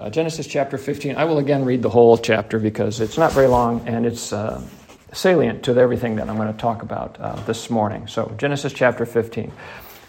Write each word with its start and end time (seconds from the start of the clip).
Uh, 0.00 0.08
Genesis 0.08 0.46
chapter 0.46 0.78
15. 0.78 1.16
I 1.16 1.26
will 1.26 1.36
again 1.36 1.66
read 1.66 1.82
the 1.82 1.90
whole 1.90 2.16
chapter 2.16 2.58
because 2.58 3.02
it's 3.02 3.18
not 3.18 3.32
very 3.32 3.48
long 3.48 3.86
and 3.86 4.06
it's 4.06 4.32
uh, 4.32 4.62
salient 5.12 5.62
to 5.64 5.76
everything 5.76 6.16
that 6.16 6.30
I'm 6.30 6.36
going 6.36 6.50
to 6.50 6.58
talk 6.58 6.80
about 6.80 7.20
uh, 7.20 7.36
this 7.42 7.68
morning. 7.68 8.06
So, 8.06 8.34
Genesis 8.38 8.72
chapter 8.72 9.04
15. 9.04 9.52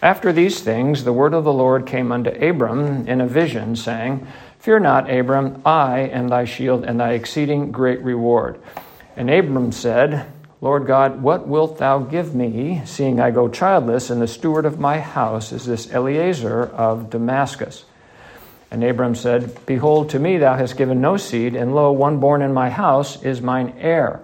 After 0.01 0.31
these 0.31 0.61
things, 0.61 1.03
the 1.03 1.11
word 1.11 1.33
of 1.33 1.43
the 1.43 1.51
Lord 1.51 1.85
came 1.85 2.13
unto 2.13 2.29
Abram 2.29 3.05
in 3.05 3.19
a 3.19 3.27
vision, 3.27 3.75
saying, 3.75 4.25
Fear 4.59 4.79
not, 4.79 5.11
Abram, 5.11 5.61
I 5.65 5.99
am 5.99 6.29
thy 6.29 6.45
shield 6.45 6.85
and 6.85 6.97
thy 6.97 7.11
exceeding 7.11 7.73
great 7.73 8.01
reward. 8.01 8.61
And 9.17 9.29
Abram 9.29 9.73
said, 9.73 10.25
Lord 10.61 10.87
God, 10.87 11.21
what 11.21 11.49
wilt 11.49 11.79
thou 11.79 11.99
give 11.99 12.33
me, 12.33 12.81
seeing 12.85 13.19
I 13.19 13.31
go 13.31 13.49
childless, 13.49 14.09
and 14.09 14.21
the 14.21 14.27
steward 14.29 14.65
of 14.65 14.79
my 14.79 15.01
house 15.01 15.51
is 15.51 15.65
this 15.65 15.91
Eliezer 15.91 16.63
of 16.67 17.09
Damascus? 17.09 17.83
And 18.71 18.81
Abram 18.85 19.15
said, 19.15 19.65
Behold, 19.65 20.11
to 20.11 20.19
me 20.19 20.37
thou 20.37 20.55
hast 20.55 20.77
given 20.77 21.01
no 21.01 21.17
seed, 21.17 21.55
and 21.55 21.75
lo, 21.75 21.91
one 21.91 22.19
born 22.19 22.41
in 22.41 22.53
my 22.53 22.69
house 22.69 23.21
is 23.21 23.41
mine 23.41 23.75
heir. 23.77 24.21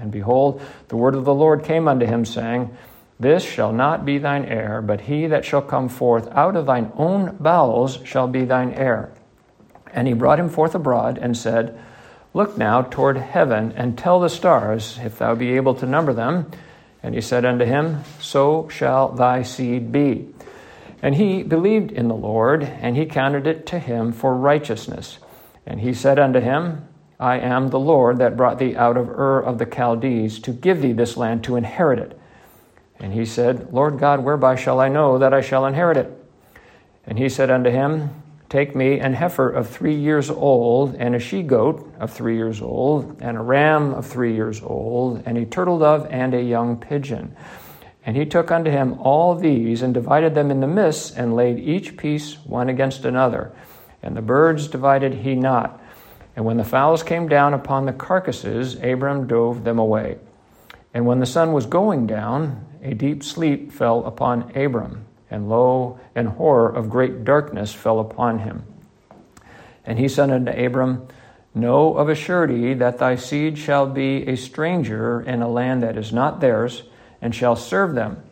And 0.00 0.10
behold, 0.10 0.60
the 0.88 0.96
word 0.96 1.14
of 1.14 1.24
the 1.24 1.34
Lord 1.34 1.62
came 1.62 1.86
unto 1.86 2.04
him, 2.04 2.24
saying, 2.24 2.76
This 3.20 3.44
shall 3.44 3.72
not 3.72 4.04
be 4.04 4.18
thine 4.18 4.44
heir, 4.44 4.82
but 4.82 5.02
he 5.02 5.28
that 5.28 5.44
shall 5.44 5.62
come 5.62 5.88
forth 5.88 6.26
out 6.32 6.56
of 6.56 6.66
thine 6.66 6.90
own 6.96 7.36
bowels 7.38 8.00
shall 8.04 8.26
be 8.26 8.44
thine 8.44 8.72
heir. 8.72 9.12
And 9.92 10.08
he 10.08 10.14
brought 10.14 10.40
him 10.40 10.48
forth 10.48 10.74
abroad, 10.74 11.16
and 11.18 11.36
said, 11.36 11.78
Look 12.34 12.58
now 12.58 12.82
toward 12.82 13.18
heaven, 13.18 13.72
and 13.76 13.96
tell 13.96 14.18
the 14.18 14.28
stars, 14.28 14.98
if 15.04 15.18
thou 15.18 15.36
be 15.36 15.54
able 15.56 15.74
to 15.76 15.86
number 15.86 16.12
them. 16.12 16.50
And 17.04 17.14
he 17.14 17.20
said 17.20 17.44
unto 17.44 17.64
him, 17.64 18.02
So 18.20 18.68
shall 18.68 19.12
thy 19.12 19.42
seed 19.42 19.92
be. 19.92 20.28
And 21.02 21.14
he 21.14 21.42
believed 21.42 21.92
in 21.92 22.08
the 22.08 22.14
Lord, 22.14 22.62
and 22.62 22.96
he 22.96 23.06
counted 23.06 23.46
it 23.46 23.66
to 23.66 23.78
him 23.78 24.12
for 24.12 24.34
righteousness. 24.36 25.18
And 25.66 25.80
he 25.80 25.94
said 25.94 26.18
unto 26.18 26.40
him, 26.40 26.86
I 27.18 27.38
am 27.38 27.68
the 27.68 27.78
Lord 27.78 28.18
that 28.18 28.36
brought 28.36 28.58
thee 28.58 28.76
out 28.76 28.96
of 28.96 29.08
Ur 29.08 29.40
of 29.40 29.58
the 29.58 29.66
Chaldees 29.66 30.38
to 30.40 30.52
give 30.52 30.82
thee 30.82 30.92
this 30.92 31.16
land 31.16 31.44
to 31.44 31.56
inherit 31.56 31.98
it. 31.98 32.18
And 32.98 33.12
he 33.12 33.24
said, 33.24 33.72
Lord 33.72 33.98
God, 33.98 34.24
whereby 34.24 34.56
shall 34.56 34.80
I 34.80 34.88
know 34.88 35.18
that 35.18 35.32
I 35.32 35.40
shall 35.40 35.66
inherit 35.66 35.96
it? 35.96 36.12
And 37.06 37.18
he 37.18 37.28
said 37.28 37.50
unto 37.50 37.70
him, 37.70 38.10
Take 38.50 38.74
me 38.74 38.98
an 38.98 39.14
heifer 39.14 39.48
of 39.48 39.68
three 39.68 39.94
years 39.94 40.28
old, 40.28 40.96
and 40.96 41.14
a 41.14 41.20
she 41.20 41.42
goat 41.42 41.94
of 42.00 42.12
three 42.12 42.36
years 42.36 42.60
old, 42.60 43.16
and 43.20 43.36
a 43.36 43.40
ram 43.40 43.94
of 43.94 44.06
three 44.06 44.34
years 44.34 44.60
old, 44.60 45.22
and 45.24 45.38
a 45.38 45.46
turtle 45.46 45.78
dove, 45.78 46.08
and 46.10 46.34
a 46.34 46.42
young 46.42 46.76
pigeon. 46.76 47.36
And 48.04 48.16
he 48.16 48.24
took 48.24 48.50
unto 48.50 48.70
him 48.70 48.98
all 49.00 49.34
these 49.34 49.82
and 49.82 49.92
divided 49.92 50.34
them 50.34 50.50
in 50.50 50.60
the 50.60 50.66
midst, 50.66 51.16
and 51.16 51.36
laid 51.36 51.58
each 51.58 51.96
piece 51.96 52.34
one 52.44 52.68
against 52.68 53.04
another. 53.04 53.52
And 54.02 54.16
the 54.16 54.22
birds 54.22 54.68
divided 54.68 55.14
he 55.14 55.34
not. 55.34 55.80
And 56.34 56.44
when 56.44 56.56
the 56.56 56.64
fowls 56.64 57.02
came 57.02 57.28
down 57.28 57.52
upon 57.52 57.84
the 57.84 57.92
carcasses, 57.92 58.76
Abram 58.82 59.26
drove 59.26 59.64
them 59.64 59.78
away. 59.78 60.18
And 60.94 61.06
when 61.06 61.20
the 61.20 61.26
sun 61.26 61.52
was 61.52 61.66
going 61.66 62.06
down, 62.06 62.64
a 62.82 62.94
deep 62.94 63.22
sleep 63.22 63.70
fell 63.72 64.04
upon 64.06 64.56
Abram, 64.56 65.04
and 65.30 65.48
lo, 65.48 66.00
an 66.14 66.26
horror 66.26 66.70
of 66.70 66.88
great 66.88 67.24
darkness 67.24 67.74
fell 67.74 68.00
upon 68.00 68.40
him. 68.40 68.64
And 69.84 69.98
he 69.98 70.08
said 70.08 70.30
unto 70.30 70.50
Abram, 70.52 71.06
Know 71.54 71.94
of 71.94 72.08
a 72.08 72.14
surety 72.14 72.74
that 72.74 72.98
thy 72.98 73.16
seed 73.16 73.58
shall 73.58 73.86
be 73.86 74.26
a 74.26 74.36
stranger 74.36 75.20
in 75.20 75.42
a 75.42 75.48
land 75.48 75.82
that 75.82 75.96
is 75.96 76.12
not 76.12 76.40
theirs 76.40 76.84
and 77.20 77.34
shall 77.34 77.56
serve 77.56 77.94
them, 77.94 78.22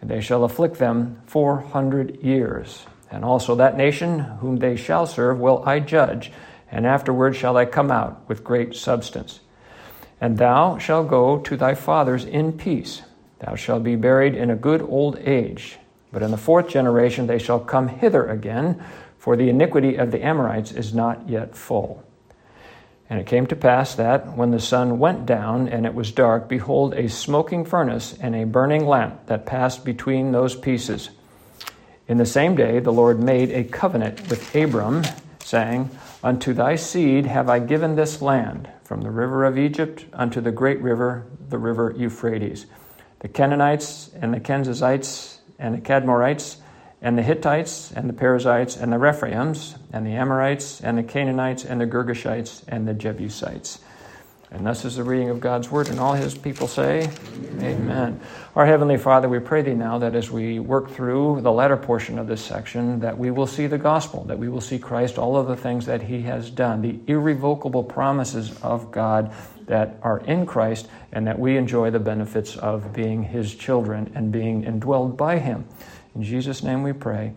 and 0.00 0.10
they 0.10 0.20
shall 0.20 0.44
afflict 0.44 0.78
them 0.78 1.22
four 1.26 1.60
hundred 1.60 2.22
years. 2.22 2.86
And 3.10 3.24
also 3.24 3.54
that 3.56 3.76
nation 3.76 4.18
whom 4.18 4.56
they 4.56 4.76
shall 4.76 5.06
serve 5.06 5.38
will 5.38 5.62
I 5.64 5.80
judge, 5.80 6.32
and 6.70 6.86
afterward 6.86 7.36
shall 7.36 7.56
I 7.56 7.64
come 7.64 7.90
out 7.90 8.28
with 8.28 8.42
great 8.42 8.74
substance. 8.74 9.40
And 10.20 10.38
thou 10.38 10.78
shalt 10.78 11.08
go 11.08 11.38
to 11.38 11.56
thy 11.56 11.74
fathers 11.74 12.24
in 12.24 12.52
peace. 12.52 13.02
Thou 13.38 13.54
shalt 13.56 13.84
be 13.84 13.96
buried 13.96 14.34
in 14.34 14.50
a 14.50 14.56
good 14.56 14.82
old 14.82 15.18
age. 15.18 15.78
But 16.12 16.22
in 16.22 16.30
the 16.30 16.36
fourth 16.36 16.68
generation 16.68 17.26
they 17.26 17.38
shall 17.38 17.60
come 17.60 17.88
hither 17.88 18.26
again, 18.26 18.82
for 19.18 19.36
the 19.36 19.48
iniquity 19.48 19.96
of 19.96 20.10
the 20.10 20.24
Amorites 20.24 20.72
is 20.72 20.94
not 20.94 21.28
yet 21.28 21.56
full. 21.56 22.02
And 23.10 23.20
it 23.20 23.26
came 23.26 23.46
to 23.48 23.56
pass 23.56 23.94
that, 23.96 24.36
when 24.36 24.50
the 24.50 24.60
sun 24.60 24.98
went 24.98 25.26
down 25.26 25.68
and 25.68 25.84
it 25.84 25.94
was 25.94 26.10
dark, 26.10 26.48
behold, 26.48 26.94
a 26.94 27.08
smoking 27.08 27.64
furnace 27.64 28.16
and 28.18 28.34
a 28.34 28.44
burning 28.44 28.86
lamp 28.86 29.26
that 29.26 29.46
passed 29.46 29.84
between 29.84 30.32
those 30.32 30.54
pieces. 30.54 31.10
In 32.08 32.16
the 32.16 32.26
same 32.26 32.54
day, 32.54 32.80
the 32.80 32.92
Lord 32.92 33.22
made 33.22 33.50
a 33.50 33.64
covenant 33.64 34.28
with 34.30 34.54
Abram, 34.54 35.04
saying, 35.40 35.90
Unto 36.22 36.54
thy 36.54 36.76
seed 36.76 37.26
have 37.26 37.50
I 37.50 37.58
given 37.58 37.96
this 37.96 38.22
land, 38.22 38.68
from 38.82 39.02
the 39.02 39.10
river 39.10 39.44
of 39.44 39.58
Egypt 39.58 40.06
unto 40.12 40.40
the 40.40 40.52
great 40.52 40.80
river, 40.80 41.26
the 41.48 41.58
river 41.58 41.94
Euphrates. 41.96 42.66
The 43.20 43.28
Canaanites 43.28 44.10
and 44.14 44.32
the 44.32 44.40
Kenizzites 44.40 45.38
and 45.58 45.74
the 45.74 45.80
Kadmonites 45.80 46.56
and 47.04 47.18
the 47.18 47.22
Hittites, 47.22 47.92
and 47.92 48.08
the 48.08 48.14
Perizzites, 48.14 48.78
and 48.78 48.90
the 48.90 48.96
Rephaims, 48.96 49.76
and 49.92 50.06
the 50.06 50.12
Amorites, 50.12 50.80
and 50.80 50.96
the 50.96 51.02
Canaanites, 51.02 51.62
and 51.66 51.78
the 51.78 51.86
Girgashites, 51.86 52.62
and 52.66 52.88
the 52.88 52.94
Jebusites. 52.94 53.78
And 54.50 54.64
thus 54.64 54.86
is 54.86 54.96
the 54.96 55.04
reading 55.04 55.28
of 55.28 55.38
God's 55.38 55.70
word, 55.70 55.90
and 55.90 56.00
all 56.00 56.14
his 56.14 56.34
people 56.34 56.66
say, 56.66 57.10
Amen. 57.58 57.82
Amen. 57.82 58.20
Our 58.56 58.64
Heavenly 58.64 58.96
Father, 58.96 59.28
we 59.28 59.38
pray 59.38 59.60
thee 59.60 59.74
now 59.74 59.98
that 59.98 60.14
as 60.14 60.30
we 60.30 60.58
work 60.58 60.92
through 60.92 61.42
the 61.42 61.52
latter 61.52 61.76
portion 61.76 62.18
of 62.18 62.26
this 62.26 62.42
section, 62.42 63.00
that 63.00 63.18
we 63.18 63.30
will 63.30 63.46
see 63.46 63.66
the 63.66 63.76
gospel, 63.76 64.24
that 64.24 64.38
we 64.38 64.48
will 64.48 64.62
see 64.62 64.78
Christ, 64.78 65.18
all 65.18 65.36
of 65.36 65.46
the 65.46 65.56
things 65.56 65.84
that 65.84 66.00
he 66.00 66.22
has 66.22 66.48
done, 66.48 66.80
the 66.80 66.98
irrevocable 67.06 67.84
promises 67.84 68.58
of 68.62 68.90
God 68.90 69.30
that 69.66 69.98
are 70.00 70.20
in 70.20 70.46
Christ, 70.46 70.88
and 71.12 71.26
that 71.26 71.38
we 71.38 71.58
enjoy 71.58 71.90
the 71.90 72.00
benefits 72.00 72.56
of 72.56 72.94
being 72.94 73.24
his 73.24 73.54
children 73.54 74.10
and 74.14 74.32
being 74.32 74.62
indwelled 74.62 75.18
by 75.18 75.38
him. 75.38 75.66
In 76.14 76.22
Jesus' 76.22 76.62
name 76.62 76.82
we 76.82 76.92
pray. 76.92 77.32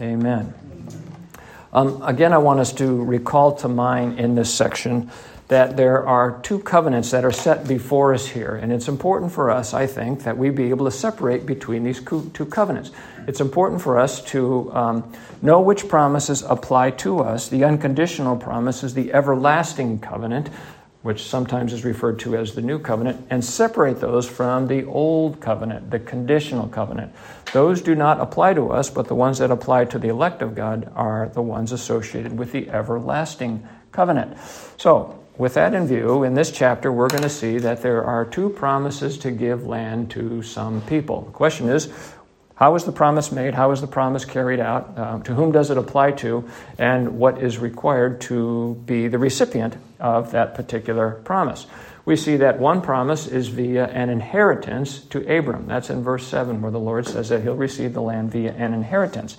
Amen. 0.00 0.52
Um, 1.72 2.02
again, 2.02 2.32
I 2.32 2.38
want 2.38 2.58
us 2.58 2.72
to 2.74 3.04
recall 3.04 3.54
to 3.56 3.68
mind 3.68 4.18
in 4.18 4.34
this 4.34 4.52
section 4.52 5.10
that 5.48 5.76
there 5.76 6.04
are 6.04 6.40
two 6.42 6.58
covenants 6.58 7.12
that 7.12 7.24
are 7.24 7.30
set 7.30 7.68
before 7.68 8.12
us 8.12 8.26
here. 8.26 8.56
And 8.56 8.72
it's 8.72 8.88
important 8.88 9.30
for 9.30 9.50
us, 9.50 9.74
I 9.74 9.86
think, 9.86 10.24
that 10.24 10.36
we 10.36 10.50
be 10.50 10.70
able 10.70 10.86
to 10.86 10.90
separate 10.90 11.46
between 11.46 11.84
these 11.84 12.02
two 12.02 12.46
covenants. 12.50 12.90
It's 13.28 13.40
important 13.40 13.80
for 13.80 13.98
us 13.98 14.22
to 14.26 14.72
um, 14.72 15.12
know 15.42 15.60
which 15.60 15.88
promises 15.88 16.42
apply 16.42 16.92
to 16.92 17.20
us. 17.20 17.48
The 17.48 17.62
unconditional 17.62 18.36
promise 18.36 18.82
is 18.82 18.94
the 18.94 19.12
everlasting 19.12 20.00
covenant, 20.00 20.50
which 21.06 21.22
sometimes 21.22 21.72
is 21.72 21.84
referred 21.84 22.18
to 22.18 22.36
as 22.36 22.54
the 22.54 22.60
new 22.60 22.80
covenant, 22.80 23.24
and 23.30 23.44
separate 23.44 24.00
those 24.00 24.28
from 24.28 24.66
the 24.66 24.84
old 24.84 25.40
covenant, 25.40 25.88
the 25.90 26.00
conditional 26.00 26.66
covenant. 26.66 27.12
Those 27.52 27.80
do 27.80 27.94
not 27.94 28.20
apply 28.20 28.54
to 28.54 28.72
us, 28.72 28.90
but 28.90 29.06
the 29.06 29.14
ones 29.14 29.38
that 29.38 29.52
apply 29.52 29.84
to 29.84 30.00
the 30.00 30.08
elect 30.08 30.42
of 30.42 30.56
God 30.56 30.90
are 30.96 31.28
the 31.28 31.42
ones 31.42 31.70
associated 31.70 32.36
with 32.36 32.50
the 32.50 32.68
everlasting 32.70 33.66
covenant. 33.92 34.36
So, 34.78 35.22
with 35.38 35.54
that 35.54 35.74
in 35.74 35.86
view, 35.86 36.24
in 36.24 36.34
this 36.34 36.50
chapter, 36.50 36.90
we're 36.90 37.08
going 37.08 37.22
to 37.22 37.28
see 37.28 37.58
that 37.58 37.82
there 37.82 38.02
are 38.02 38.24
two 38.24 38.48
promises 38.50 39.16
to 39.18 39.30
give 39.30 39.64
land 39.64 40.10
to 40.12 40.42
some 40.42 40.80
people. 40.82 41.22
The 41.22 41.30
question 41.30 41.68
is, 41.68 41.92
how 42.56 42.74
is 42.74 42.84
the 42.84 42.92
promise 42.92 43.30
made? 43.30 43.52
How 43.52 43.70
is 43.72 43.82
the 43.82 43.86
promise 43.86 44.24
carried 44.24 44.60
out? 44.60 44.94
Uh, 44.96 45.18
to 45.20 45.34
whom 45.34 45.52
does 45.52 45.70
it 45.70 45.76
apply 45.76 46.12
to? 46.12 46.48
And 46.78 47.18
what 47.18 47.42
is 47.42 47.58
required 47.58 48.22
to 48.22 48.82
be 48.86 49.08
the 49.08 49.18
recipient 49.18 49.76
of 50.00 50.32
that 50.32 50.54
particular 50.54 51.20
promise? 51.24 51.66
We 52.06 52.16
see 52.16 52.38
that 52.38 52.58
one 52.58 52.80
promise 52.80 53.26
is 53.26 53.48
via 53.48 53.86
an 53.88 54.08
inheritance 54.08 55.00
to 55.06 55.18
Abram. 55.28 55.66
That's 55.66 55.90
in 55.90 56.02
verse 56.02 56.26
7, 56.26 56.62
where 56.62 56.70
the 56.70 56.80
Lord 56.80 57.06
says 57.06 57.28
that 57.28 57.42
he'll 57.42 57.56
receive 57.56 57.92
the 57.92 58.00
land 58.00 58.32
via 58.32 58.52
an 58.54 58.72
inheritance. 58.72 59.36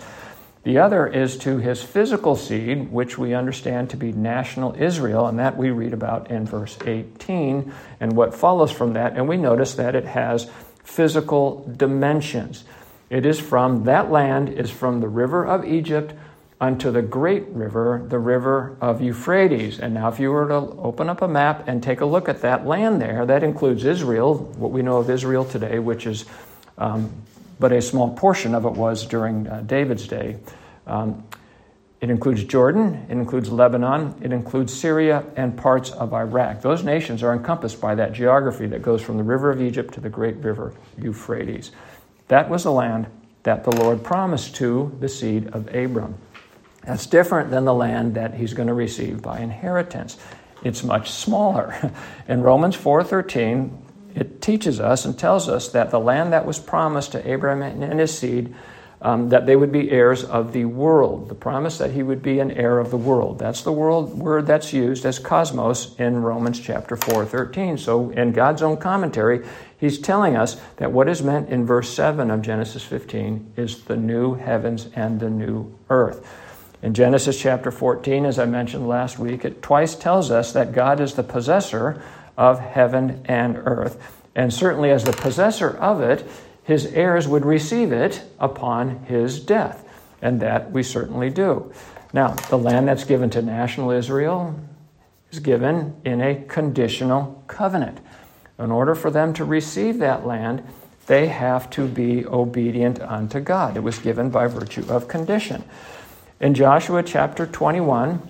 The 0.64 0.78
other 0.78 1.08
is 1.08 1.38
to 1.40 1.58
his 1.58 1.82
physical 1.82 2.36
seed, 2.36 2.92
which 2.92 3.18
we 3.18 3.34
understand 3.34 3.90
to 3.92 3.98
be 3.98 4.12
national 4.12 4.76
Israel, 4.76 5.26
and 5.26 5.40
that 5.40 5.58
we 5.58 5.72
read 5.72 5.94
about 5.94 6.30
in 6.30 6.46
verse 6.46 6.78
18 6.86 7.74
and 8.00 8.16
what 8.16 8.36
follows 8.36 8.70
from 8.70 8.94
that. 8.94 9.16
And 9.16 9.28
we 9.28 9.38
notice 9.38 9.74
that 9.76 9.96
it 9.96 10.06
has 10.06 10.52
physical 10.84 11.66
dimensions. 11.76 12.64
It 13.10 13.26
is 13.26 13.40
from 13.40 13.86
that 13.86 14.12
land 14.12 14.50
is 14.50 14.70
from 14.70 15.00
the 15.00 15.08
river 15.08 15.46
of 15.46 15.66
Egypt 15.66 16.14
unto 16.60 16.92
the 16.92 17.02
great 17.02 17.48
river, 17.50 18.04
the 18.08 18.20
river 18.20 18.76
of 18.82 19.02
Euphrates. 19.02 19.80
And 19.80 19.94
now, 19.94 20.10
if 20.10 20.20
you 20.20 20.32
were 20.32 20.48
to 20.48 20.56
open 20.56 21.08
up 21.08 21.22
a 21.22 21.28
map 21.28 21.68
and 21.68 21.82
take 21.84 22.02
a 22.02 22.06
look 22.06 22.28
at 22.28 22.42
that 22.42 22.66
land 22.66 23.02
there, 23.02 23.26
that 23.26 23.44
includes 23.44 23.86
Israel, 23.86 24.36
what 24.36 24.72
we 24.72 24.82
know 24.82 24.98
of 24.98 25.10
Israel 25.10 25.46
today, 25.46 25.80
which 25.80 26.08
is 26.08 26.26
um, 26.78 27.12
but 27.60 27.72
a 27.72 27.82
small 27.82 28.14
portion 28.14 28.54
of 28.54 28.66
it 28.66 28.74
was 28.74 29.06
during 29.06 29.48
uh, 29.48 29.62
David's 29.62 30.08
day. 30.08 30.38
Um, 30.86 31.24
it 32.00 32.12
includes 32.12 32.44
Jordan, 32.44 33.08
it 33.10 33.14
includes 33.14 33.52
Lebanon, 33.52 34.14
it 34.22 34.32
includes 34.32 34.72
Syria 34.72 35.24
and 35.36 35.58
parts 35.58 35.90
of 35.90 36.14
Iraq. 36.14 36.62
Those 36.62 36.84
nations 36.84 37.24
are 37.24 37.34
encompassed 37.34 37.82
by 37.82 37.96
that 37.96 38.14
geography 38.14 38.68
that 38.68 38.84
goes 38.84 39.02
from 39.02 39.18
the 39.18 39.24
river 39.24 39.50
of 39.50 39.62
Egypt 39.62 39.96
to 39.96 40.00
the 40.00 40.10
great 40.10 40.36
river 40.38 40.76
Euphrates. 41.00 41.72
That 42.28 42.50
was 42.50 42.64
the 42.64 42.72
land 42.72 43.08
that 43.44 43.64
the 43.64 43.76
Lord 43.76 44.04
promised 44.04 44.56
to 44.58 44.96
the 45.00 45.08
seed 45.08 45.48
of 45.48 45.74
Abram. 45.74 46.18
That's 46.84 47.06
different 47.06 47.50
than 47.50 47.66
the 47.66 47.74
land 47.74 48.16
that 48.16 48.34
he's 48.34 48.54
going 48.54 48.68
to 48.68 48.74
receive 48.74 49.22
by 49.22 49.40
inheritance. 49.40 50.18
It's 50.64 50.84
much 50.84 51.12
smaller. 51.12 51.94
In 52.28 52.42
Romans 52.42 52.76
4:13, 52.76 53.72
it 54.16 54.42
teaches 54.42 54.80
us 54.80 55.06
and 55.06 55.18
tells 55.18 55.48
us 55.48 55.70
that 55.70 55.92
the 55.92 56.00
land 56.00 56.34
that 56.34 56.46
was 56.46 56.60
promised 56.60 57.12
to 57.12 57.30
Abraham 57.30 57.62
and 57.62 58.00
his 58.00 58.18
seed 58.18 58.56
um, 59.02 59.30
that 59.30 59.46
they 59.46 59.56
would 59.56 59.72
be 59.72 59.92
heirs 59.92 60.24
of 60.24 60.54
the 60.54 60.66
world. 60.66 61.30
The 61.30 61.36
promise 61.36 61.78
that 61.78 61.92
he 61.92 62.02
would 62.02 62.24
be 62.24 62.40
an 62.40 62.52
heir 62.52 62.80
of 62.80 62.90
the 62.90 62.98
world. 62.98 63.38
That's 63.38 63.62
the 63.62 63.72
world 63.72 64.18
word 64.18 64.48
that's 64.48 64.74
used 64.74 65.06
as 65.06 65.20
cosmos 65.20 65.96
in 66.00 66.22
Romans 66.22 66.60
chapter 66.60 66.96
4, 66.96 67.26
13. 67.26 67.78
So, 67.78 68.10
in 68.12 68.32
God's 68.32 68.64
own 68.64 68.78
commentary, 68.78 69.46
he's 69.80 70.00
telling 70.00 70.36
us 70.36 70.60
that 70.78 70.92
what 70.92 71.08
is 71.08 71.22
meant 71.22 71.50
in 71.50 71.66
verse 71.66 71.94
7 71.94 72.32
of 72.32 72.42
Genesis 72.42 72.84
15 72.84 73.54
is 73.56 73.84
the 73.84 73.98
new 73.98 74.34
heavens 74.34 74.88
and 74.96 75.20
the 75.20 75.30
new 75.30 75.78
earth. 75.90 76.28
In 76.82 76.94
Genesis 76.94 77.40
chapter 77.40 77.72
14, 77.72 78.26
as 78.26 78.38
I 78.40 78.46
mentioned 78.46 78.88
last 78.88 79.18
week, 79.18 79.46
it 79.46 79.62
twice 79.62 79.96
tells 79.96 80.32
us 80.32 80.54
that 80.54 80.74
God 80.74 81.00
is 81.00 81.14
the 81.14 81.24
possessor 81.24 82.02
of 82.38 82.60
heaven 82.60 83.24
and 83.26 83.58
earth. 83.58 84.16
And 84.36 84.54
certainly, 84.54 84.92
as 84.92 85.04
the 85.04 85.14
possessor 85.14 85.76
of 85.78 86.02
it, 86.02 86.28
his 86.68 86.86
heirs 86.88 87.30
would 87.30 87.46
receive 87.46 87.94
it 87.94 88.22
upon 88.40 89.06
his 89.06 89.40
death. 89.40 89.86
And 90.22 90.42
that 90.42 90.72
we 90.72 90.84
certainly 90.84 91.30
do. 91.30 91.72
Now, 92.12 92.34
the 92.50 92.58
land 92.58 92.90
that's 92.90 93.06
given 93.06 93.30
to 93.32 93.42
national 93.42 93.92
Israel 93.92 94.60
is 95.32 95.40
given 95.40 95.96
in 96.04 96.22
a 96.22 96.44
conditional 96.44 97.42
covenant. 97.48 98.00
In 98.60 98.70
order 98.70 98.96
for 98.96 99.10
them 99.10 99.34
to 99.36 99.46
receive 99.46 100.00
that 100.00 100.26
land, 100.26 100.62
they 101.06 101.28
have 101.28 101.70
to 101.70 101.88
be 101.88 102.26
obedient 102.26 103.00
unto 103.02 103.40
God. 103.40 103.78
It 103.78 103.84
was 103.84 104.00
given 104.00 104.30
by 104.30 104.48
virtue 104.48 104.86
of 104.90 105.08
condition. 105.08 105.64
In 106.42 106.54
Joshua 106.54 107.02
chapter 107.02 107.46
21, 107.46 108.22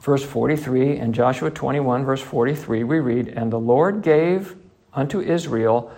verse 0.00 0.24
43, 0.24 0.96
in 0.96 1.12
Joshua 1.12 1.50
21, 1.50 2.06
verse 2.06 2.22
43, 2.22 2.84
we 2.84 3.00
read, 3.00 3.28
And 3.28 3.52
the 3.52 3.60
Lord 3.60 4.00
gave 4.00 4.56
unto 4.94 5.20
Israel 5.20 5.92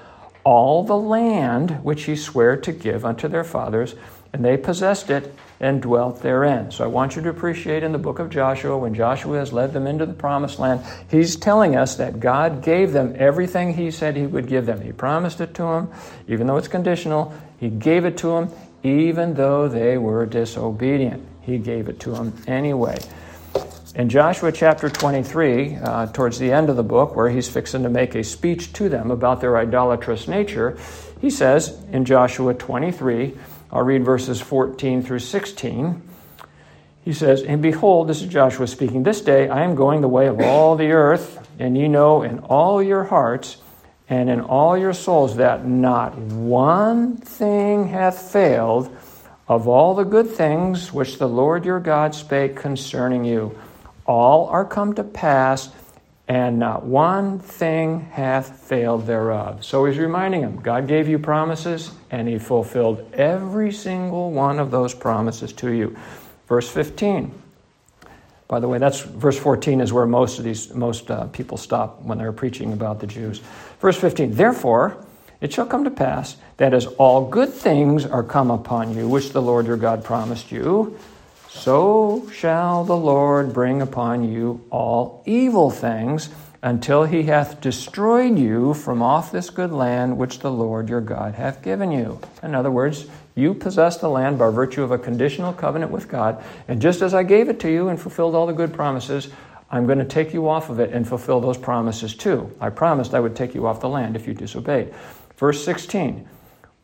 all 0.46 0.84
the 0.84 0.96
land 0.96 1.72
which 1.82 2.04
he 2.04 2.14
sware 2.14 2.56
to 2.56 2.70
give 2.70 3.04
unto 3.04 3.26
their 3.26 3.43
fathers, 3.43 3.96
and 4.32 4.44
they 4.44 4.56
possessed 4.56 5.10
it 5.10 5.34
and 5.58 5.82
dwelt 5.82 6.22
therein. 6.22 6.70
So 6.70 6.84
I 6.84 6.87
want 6.87 7.16
you 7.16 7.22
to 7.22 7.31
appreciate 7.31 7.82
in 7.82 7.90
the 7.90 7.98
book 7.98 8.20
of 8.20 8.31
Joshua, 8.31 8.78
when 8.78 8.94
Joshua 8.94 9.38
has 9.38 9.52
led 9.52 9.72
them 9.72 9.88
into 9.88 10.06
the 10.06 10.12
promised 10.12 10.60
land, 10.60 10.82
he's 11.10 11.34
telling 11.34 11.75
us 11.75 11.96
that 11.96 12.20
God 12.20 12.62
gave 12.62 12.93
them 12.93 13.16
everything 13.19 13.75
he 13.75 13.90
said 13.90 14.14
he 14.14 14.25
would 14.26 14.46
give 14.46 14.66
them. 14.66 14.81
He 14.81 14.93
promised 14.93 15.40
it 15.40 15.52
to 15.54 15.62
them, 15.62 15.90
even 16.28 16.46
though 16.46 16.58
it's 16.58 16.69
conditional. 16.69 17.34
He 17.58 17.69
gave 17.69 18.04
it 18.04 18.16
to 18.19 18.28
them, 18.28 18.52
even 18.84 19.34
though 19.34 19.66
they 19.66 19.98
were 19.98 20.26
disobedient. 20.26 21.26
He 21.40 21.58
gave 21.58 21.88
it 21.88 21.98
to 22.00 22.12
them 22.12 22.32
anyway. 22.46 23.00
In 23.96 24.10
Joshua 24.10 24.52
chapter 24.52 24.90
23, 24.90 25.76
uh, 25.76 26.06
towards 26.08 26.38
the 26.38 26.52
end 26.52 26.69
of 26.69 26.76
the 26.76 26.82
book, 26.82 27.16
where 27.16 27.31
he's 27.31 27.48
fixing 27.48 27.82
to 27.82 27.88
make 27.88 28.14
a 28.14 28.22
speech 28.22 28.75
to 28.75 28.90
them 28.90 29.10
about 29.10 29.40
their 29.40 29.56
idolatrous 29.56 30.28
nature, 30.28 30.76
he 31.22 31.31
says 31.31 31.82
in 31.93 32.04
Joshua 32.04 32.52
23, 32.52 33.34
I'll 33.72 33.82
read 33.82 34.04
verses 34.04 34.38
14 34.38 35.02
through 35.02 35.20
16. 35.20 36.02
He 37.06 37.12
says, 37.14 37.43
And 37.43 37.62
behold, 37.62 38.06
this 38.08 38.20
is 38.20 38.28
Joshua 38.28 38.66
speaking, 38.66 39.02
This 39.02 39.22
day 39.22 39.48
I 39.48 39.64
am 39.64 39.75
going 39.75 40.02
the 40.02 40.08
way 40.08 40.26
of 40.26 40.43
all 40.43 40.76
the 40.76 40.93
earth, 40.93 41.48
and 41.58 41.75
ye 41.75 41.88
know 41.88 42.20
in 42.20 42.40
all 42.40 42.82
your 42.82 43.04
hearts 43.04 43.56
and 44.10 44.28
in 44.28 44.43
all 44.43 44.76
your 44.76 44.93
souls 44.93 45.37
that 45.37 45.66
not 45.66 46.19
one 46.19 47.16
thing 47.16 47.88
hath 47.88 48.31
failed 48.31 48.94
of 49.48 49.66
all 49.66 49.94
the 49.94 50.04
good 50.04 50.28
things 50.28 50.93
which 50.93 51.16
the 51.16 51.28
Lord 51.28 51.64
your 51.64 51.81
God 51.81 52.14
spake 52.14 52.56
concerning 52.56 53.25
you 53.25 53.58
all 54.06 54.47
are 54.49 54.64
come 54.64 54.94
to 54.94 55.05
pass, 55.05 55.70
and 56.29 56.58
not 56.58 56.85
one 56.85 57.38
thing 57.38 58.00
hath 58.00 58.61
failed 58.61 59.06
thereof. 59.06 59.64
So 59.64 59.85
he's 59.85 59.99
reminding 59.99 60.43
them 60.43 60.61
God 60.61 60.88
gave 60.88 61.08
you 61.08 61.19
promises, 61.19 61.93
and 62.11 62.29
he 62.29 62.38
fulfilled 62.38 63.12
every 63.14 63.73
single 63.73 64.32
one 64.32 64.58
of 64.58 64.70
those 64.70 64.94
promises 64.94 65.53
to 65.55 65.70
you. 65.70 65.97
Verse 66.49 66.69
15. 66.69 67.43
By 68.49 68.61
the 68.61 68.69
way, 68.69 68.79
that's 68.79 69.00
verse 69.00 69.38
14 69.38 69.81
is 69.81 69.93
where 69.93 70.06
most 70.06 70.38
of 70.38 70.44
these 70.44 70.73
most 70.73 71.11
uh, 71.11 71.26
people 71.29 71.56
stop 71.56 72.03
when 72.03 72.19
they're 72.19 72.32
preaching 72.32 72.73
about 72.73 73.00
the 73.00 73.06
Jews. 73.06 73.41
Verse 73.81 73.99
15. 73.99 74.35
Therefore, 74.35 75.05
it 75.41 75.53
shall 75.53 75.67
come 75.67 75.85
to 75.85 75.91
pass 75.91 76.37
that 76.56 76.73
as 76.73 76.87
all 76.87 77.29
good 77.29 77.53
things 77.53 78.06
are 78.06 78.23
come 78.23 78.50
upon 78.50 78.97
you, 78.97 79.08
which 79.08 79.32
the 79.32 79.43
Lord 79.43 79.67
your 79.67 79.76
God 79.76 80.05
promised 80.05 80.50
you, 80.53 80.99
so 81.56 82.29
shall 82.32 82.85
the 82.85 82.97
Lord 82.97 83.53
bring 83.53 83.82
upon 83.82 84.31
you 84.31 84.64
all 84.70 85.23
evil 85.26 85.70
things 85.70 86.29
until 86.62 87.05
he 87.05 87.25
hath 87.25 87.61
destroyed 87.61 88.38
you 88.38 88.75
from 88.75 89.03
off 89.03 89.32
this 89.32 89.50
good 89.50 89.73
land 89.73 90.17
which 90.17 90.41
the 90.41 90.50
Lord 90.50 90.88
your 90.88 91.00
God 91.00 91.35
hath 91.35 91.62
given 91.62 91.93
you. 91.93 92.20
In 92.43 92.55
other 92.55 92.70
words, 92.70 93.06
you 93.35 93.55
possess 93.55 93.99
the 93.99 94.08
land 94.08 94.38
by 94.38 94.50
virtue 94.50 94.82
of 94.82 94.91
a 94.91 94.99
conditional 94.99 95.53
covenant 95.53 95.91
with 95.91 96.08
God, 96.08 96.43
and 96.69 96.81
just 96.81 97.03
as 97.03 97.14
I 97.14 97.23
gave 97.23 97.49
it 97.49 97.61
to 97.61 97.70
you 97.70 97.88
and 97.88 98.00
fulfilled 98.00 98.35
all 98.35 98.47
the 98.47 98.53
good 98.53 98.73
promises, 98.73 99.29
I'm 99.70 99.87
going 99.87 99.99
to 99.99 100.05
take 100.05 100.32
you 100.32 100.49
off 100.49 100.70
of 100.70 100.81
it 100.81 100.93
and 100.93 101.06
fulfill 101.06 101.41
those 101.41 101.58
promises 101.58 102.14
too. 102.14 102.55
I 102.61 102.70
promised 102.70 103.14
I 103.14 103.20
would 103.20 103.37
take 103.37 103.55
you 103.55 103.67
off 103.67 103.81
the 103.81 103.88
land 103.88 104.17
if 104.17 104.26
you 104.26 104.35
disobeyed. 104.35 104.94
Verse 105.37 105.64
16 105.64 106.29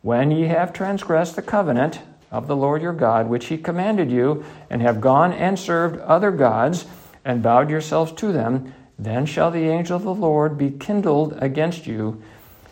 When 0.01 0.31
ye 0.31 0.47
have 0.47 0.73
transgressed 0.73 1.35
the 1.35 1.41
covenant, 1.41 1.99
of 2.33 2.47
the 2.47 2.55
Lord 2.55 2.81
your 2.81 2.93
God, 2.93 3.29
which 3.29 3.45
he 3.45 3.57
commanded 3.57 4.11
you, 4.11 4.43
and 4.69 4.81
have 4.81 4.99
gone 4.99 5.31
and 5.31 5.57
served 5.57 5.99
other 5.99 6.31
gods, 6.31 6.85
and 7.23 7.43
bowed 7.43 7.69
yourselves 7.69 8.11
to 8.13 8.33
them, 8.33 8.73
then 8.97 9.25
shall 9.25 9.51
the 9.51 9.69
angel 9.69 9.95
of 9.95 10.03
the 10.03 10.13
Lord 10.13 10.57
be 10.57 10.71
kindled 10.71 11.37
against 11.41 11.87
you, 11.87 12.21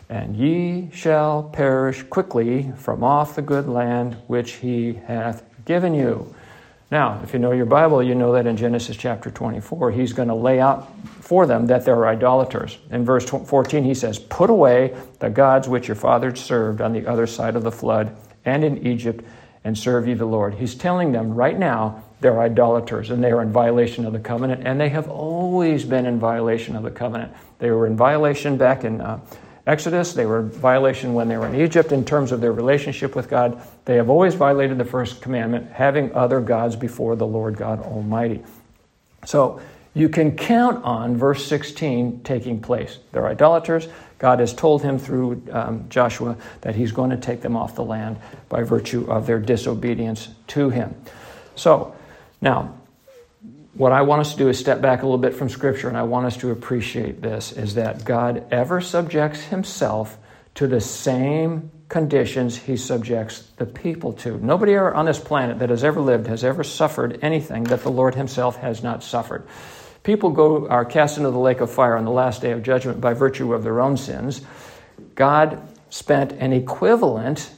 and 0.08 0.36
ye 0.36 0.90
shall 0.92 1.44
perish 1.44 2.02
quickly 2.02 2.72
from 2.76 3.02
off 3.02 3.36
the 3.36 3.42
good 3.42 3.68
land 3.68 4.16
which 4.26 4.54
he 4.54 4.94
hath 4.94 5.44
given 5.64 5.94
you. 5.94 6.34
Now, 6.90 7.20
if 7.22 7.32
you 7.32 7.38
know 7.38 7.52
your 7.52 7.64
Bible, 7.64 8.02
you 8.02 8.14
know 8.14 8.32
that 8.32 8.46
in 8.46 8.56
Genesis 8.56 8.96
chapter 8.96 9.30
24, 9.30 9.92
he's 9.92 10.12
going 10.12 10.28
to 10.28 10.34
lay 10.34 10.60
out 10.60 10.92
for 11.20 11.46
them 11.46 11.66
that 11.68 11.86
they're 11.86 12.06
idolaters. 12.06 12.78
In 12.90 13.04
verse 13.04 13.24
14, 13.24 13.82
he 13.84 13.94
says, 13.94 14.18
Put 14.18 14.50
away 14.50 14.94
the 15.18 15.30
gods 15.30 15.68
which 15.68 15.88
your 15.88 15.94
fathers 15.94 16.40
served 16.40 16.82
on 16.82 16.92
the 16.92 17.06
other 17.06 17.26
side 17.26 17.56
of 17.56 17.62
the 17.62 17.72
flood 17.72 18.14
and 18.44 18.62
in 18.64 18.86
Egypt 18.86 19.24
and 19.64 19.76
serve 19.76 20.08
ye 20.08 20.14
the 20.14 20.26
Lord. 20.26 20.54
He's 20.54 20.74
telling 20.74 21.12
them 21.12 21.34
right 21.34 21.58
now 21.58 22.02
they're 22.20 22.40
idolaters 22.40 23.10
and 23.10 23.22
they 23.22 23.30
are 23.30 23.42
in 23.42 23.52
violation 23.52 24.04
of 24.04 24.12
the 24.12 24.18
covenant, 24.18 24.62
and 24.66 24.80
they 24.80 24.88
have 24.90 25.08
always 25.08 25.84
been 25.84 26.06
in 26.06 26.18
violation 26.18 26.76
of 26.76 26.82
the 26.82 26.90
covenant. 26.90 27.32
They 27.58 27.70
were 27.70 27.86
in 27.86 27.96
violation 27.96 28.56
back 28.56 28.84
in 28.84 29.00
uh, 29.00 29.20
Exodus, 29.64 30.12
they 30.12 30.26
were 30.26 30.40
in 30.40 30.50
violation 30.50 31.14
when 31.14 31.28
they 31.28 31.36
were 31.36 31.46
in 31.46 31.60
Egypt 31.60 31.92
in 31.92 32.04
terms 32.04 32.32
of 32.32 32.40
their 32.40 32.52
relationship 32.52 33.14
with 33.14 33.30
God. 33.30 33.62
They 33.84 33.94
have 33.94 34.10
always 34.10 34.34
violated 34.34 34.76
the 34.76 34.84
first 34.84 35.22
commandment, 35.22 35.70
having 35.70 36.12
other 36.14 36.40
gods 36.40 36.74
before 36.74 37.14
the 37.14 37.26
Lord 37.26 37.56
God 37.56 37.80
Almighty. 37.80 38.42
So 39.24 39.60
you 39.94 40.08
can 40.08 40.36
count 40.36 40.84
on 40.84 41.16
verse 41.16 41.46
16 41.46 42.22
taking 42.24 42.60
place. 42.60 42.98
They're 43.12 43.26
idolaters. 43.28 43.86
God 44.22 44.38
has 44.38 44.54
told 44.54 44.82
him 44.82 45.00
through 45.00 45.42
um, 45.50 45.88
Joshua 45.88 46.36
that 46.60 46.76
he's 46.76 46.92
going 46.92 47.10
to 47.10 47.16
take 47.16 47.40
them 47.40 47.56
off 47.56 47.74
the 47.74 47.82
land 47.82 48.18
by 48.48 48.62
virtue 48.62 49.10
of 49.10 49.26
their 49.26 49.40
disobedience 49.40 50.28
to 50.46 50.70
him. 50.70 50.94
So, 51.56 51.96
now, 52.40 52.78
what 53.74 53.90
I 53.90 54.02
want 54.02 54.20
us 54.20 54.30
to 54.30 54.38
do 54.38 54.48
is 54.48 54.60
step 54.60 54.80
back 54.80 55.02
a 55.02 55.06
little 55.06 55.18
bit 55.18 55.34
from 55.34 55.48
Scripture, 55.48 55.88
and 55.88 55.96
I 55.96 56.04
want 56.04 56.26
us 56.26 56.36
to 56.36 56.52
appreciate 56.52 57.20
this 57.20 57.50
is 57.50 57.74
that 57.74 58.04
God 58.04 58.46
ever 58.52 58.80
subjects 58.80 59.40
himself 59.40 60.16
to 60.54 60.68
the 60.68 60.80
same 60.80 61.72
conditions 61.88 62.56
he 62.56 62.76
subjects 62.76 63.42
the 63.56 63.66
people 63.66 64.12
to. 64.12 64.38
Nobody 64.38 64.76
on 64.76 65.04
this 65.04 65.18
planet 65.18 65.58
that 65.58 65.70
has 65.70 65.82
ever 65.82 66.00
lived 66.00 66.28
has 66.28 66.44
ever 66.44 66.62
suffered 66.62 67.18
anything 67.22 67.64
that 67.64 67.82
the 67.82 67.90
Lord 67.90 68.14
himself 68.14 68.56
has 68.58 68.84
not 68.84 69.02
suffered. 69.02 69.48
People 70.02 70.30
go 70.30 70.66
are 70.68 70.84
cast 70.84 71.16
into 71.16 71.30
the 71.30 71.38
lake 71.38 71.60
of 71.60 71.70
fire 71.70 71.96
on 71.96 72.04
the 72.04 72.10
last 72.10 72.42
day 72.42 72.50
of 72.50 72.62
judgment 72.62 73.00
by 73.00 73.14
virtue 73.14 73.54
of 73.54 73.62
their 73.62 73.80
own 73.80 73.96
sins. 73.96 74.42
God 75.14 75.60
spent 75.90 76.32
an 76.32 76.52
equivalent 76.52 77.50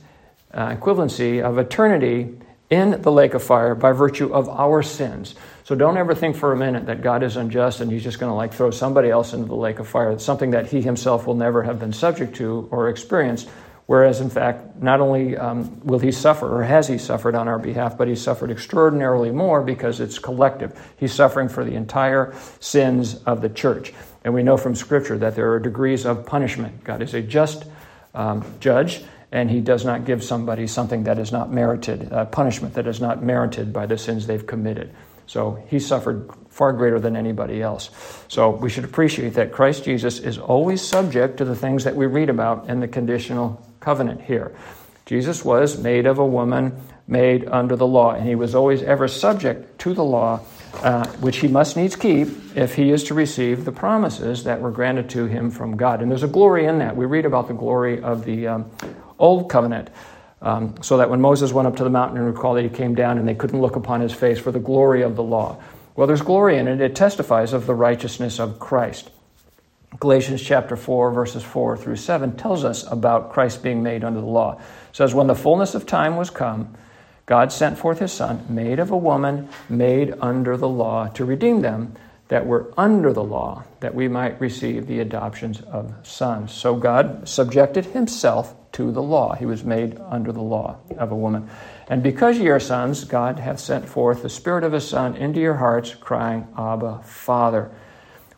uh, 0.52 0.74
equivalency 0.76 1.42
of 1.42 1.58
eternity 1.58 2.38
in 2.70 3.02
the 3.02 3.12
lake 3.12 3.34
of 3.34 3.42
fire 3.42 3.74
by 3.74 3.92
virtue 3.92 4.32
of 4.32 4.48
our 4.48 4.82
sins. 4.82 5.34
So 5.64 5.74
don't 5.74 5.96
ever 5.96 6.14
think 6.14 6.36
for 6.36 6.52
a 6.52 6.56
minute 6.56 6.86
that 6.86 7.02
God 7.02 7.22
is 7.22 7.36
unjust 7.36 7.80
and 7.80 7.90
he's 7.90 8.02
just 8.02 8.18
going 8.18 8.30
to 8.30 8.34
like 8.34 8.52
throw 8.52 8.70
somebody 8.70 9.10
else 9.10 9.32
into 9.32 9.46
the 9.46 9.54
lake 9.54 9.78
of 9.78 9.88
fire. 9.88 10.10
It's 10.12 10.24
something 10.24 10.50
that 10.50 10.66
he 10.66 10.82
himself 10.82 11.26
will 11.26 11.34
never 11.34 11.62
have 11.62 11.78
been 11.78 11.92
subject 11.92 12.36
to 12.36 12.68
or 12.70 12.88
experienced 12.88 13.48
Whereas, 13.86 14.20
in 14.20 14.30
fact, 14.30 14.82
not 14.82 15.00
only 15.00 15.36
um, 15.36 15.80
will 15.84 15.98
he 15.98 16.10
suffer, 16.10 16.58
or 16.58 16.62
has 16.62 16.88
he 16.88 16.96
suffered 16.96 17.34
on 17.34 17.48
our 17.48 17.58
behalf, 17.58 17.98
but 17.98 18.08
he's 18.08 18.22
suffered 18.22 18.50
extraordinarily 18.50 19.30
more 19.30 19.62
because 19.62 20.00
it's 20.00 20.18
collective. 20.18 20.78
He's 20.96 21.12
suffering 21.12 21.50
for 21.50 21.64
the 21.64 21.74
entire 21.74 22.34
sins 22.60 23.16
of 23.24 23.42
the 23.42 23.50
church. 23.50 23.92
And 24.24 24.32
we 24.32 24.42
know 24.42 24.56
from 24.56 24.74
Scripture 24.74 25.18
that 25.18 25.34
there 25.34 25.52
are 25.52 25.60
degrees 25.60 26.06
of 26.06 26.24
punishment. 26.24 26.82
God 26.82 27.02
is 27.02 27.12
a 27.12 27.20
just 27.20 27.66
um, 28.14 28.42
judge, 28.58 29.04
and 29.30 29.50
he 29.50 29.60
does 29.60 29.84
not 29.84 30.06
give 30.06 30.24
somebody 30.24 30.66
something 30.66 31.04
that 31.04 31.18
is 31.18 31.30
not 31.30 31.52
merited, 31.52 32.10
uh, 32.10 32.24
punishment 32.24 32.74
that 32.74 32.86
is 32.86 33.02
not 33.02 33.22
merited 33.22 33.70
by 33.70 33.84
the 33.84 33.98
sins 33.98 34.26
they've 34.26 34.46
committed. 34.46 34.94
So 35.26 35.62
he 35.68 35.78
suffered 35.78 36.30
far 36.48 36.72
greater 36.72 37.00
than 37.00 37.16
anybody 37.16 37.60
else. 37.60 37.90
So 38.28 38.50
we 38.50 38.70
should 38.70 38.84
appreciate 38.84 39.34
that 39.34 39.52
Christ 39.52 39.84
Jesus 39.84 40.20
is 40.20 40.38
always 40.38 40.80
subject 40.80 41.38
to 41.38 41.44
the 41.44 41.56
things 41.56 41.84
that 41.84 41.96
we 41.96 42.06
read 42.06 42.30
about 42.30 42.68
in 42.68 42.80
the 42.80 42.88
conditional 42.88 43.60
covenant 43.84 44.22
here. 44.22 44.56
Jesus 45.06 45.44
was 45.44 45.78
made 45.78 46.06
of 46.06 46.18
a 46.18 46.26
woman, 46.26 46.80
made 47.06 47.46
under 47.46 47.76
the 47.76 47.86
law, 47.86 48.12
and 48.12 48.26
he 48.26 48.34
was 48.34 48.54
always 48.54 48.82
ever 48.82 49.06
subject 49.06 49.78
to 49.80 49.92
the 49.92 50.02
law, 50.02 50.40
uh, 50.82 51.06
which 51.18 51.38
he 51.38 51.48
must 51.48 51.76
needs 51.76 51.94
keep 51.94 52.28
if 52.56 52.74
he 52.74 52.90
is 52.90 53.04
to 53.04 53.14
receive 53.14 53.66
the 53.66 53.72
promises 53.72 54.44
that 54.44 54.62
were 54.62 54.70
granted 54.70 55.10
to 55.10 55.26
him 55.26 55.50
from 55.50 55.76
God. 55.76 56.00
And 56.00 56.10
there's 56.10 56.22
a 56.22 56.28
glory 56.28 56.64
in 56.64 56.78
that. 56.78 56.96
We 56.96 57.04
read 57.04 57.26
about 57.26 57.48
the 57.48 57.54
glory 57.54 58.02
of 58.02 58.24
the 58.24 58.46
um, 58.48 58.70
Old 59.18 59.50
Covenant. 59.50 59.90
Um, 60.40 60.74
so 60.82 60.98
that 60.98 61.08
when 61.08 61.22
Moses 61.22 61.54
went 61.54 61.68
up 61.68 61.76
to 61.76 61.84
the 61.84 61.90
mountain 61.90 62.18
and 62.18 62.26
recall 62.26 62.52
that 62.54 62.64
he 62.64 62.68
came 62.68 62.94
down 62.94 63.16
and 63.16 63.26
they 63.26 63.34
couldn't 63.34 63.62
look 63.62 63.76
upon 63.76 64.02
his 64.02 64.12
face 64.12 64.38
for 64.38 64.52
the 64.52 64.58
glory 64.58 65.00
of 65.00 65.16
the 65.16 65.22
law. 65.22 65.62
Well, 65.96 66.06
there's 66.06 66.20
glory 66.20 66.58
in 66.58 66.68
it. 66.68 66.82
It 66.82 66.94
testifies 66.94 67.54
of 67.54 67.64
the 67.64 67.74
righteousness 67.74 68.38
of 68.38 68.58
Christ. 68.58 69.10
Galatians 70.00 70.42
chapter 70.42 70.76
4, 70.76 71.12
verses 71.12 71.42
4 71.42 71.76
through 71.76 71.96
7 71.96 72.36
tells 72.36 72.64
us 72.64 72.90
about 72.90 73.32
Christ 73.32 73.62
being 73.62 73.82
made 73.82 74.02
under 74.02 74.20
the 74.20 74.26
law. 74.26 74.58
It 74.58 74.96
says, 74.96 75.14
When 75.14 75.28
the 75.28 75.34
fullness 75.34 75.74
of 75.74 75.86
time 75.86 76.16
was 76.16 76.30
come, 76.30 76.74
God 77.26 77.52
sent 77.52 77.78
forth 77.78 78.00
his 78.00 78.12
Son, 78.12 78.44
made 78.48 78.78
of 78.78 78.90
a 78.90 78.96
woman, 78.96 79.48
made 79.68 80.14
under 80.20 80.56
the 80.56 80.68
law, 80.68 81.08
to 81.08 81.24
redeem 81.24 81.62
them 81.62 81.94
that 82.28 82.46
were 82.46 82.72
under 82.76 83.12
the 83.12 83.22
law, 83.22 83.64
that 83.80 83.94
we 83.94 84.08
might 84.08 84.40
receive 84.40 84.86
the 84.86 85.00
adoptions 85.00 85.60
of 85.60 85.94
sons. 86.02 86.52
So 86.52 86.74
God 86.74 87.28
subjected 87.28 87.86
himself 87.86 88.54
to 88.72 88.90
the 88.90 89.02
law. 89.02 89.34
He 89.34 89.46
was 89.46 89.62
made 89.62 90.00
under 90.08 90.32
the 90.32 90.42
law 90.42 90.78
of 90.98 91.12
a 91.12 91.16
woman. 91.16 91.48
And 91.88 92.02
because 92.02 92.38
ye 92.38 92.48
are 92.48 92.60
sons, 92.60 93.04
God 93.04 93.38
hath 93.38 93.60
sent 93.60 93.88
forth 93.88 94.22
the 94.22 94.28
Spirit 94.28 94.64
of 94.64 94.72
his 94.72 94.88
Son 94.88 95.16
into 95.16 95.38
your 95.38 95.54
hearts, 95.54 95.94
crying, 95.94 96.48
Abba, 96.58 97.02
Father. 97.04 97.70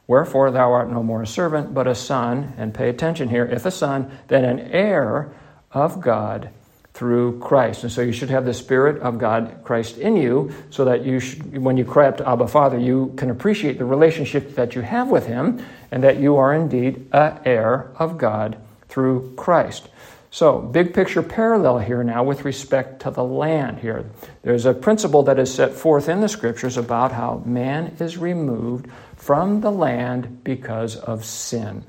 Wherefore 0.06 0.50
thou 0.50 0.72
art 0.72 0.90
no 0.90 1.02
more 1.02 1.22
a 1.22 1.26
servant, 1.26 1.74
but 1.74 1.86
a 1.86 1.94
son, 1.94 2.54
and 2.56 2.72
pay 2.72 2.88
attention 2.88 3.28
here, 3.28 3.44
if 3.44 3.66
a 3.66 3.70
son, 3.70 4.10
then 4.28 4.44
an 4.44 4.60
heir 4.60 5.32
of 5.72 6.00
God 6.00 6.50
through 6.94 7.38
Christ. 7.40 7.82
And 7.82 7.92
so 7.92 8.00
you 8.00 8.12
should 8.12 8.30
have 8.30 8.46
the 8.46 8.54
Spirit 8.54 9.02
of 9.02 9.18
God, 9.18 9.60
Christ, 9.64 9.98
in 9.98 10.16
you, 10.16 10.52
so 10.70 10.86
that 10.86 11.04
you 11.04 11.20
should, 11.20 11.58
when 11.58 11.76
you 11.76 11.84
cry 11.84 12.08
up 12.08 12.16
to 12.18 12.28
Abba 12.28 12.48
Father, 12.48 12.78
you 12.78 13.12
can 13.18 13.30
appreciate 13.30 13.78
the 13.78 13.84
relationship 13.84 14.54
that 14.54 14.74
you 14.74 14.80
have 14.80 15.08
with 15.08 15.26
Him, 15.26 15.62
and 15.90 16.02
that 16.04 16.18
you 16.18 16.36
are 16.36 16.54
indeed 16.54 17.06
a 17.12 17.38
heir 17.44 17.90
of 17.96 18.16
God 18.16 18.56
through 18.88 19.34
Christ. 19.36 19.88
So, 20.30 20.58
big 20.58 20.94
picture 20.94 21.22
parallel 21.22 21.78
here 21.78 22.02
now 22.02 22.24
with 22.24 22.44
respect 22.44 23.02
to 23.02 23.10
the 23.10 23.24
land 23.24 23.78
here. 23.78 24.04
There's 24.42 24.66
a 24.66 24.74
principle 24.74 25.22
that 25.24 25.38
is 25.38 25.52
set 25.52 25.72
forth 25.72 26.08
in 26.08 26.20
the 26.20 26.28
scriptures 26.28 26.76
about 26.76 27.12
how 27.12 27.42
man 27.44 27.96
is 28.00 28.16
removed 28.16 28.86
from 29.26 29.60
the 29.60 29.72
land 29.72 30.44
because 30.44 30.94
of 30.94 31.24
sin. 31.24 31.82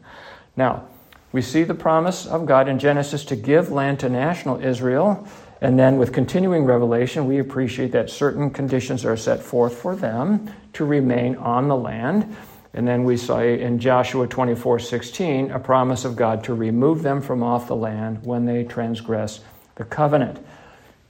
Now, 0.55 0.87
we 1.31 1.43
see 1.43 1.63
the 1.63 1.75
promise 1.75 2.25
of 2.25 2.47
God 2.47 2.67
in 2.67 2.79
Genesis 2.79 3.25
to 3.25 3.35
give 3.35 3.71
land 3.71 3.99
to 3.99 4.09
national 4.09 4.59
Israel. 4.63 5.27
And 5.61 5.77
then 5.77 5.99
with 5.99 6.13
continuing 6.13 6.65
revelation, 6.65 7.27
we 7.27 7.37
appreciate 7.37 7.91
that 7.91 8.09
certain 8.09 8.49
conditions 8.49 9.05
are 9.05 9.15
set 9.15 9.43
forth 9.43 9.77
for 9.77 9.95
them 9.95 10.49
to 10.73 10.83
remain 10.83 11.35
on 11.35 11.67
the 11.67 11.75
land. 11.75 12.35
And 12.73 12.87
then 12.87 13.03
we 13.03 13.17
saw 13.17 13.39
in 13.39 13.77
Joshua 13.77 14.25
24 14.25 14.79
16 14.79 15.51
a 15.51 15.59
promise 15.59 16.05
of 16.05 16.15
God 16.15 16.43
to 16.45 16.55
remove 16.55 17.03
them 17.03 17.21
from 17.21 17.43
off 17.43 17.67
the 17.67 17.75
land 17.75 18.25
when 18.25 18.45
they 18.45 18.63
transgress 18.63 19.41
the 19.75 19.85
covenant. 19.85 20.43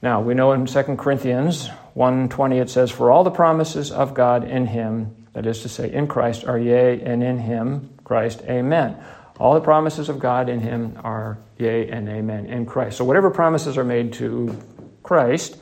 Now, 0.02 0.20
we 0.20 0.34
know 0.34 0.52
in 0.52 0.66
2 0.66 0.98
Corinthians 0.98 1.70
1:20 1.96 2.62
it 2.62 2.70
says, 2.70 2.92
For 2.92 3.12
all 3.12 3.24
the 3.24 3.32
promises 3.32 3.94
of 3.94 4.14
God 4.14 4.44
in 4.44 4.68
him, 4.68 5.16
that 5.38 5.46
is 5.46 5.62
to 5.62 5.70
say, 5.70 5.94
in 5.94 6.08
Christ, 6.08 6.46
are 6.46 6.58
yea, 6.58 7.00
and 7.00 7.24
in 7.24 7.38
him, 7.38 7.91
Christ, 8.03 8.41
amen. 8.50 8.98
All 9.39 9.53
the 9.53 9.62
promises 9.62 10.10
of 10.10 10.17
God 10.17 10.50
in 10.50 10.62
him 10.62 10.98
are 11.03 11.38
yea 11.60 11.88
and 11.89 12.10
amen 12.10 12.48
in 12.48 12.65
Christ. 12.65 12.98
So 12.98 13.06
whatever 13.06 13.29
promises 13.29 13.77
are 13.77 13.84
made 13.84 14.13
to 14.13 14.60
Christ, 15.03 15.56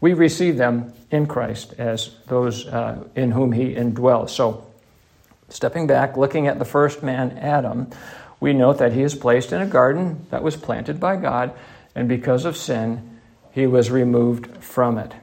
we 0.00 0.14
receive 0.14 0.56
them 0.56 0.92
in 1.12 1.26
Christ 1.26 1.74
as 1.78 2.10
those 2.26 2.66
uh, 2.66 3.04
in 3.14 3.30
whom 3.30 3.52
he 3.52 3.72
indwells. 3.72 4.30
So 4.30 4.66
stepping 5.48 5.86
back, 5.86 6.16
looking 6.16 6.48
at 6.48 6.58
the 6.58 6.64
first 6.64 7.00
man, 7.00 7.38
Adam, 7.38 7.88
we 8.40 8.52
note 8.52 8.78
that 8.78 8.94
he 8.94 9.02
is 9.02 9.14
placed 9.14 9.52
in 9.52 9.62
a 9.62 9.66
garden 9.66 10.26
that 10.30 10.42
was 10.42 10.56
planted 10.56 10.98
by 10.98 11.14
God, 11.14 11.52
and 11.94 12.08
because 12.08 12.44
of 12.44 12.56
sin, 12.56 13.20
he 13.52 13.68
was 13.68 13.92
removed 13.92 14.64
from 14.64 14.98
it. 14.98 15.14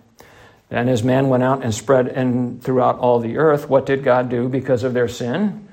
Then 0.69 0.89
as 0.89 1.03
man 1.03 1.29
went 1.29 1.43
out 1.43 1.63
and 1.63 1.73
spread 1.73 2.07
in 2.07 2.59
throughout 2.59 2.99
all 2.99 3.19
the 3.19 3.37
earth, 3.37 3.69
what 3.69 3.85
did 3.85 4.03
God 4.03 4.29
do 4.29 4.49
because 4.49 4.83
of 4.83 4.93
their 4.93 5.07
sin? 5.07 5.67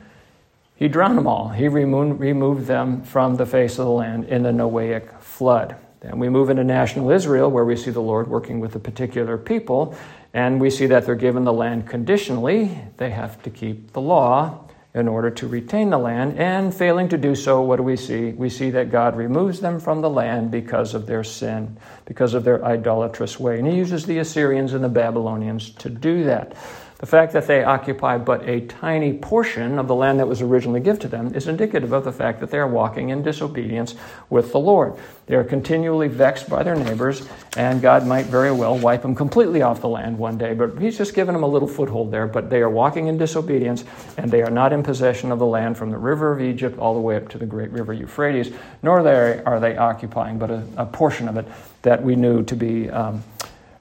He 0.77 0.89
drowned 0.89 1.19
them 1.19 1.27
all. 1.27 1.49
He 1.49 1.69
removed, 1.69 2.67
them 2.67 3.03
from 3.03 3.37
the 3.37 3.47
face 3.47 3.79
of 3.79 3.87
the 3.87 3.91
land 3.91 4.25
in 4.25 4.43
the 4.43 4.51
Noahic 4.51 5.21
flood. 5.21 5.77
Then 6.01 6.19
we 6.19 6.29
move 6.29 6.51
into 6.51 6.65
national 6.65 7.11
Israel, 7.11 7.51
where 7.51 7.65
we 7.65 7.77
see 7.77 7.91
the 7.91 8.01
Lord 8.01 8.29
working 8.29 8.61
with 8.61 8.75
a 8.77 8.79
particular 8.79 9.39
people, 9.39 9.97
and 10.33 10.61
we 10.61 10.71
see 10.71 10.87
that 10.87 11.07
they're 11.07 11.15
given 11.15 11.45
the 11.45 11.53
land 11.53 11.89
conditionally. 11.89 12.79
They 12.97 13.11
have 13.11 13.43
to 13.45 13.51
keep 13.51 13.93
the 13.93 14.01
law 14.01 14.64
in 14.95 15.09
order 15.09 15.29
to 15.29 15.49
retain 15.49 15.91
the 15.91 15.99
land, 15.99 16.39
and 16.39 16.73
failing 16.73 17.09
to 17.09 17.19
do 17.19 17.35
so, 17.35 17.61
what 17.63 17.77
do 17.77 17.83
we 17.83 17.97
see? 17.97 18.31
We 18.31 18.49
see 18.49 18.71
that 18.71 18.93
God 18.93 19.17
removes 19.17 19.59
them 19.59 19.81
from 19.81 20.01
the 20.01 20.11
land 20.11 20.53
because 20.53 20.95
of 20.95 21.07
their 21.07 21.25
sin, 21.25 21.77
because 22.05 22.33
of 22.33 22.45
their 22.45 22.65
idolatrous 22.65 23.41
way. 23.41 23.59
And 23.59 23.67
He 23.67 23.75
uses 23.75 24.07
the 24.07 24.19
Assyrians 24.19 24.73
and 24.73 24.85
the 24.85 24.89
Babylonians 24.89 25.71
to 25.71 25.91
do 25.91 26.25
that. 26.25 26.57
The 27.05 27.11
fact 27.11 27.35
that 27.35 27.47
they 27.47 27.63
occupy 27.63 28.17
but 28.17 28.49
a 28.49 28.63
tiny 28.63 29.13
portion 29.13 29.79
of 29.79 29.89
the 29.89 29.95
land 29.95 30.21
that 30.21 30.27
was 30.27 30.41
originally 30.41 30.81
given 30.81 31.03
to 31.03 31.09
them 31.09 31.35
is 31.35 31.49
indicative 31.49 31.93
of 31.93 32.03
the 32.03 32.13
fact 32.13 32.41
that 32.41 32.51
they 32.51 32.57
are 32.57 32.67
walking 32.67 33.11
in 33.11 33.23
disobedience 33.23 33.95
with 34.31 34.53
the 34.53 34.59
Lord. 34.59 34.95
They 35.27 35.35
are 35.35 35.45
continually 35.45 36.09
vexed 36.09 36.49
by 36.49 36.63
their 36.63 36.77
neighbors, 36.77 37.29
and 37.59 37.83
God 37.83 38.07
might 38.07 38.25
very 38.25 38.53
well 38.53 38.79
wipe 38.79 39.03
them 39.03 39.15
completely 39.15 39.61
off 39.61 39.83
the 39.83 39.89
land 39.91 40.17
one 40.17 40.39
day, 40.39 40.55
but 40.55 40.79
He's 40.79 40.97
just 40.97 41.13
given 41.13 41.35
them 41.35 41.43
a 41.43 41.47
little 41.47 41.69
foothold 41.69 42.11
there. 42.11 42.27
But 42.27 42.49
they 42.49 42.63
are 42.63 42.71
walking 42.71 43.09
in 43.09 43.19
disobedience, 43.19 43.85
and 44.17 44.31
they 44.31 44.41
are 44.41 44.51
not 44.51 44.73
in 44.73 44.83
possession 44.83 45.31
of 45.31 45.39
the 45.39 45.45
land 45.45 45.77
from 45.77 45.91
the 45.91 45.99
river 45.99 46.33
of 46.33 46.41
Egypt 46.41 46.79
all 46.79 46.95
the 46.95 47.01
way 47.01 47.17
up 47.17 47.29
to 47.29 47.37
the 47.37 47.45
great 47.45 47.71
river 47.71 47.93
Euphrates, 47.93 48.51
nor 48.83 49.07
are 49.07 49.61
they 49.61 49.77
occupying 49.77 50.39
but 50.39 50.51
a, 50.51 50.67
a 50.79 50.87
portion 50.87 51.29
of 51.29 51.37
it 51.37 51.47
that 51.83 52.03
we 52.03 52.17
knew 52.17 52.43
to 52.45 52.57
be. 52.57 52.89
Um, 52.89 53.23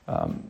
um, 0.10 0.44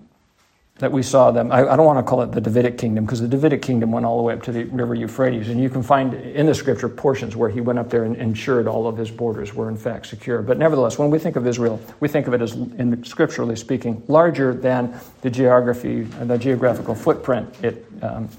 that 0.77 0.91
we 0.91 1.03
saw 1.03 1.29
them. 1.29 1.51
I, 1.51 1.59
I, 1.59 1.75
don't 1.75 1.85
want 1.85 1.99
to 1.99 2.09
call 2.09 2.23
it 2.23 2.31
the 2.31 2.41
Davidic 2.41 2.79
kingdom 2.79 3.05
because 3.05 3.21
the 3.21 3.27
Davidic 3.27 3.61
kingdom 3.61 3.91
went 3.91 4.07
all 4.07 4.17
the 4.17 4.23
way 4.23 4.33
up 4.33 4.41
to 4.43 4.51
the 4.51 4.63
river 4.65 4.95
Euphrates. 4.95 5.49
And 5.49 5.61
you 5.61 5.69
can 5.69 5.83
find 5.83 6.15
in 6.15 6.47
the 6.47 6.55
scripture 6.55 6.89
portions 6.89 7.35
where 7.35 7.49
he 7.49 7.61
went 7.61 7.77
up 7.77 7.91
there 7.91 8.03
and 8.03 8.15
ensured 8.15 8.67
all 8.67 8.87
of 8.87 8.97
his 8.97 9.11
borders 9.11 9.53
were 9.53 9.69
in 9.69 9.77
fact 9.77 10.07
secure. 10.07 10.41
But 10.41 10.57
nevertheless, 10.57 10.97
when 10.97 11.11
we 11.11 11.19
think 11.19 11.35
of 11.35 11.45
Israel, 11.45 11.79
we 11.99 12.07
think 12.07 12.25
of 12.27 12.33
it 12.33 12.41
as, 12.41 12.53
in 12.53 13.03
scripturally 13.03 13.55
speaking, 13.55 14.01
larger 14.07 14.53
than 14.53 14.99
the 15.21 15.29
geography, 15.29 16.01
the 16.01 16.37
geographical 16.39 16.95
footprint 16.95 17.53
it, 17.63 17.85
um, 18.01 18.29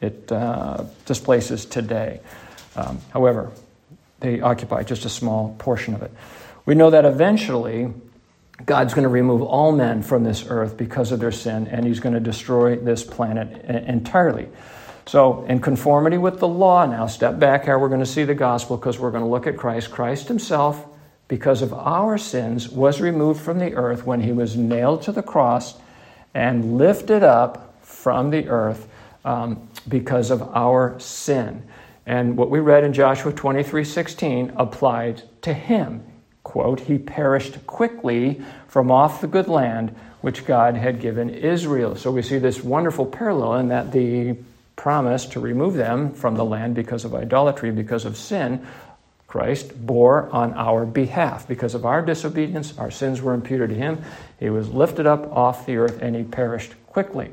it 0.00 0.30
uh, 0.30 0.84
displaces 1.04 1.66
today. 1.66 2.20
Um, 2.76 3.00
however, 3.12 3.50
they 4.20 4.40
occupy 4.40 4.84
just 4.84 5.04
a 5.04 5.08
small 5.08 5.56
portion 5.58 5.94
of 5.94 6.02
it. 6.02 6.12
We 6.64 6.76
know 6.76 6.90
that 6.90 7.04
eventually 7.04 7.92
God's 8.66 8.94
going 8.94 9.04
to 9.04 9.08
remove 9.08 9.42
all 9.42 9.72
men 9.72 10.02
from 10.02 10.24
this 10.24 10.44
earth 10.48 10.76
because 10.76 11.12
of 11.12 11.20
their 11.20 11.32
sin, 11.32 11.66
and 11.68 11.86
He's 11.86 12.00
going 12.00 12.14
to 12.14 12.20
destroy 12.20 12.76
this 12.76 13.02
planet 13.02 13.64
entirely. 13.64 14.48
So, 15.06 15.44
in 15.46 15.60
conformity 15.60 16.18
with 16.18 16.38
the 16.38 16.46
law, 16.46 16.86
now 16.86 17.06
step 17.06 17.38
back 17.38 17.64
here, 17.64 17.78
we're 17.78 17.88
going 17.88 18.00
to 18.00 18.06
see 18.06 18.24
the 18.24 18.34
gospel 18.34 18.76
because 18.76 18.98
we're 18.98 19.10
going 19.10 19.24
to 19.24 19.28
look 19.30 19.46
at 19.46 19.56
Christ. 19.56 19.90
Christ 19.90 20.28
Himself, 20.28 20.86
because 21.26 21.62
of 21.62 21.72
our 21.72 22.18
sins, 22.18 22.68
was 22.68 23.00
removed 23.00 23.40
from 23.40 23.58
the 23.58 23.74
earth 23.74 24.06
when 24.06 24.20
He 24.20 24.32
was 24.32 24.56
nailed 24.56 25.02
to 25.02 25.12
the 25.12 25.22
cross 25.22 25.74
and 26.34 26.78
lifted 26.78 27.24
up 27.24 27.84
from 27.84 28.30
the 28.30 28.48
earth 28.48 28.88
um, 29.24 29.68
because 29.88 30.30
of 30.30 30.42
our 30.54 30.98
sin. 31.00 31.64
And 32.06 32.36
what 32.36 32.50
we 32.50 32.60
read 32.60 32.84
in 32.84 32.92
Joshua 32.92 33.32
23 33.32 33.84
16 33.84 34.52
applied 34.56 35.22
to 35.42 35.52
Him 35.52 36.04
quote, 36.44 36.80
he 36.80 36.98
perished 36.98 37.66
quickly 37.66 38.42
from 38.68 38.90
off 38.90 39.20
the 39.20 39.26
good 39.26 39.48
land 39.48 39.94
which 40.20 40.46
God 40.46 40.76
had 40.76 41.00
given 41.00 41.30
Israel. 41.30 41.96
So 41.96 42.10
we 42.10 42.22
see 42.22 42.38
this 42.38 42.62
wonderful 42.62 43.06
parallel 43.06 43.56
in 43.56 43.68
that 43.68 43.92
the 43.92 44.36
promise 44.76 45.26
to 45.26 45.40
remove 45.40 45.74
them 45.74 46.12
from 46.12 46.36
the 46.36 46.44
land 46.44 46.74
because 46.74 47.04
of 47.04 47.14
idolatry, 47.14 47.70
because 47.70 48.04
of 48.04 48.16
sin, 48.16 48.66
Christ 49.26 49.86
bore 49.86 50.28
on 50.30 50.52
our 50.54 50.84
behalf. 50.84 51.48
Because 51.48 51.74
of 51.74 51.86
our 51.86 52.02
disobedience, 52.02 52.76
our 52.78 52.90
sins 52.90 53.22
were 53.22 53.34
imputed 53.34 53.70
to 53.70 53.74
him. 53.74 54.02
He 54.38 54.50
was 54.50 54.68
lifted 54.68 55.06
up 55.06 55.30
off 55.32 55.66
the 55.66 55.76
earth 55.76 56.02
and 56.02 56.14
he 56.14 56.22
perished 56.22 56.74
quickly. 56.86 57.30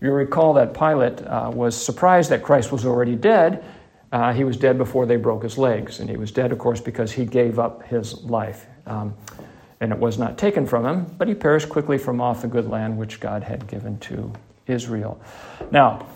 You 0.00 0.12
recall 0.12 0.54
that 0.54 0.74
Pilate 0.74 1.20
uh, 1.22 1.50
was 1.52 1.76
surprised 1.76 2.30
that 2.30 2.42
Christ 2.42 2.72
was 2.72 2.86
already 2.86 3.16
dead 3.16 3.64
uh, 4.12 4.32
he 4.32 4.44
was 4.44 4.56
dead 4.56 4.76
before 4.76 5.06
they 5.06 5.16
broke 5.16 5.42
his 5.42 5.56
legs. 5.56 6.00
And 6.00 6.10
he 6.10 6.16
was 6.16 6.32
dead, 6.32 6.52
of 6.52 6.58
course, 6.58 6.80
because 6.80 7.12
he 7.12 7.24
gave 7.24 7.58
up 7.58 7.84
his 7.84 8.22
life. 8.24 8.66
Um, 8.86 9.14
and 9.80 9.92
it 9.92 9.98
was 9.98 10.18
not 10.18 10.36
taken 10.36 10.66
from 10.66 10.84
him, 10.84 11.06
but 11.16 11.28
he 11.28 11.34
perished 11.34 11.68
quickly 11.68 11.96
from 11.96 12.20
off 12.20 12.42
the 12.42 12.48
good 12.48 12.68
land 12.68 12.98
which 12.98 13.20
God 13.20 13.42
had 13.42 13.66
given 13.66 13.98
to 14.00 14.32
Israel. 14.66 15.20
Now, 15.70 16.06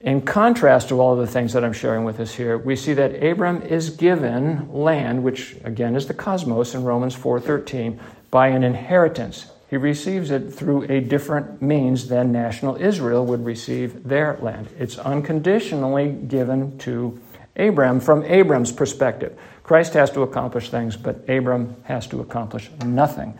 in 0.00 0.22
contrast 0.22 0.88
to 0.88 1.00
all 1.00 1.12
of 1.12 1.18
the 1.18 1.26
things 1.26 1.52
that 1.52 1.62
I'm 1.62 1.74
sharing 1.74 2.04
with 2.04 2.20
us 2.20 2.34
here, 2.34 2.56
we 2.56 2.74
see 2.74 2.94
that 2.94 3.22
Abram 3.22 3.60
is 3.60 3.90
given 3.90 4.72
land, 4.72 5.22
which 5.22 5.56
again 5.62 5.94
is 5.94 6.06
the 6.06 6.14
cosmos 6.14 6.74
in 6.74 6.84
Romans 6.84 7.14
4:13, 7.14 8.00
by 8.30 8.48
an 8.48 8.64
inheritance. 8.64 9.50
He 9.68 9.76
receives 9.76 10.30
it 10.30 10.52
through 10.52 10.84
a 10.88 11.00
different 11.00 11.60
means 11.60 12.08
than 12.08 12.32
national 12.32 12.76
Israel 12.76 13.26
would 13.26 13.44
receive 13.44 14.08
their 14.08 14.38
land. 14.40 14.68
It's 14.78 14.98
unconditionally 14.98 16.08
given 16.12 16.78
to 16.78 17.20
Abram 17.60 18.00
from 18.00 18.24
Abram's 18.24 18.72
perspective. 18.72 19.38
Christ 19.62 19.94
has 19.94 20.10
to 20.12 20.22
accomplish 20.22 20.70
things, 20.70 20.96
but 20.96 21.28
Abram 21.28 21.76
has 21.84 22.06
to 22.08 22.20
accomplish 22.20 22.70
nothing. 22.84 23.38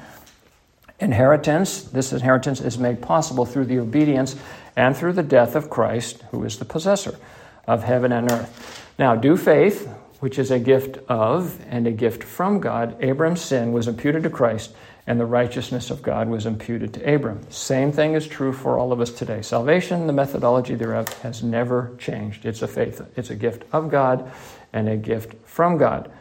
Inheritance, 1.01 1.83
this 1.83 2.13
inheritance 2.13 2.61
is 2.61 2.79
made 2.79 3.01
possible 3.01 3.47
through 3.47 3.65
the 3.65 3.79
obedience 3.79 4.37
and 4.77 4.97
through 4.97 5.15
the 5.15 5.23
death 5.23 5.57
of 5.57 5.71
Christ, 5.71 6.23
who 6.31 6.45
is 6.45 6.59
the 6.59 6.65
possessor 6.65 7.19
of 7.67 7.83
heaven 7.83 8.13
and 8.13 8.31
earth. 8.31 8.93
Now, 8.99 9.17
due 9.17 9.37
faith, 9.37 9.89
which 10.21 10.39
is 10.39 10.51
a 10.51 10.59
gift 10.59 10.99
of 11.09 11.59
and 11.69 11.87
a 11.87 11.91
gift 11.91 12.23
from 12.23 12.61
God, 12.61 13.03
Abram's 13.03 13.41
sin 13.41 13.73
was 13.73 13.89
imputed 13.89 14.23
to 14.25 14.31
Christ, 14.31 14.75
and 15.11 15.19
the 15.19 15.27
righteousness 15.27 15.91
of 15.91 16.03
God 16.03 16.29
was 16.29 16.47
imputed 16.47 16.95
to 16.95 17.15
Abram. 17.15 17.41
Same 17.51 17.91
thing 17.91 18.15
is 18.15 18.29
true 18.29 18.53
for 18.53 18.79
all 18.79 18.93
of 18.93 19.01
us 19.01 19.11
today. 19.11 19.43
Salvation, 19.43 20.07
the 20.07 20.13
methodology 20.13 20.77
thereof, 20.77 21.09
has 21.23 21.43
never 21.43 21.97
changed. 21.99 22.47
It's 22.47 22.63
a 22.63 22.69
faith, 22.69 23.03
it's 23.17 23.29
a 23.29 23.35
gift 23.35 23.65
of 23.73 23.91
God 23.91 24.31
and 24.73 24.89
a 24.89 24.97
gift 24.97 25.35
from 25.49 25.79
God. 25.79 26.13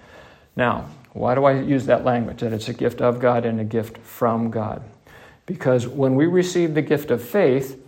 Now, 0.55 0.89
why 1.13 1.35
do 1.35 1.45
I 1.45 1.61
use 1.61 1.85
that 1.85 2.03
language? 2.03 2.39
That 2.39 2.51
it's 2.51 2.67
a 2.67 2.73
gift 2.73 2.99
of 2.99 3.19
God 3.19 3.45
and 3.45 3.59
a 3.59 3.63
gift 3.63 3.99
from 3.99 4.49
God. 4.49 4.81
Because 5.45 5.87
when 5.87 6.15
we 6.15 6.25
receive 6.25 6.73
the 6.73 6.81
gift 6.81 7.11
of 7.11 7.21
faith, 7.21 7.79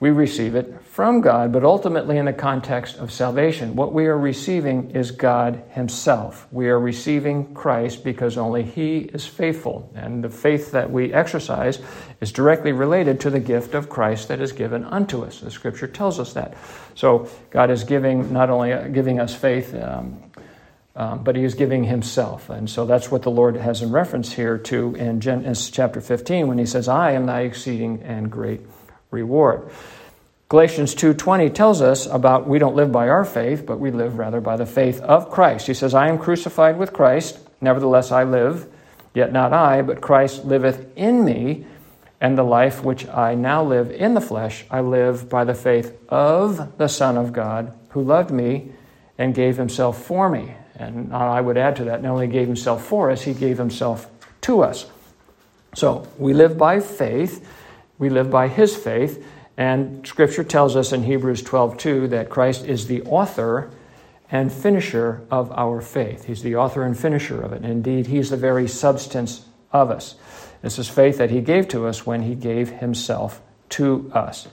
we 0.00 0.08
receive 0.08 0.54
it 0.54 0.82
from 0.86 1.20
God, 1.20 1.52
but 1.52 1.62
ultimately 1.62 2.16
in 2.16 2.24
the 2.24 2.32
context 2.32 2.96
of 2.96 3.12
salvation. 3.12 3.76
What 3.76 3.92
we 3.92 4.06
are 4.06 4.18
receiving 4.18 4.92
is 4.92 5.10
God 5.10 5.62
Himself. 5.72 6.48
We 6.50 6.70
are 6.70 6.80
receiving 6.80 7.52
Christ 7.52 8.02
because 8.02 8.38
only 8.38 8.62
He 8.62 9.00
is 9.00 9.26
faithful. 9.26 9.92
And 9.94 10.24
the 10.24 10.30
faith 10.30 10.72
that 10.72 10.90
we 10.90 11.12
exercise 11.12 11.80
is 12.22 12.32
directly 12.32 12.72
related 12.72 13.20
to 13.20 13.30
the 13.30 13.40
gift 13.40 13.74
of 13.74 13.90
Christ 13.90 14.28
that 14.28 14.40
is 14.40 14.52
given 14.52 14.84
unto 14.84 15.22
us. 15.22 15.40
The 15.40 15.50
Scripture 15.50 15.86
tells 15.86 16.18
us 16.18 16.32
that. 16.32 16.56
So 16.94 17.28
God 17.50 17.70
is 17.70 17.84
giving 17.84 18.32
not 18.32 18.48
only 18.48 18.72
uh, 18.72 18.88
giving 18.88 19.20
us 19.20 19.34
faith, 19.34 19.74
um, 19.74 20.22
um, 20.96 21.22
but 21.22 21.36
he 21.36 21.44
is 21.44 21.54
giving 21.54 21.84
himself. 21.84 22.50
And 22.50 22.68
so 22.68 22.84
that's 22.84 23.10
what 23.10 23.22
the 23.22 23.30
Lord 23.30 23.56
has 23.56 23.80
in 23.80 23.92
reference 23.92 24.32
here 24.32 24.58
to 24.58 24.94
in 24.96 25.20
Genesis 25.20 25.70
chapter 25.70 26.00
15 26.00 26.48
when 26.48 26.58
he 26.58 26.66
says, 26.66 26.88
I 26.88 27.12
am 27.12 27.26
thy 27.26 27.42
exceeding 27.42 28.02
and 28.02 28.30
great 28.30 28.60
reward. 29.10 29.62
Galatians 30.48 30.94
2:20 30.94 31.48
tells 31.50 31.80
us 31.80 32.06
about 32.06 32.48
we 32.48 32.58
don't 32.58 32.74
live 32.74 32.90
by 32.90 33.08
our 33.08 33.24
faith, 33.24 33.64
but 33.64 33.78
we 33.78 33.92
live 33.92 34.18
rather 34.18 34.40
by 34.40 34.56
the 34.56 34.66
faith 34.66 35.00
of 35.02 35.30
Christ. 35.30 35.68
He 35.68 35.74
says, 35.74 35.94
"I 35.94 36.08
am 36.08 36.18
crucified 36.18 36.76
with 36.76 36.92
Christ, 36.92 37.38
nevertheless 37.60 38.10
I 38.10 38.24
live, 38.24 38.66
yet 39.14 39.32
not 39.32 39.52
I, 39.52 39.82
but 39.82 40.00
Christ 40.00 40.44
liveth 40.44 40.86
in 40.96 41.24
me, 41.24 41.66
and 42.20 42.36
the 42.36 42.42
life 42.42 42.84
which 42.84 43.08
I 43.08 43.34
now 43.36 43.62
live 43.62 43.92
in 43.92 44.14
the 44.14 44.20
flesh, 44.20 44.66
I 44.70 44.80
live 44.80 45.28
by 45.28 45.44
the 45.44 45.54
faith 45.54 45.96
of 46.08 46.76
the 46.78 46.88
Son 46.88 47.16
of 47.16 47.32
God, 47.32 47.72
who 47.90 48.02
loved 48.02 48.32
me 48.32 48.72
and 49.18 49.34
gave 49.34 49.56
himself 49.56 49.98
for 49.98 50.28
me." 50.28 50.54
And 50.76 51.14
I 51.14 51.40
would 51.40 51.58
add 51.58 51.76
to 51.76 51.84
that, 51.84 52.02
not 52.02 52.10
only 52.12 52.26
gave 52.26 52.46
himself 52.46 52.82
for 52.82 53.10
us, 53.10 53.22
he 53.22 53.34
gave 53.34 53.58
himself 53.58 54.08
to 54.40 54.62
us. 54.62 54.86
So, 55.74 56.02
we 56.18 56.32
live 56.32 56.58
by 56.58 56.80
faith 56.80 57.46
we 58.00 58.08
live 58.08 58.30
by 58.30 58.48
his 58.48 58.74
faith. 58.74 59.24
And 59.56 60.04
scripture 60.06 60.42
tells 60.42 60.74
us 60.74 60.92
in 60.92 61.04
Hebrews 61.04 61.42
12 61.42 61.76
2 61.76 62.08
that 62.08 62.30
Christ 62.30 62.64
is 62.64 62.88
the 62.88 63.02
author 63.02 63.70
and 64.32 64.50
finisher 64.50 65.24
of 65.30 65.52
our 65.52 65.80
faith. 65.80 66.24
He's 66.24 66.42
the 66.42 66.56
author 66.56 66.82
and 66.82 66.98
finisher 66.98 67.40
of 67.40 67.52
it. 67.52 67.64
Indeed, 67.64 68.06
he's 68.06 68.30
the 68.30 68.36
very 68.36 68.66
substance 68.66 69.44
of 69.70 69.90
us. 69.90 70.16
This 70.62 70.78
is 70.78 70.88
faith 70.88 71.18
that 71.18 71.30
he 71.30 71.40
gave 71.40 71.68
to 71.68 71.86
us 71.86 72.06
when 72.06 72.22
he 72.22 72.34
gave 72.34 72.70
himself 72.70 73.42
to 73.70 74.10
us. 74.14 74.48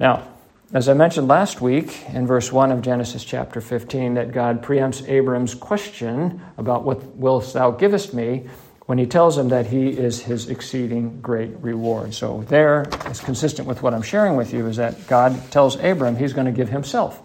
Now, 0.00 0.28
as 0.72 0.88
I 0.88 0.94
mentioned 0.94 1.28
last 1.28 1.60
week 1.60 2.02
in 2.08 2.26
verse 2.26 2.50
1 2.50 2.72
of 2.72 2.80
Genesis 2.80 3.24
chapter 3.24 3.60
15, 3.60 4.14
that 4.14 4.32
God 4.32 4.62
preempts 4.62 5.06
Abram's 5.08 5.54
question 5.54 6.40
about 6.56 6.84
what 6.84 7.04
wilt 7.14 7.52
thou 7.52 7.70
givest 7.70 8.14
me, 8.14 8.48
when 8.86 8.98
he 8.98 9.06
tells 9.06 9.38
him 9.38 9.48
that 9.48 9.66
he 9.66 9.88
is 9.88 10.22
his 10.22 10.48
exceeding 10.48 11.20
great 11.20 11.50
reward. 11.60 12.14
So, 12.14 12.44
there 12.48 12.86
is 13.08 13.20
consistent 13.20 13.68
with 13.68 13.82
what 13.82 13.94
I'm 13.94 14.02
sharing 14.02 14.36
with 14.36 14.52
you 14.52 14.66
is 14.66 14.76
that 14.76 15.06
God 15.06 15.50
tells 15.50 15.76
Abram 15.76 16.16
he's 16.16 16.32
going 16.32 16.46
to 16.46 16.52
give 16.52 16.68
himself 16.68 17.22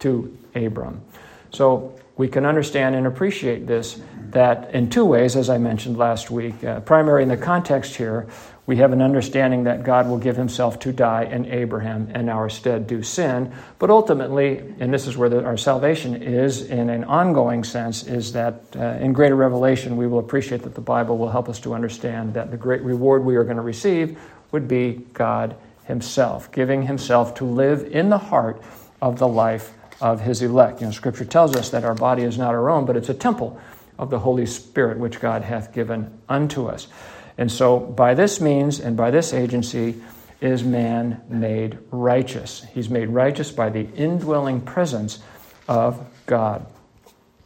to 0.00 0.36
Abram. 0.54 1.02
So, 1.50 1.98
we 2.16 2.28
can 2.28 2.46
understand 2.46 2.94
and 2.94 3.06
appreciate 3.06 3.66
this 3.66 4.00
that 4.30 4.74
in 4.74 4.90
two 4.90 5.04
ways, 5.04 5.36
as 5.36 5.50
I 5.50 5.58
mentioned 5.58 5.96
last 5.96 6.30
week. 6.30 6.62
Uh, 6.62 6.80
primary 6.80 7.22
in 7.22 7.28
the 7.28 7.36
context 7.36 7.96
here, 7.96 8.28
we 8.66 8.76
have 8.76 8.92
an 8.92 9.02
understanding 9.02 9.64
that 9.64 9.84
God 9.84 10.08
will 10.08 10.18
give 10.18 10.36
himself 10.36 10.78
to 10.80 10.92
die 10.92 11.24
in 11.24 11.44
Abraham 11.46 12.10
and 12.14 12.30
our 12.30 12.48
stead 12.48 12.86
do 12.86 13.02
sin. 13.02 13.52
But 13.78 13.90
ultimately, 13.90 14.58
and 14.80 14.92
this 14.92 15.06
is 15.06 15.18
where 15.18 15.28
the, 15.28 15.44
our 15.44 15.58
salvation 15.58 16.22
is 16.22 16.62
in 16.62 16.88
an 16.88 17.04
ongoing 17.04 17.62
sense, 17.62 18.04
is 18.04 18.32
that 18.32 18.62
uh, 18.76 18.98
in 19.00 19.12
greater 19.12 19.36
revelation, 19.36 19.98
we 19.98 20.06
will 20.06 20.18
appreciate 20.18 20.62
that 20.62 20.74
the 20.74 20.80
Bible 20.80 21.18
will 21.18 21.28
help 21.28 21.50
us 21.50 21.60
to 21.60 21.74
understand 21.74 22.32
that 22.34 22.50
the 22.50 22.56
great 22.56 22.80
reward 22.80 23.22
we 23.22 23.36
are 23.36 23.44
going 23.44 23.56
to 23.56 23.62
receive 23.62 24.18
would 24.50 24.66
be 24.66 25.04
God 25.12 25.56
himself, 25.84 26.50
giving 26.50 26.82
himself 26.82 27.34
to 27.34 27.44
live 27.44 27.84
in 27.92 28.08
the 28.08 28.18
heart 28.18 28.62
of 29.02 29.18
the 29.18 29.28
life 29.28 29.74
of 30.00 30.22
his 30.22 30.40
elect. 30.40 30.80
You 30.80 30.86
know, 30.86 30.92
Scripture 30.92 31.26
tells 31.26 31.54
us 31.54 31.68
that 31.70 31.84
our 31.84 31.94
body 31.94 32.22
is 32.22 32.38
not 32.38 32.54
our 32.54 32.70
own, 32.70 32.86
but 32.86 32.96
it's 32.96 33.10
a 33.10 33.14
temple 33.14 33.60
of 33.98 34.10
the 34.10 34.18
Holy 34.18 34.46
Spirit 34.46 34.98
which 34.98 35.20
God 35.20 35.42
hath 35.42 35.72
given 35.72 36.18
unto 36.28 36.66
us. 36.66 36.88
And 37.36 37.50
so, 37.50 37.78
by 37.78 38.14
this 38.14 38.40
means 38.40 38.80
and 38.80 38.96
by 38.96 39.10
this 39.10 39.32
agency, 39.32 40.00
is 40.40 40.62
man 40.62 41.22
made 41.28 41.78
righteous. 41.90 42.66
He's 42.74 42.90
made 42.90 43.08
righteous 43.08 43.50
by 43.50 43.70
the 43.70 43.88
indwelling 43.94 44.60
presence 44.60 45.20
of 45.66 46.06
God. 46.26 46.66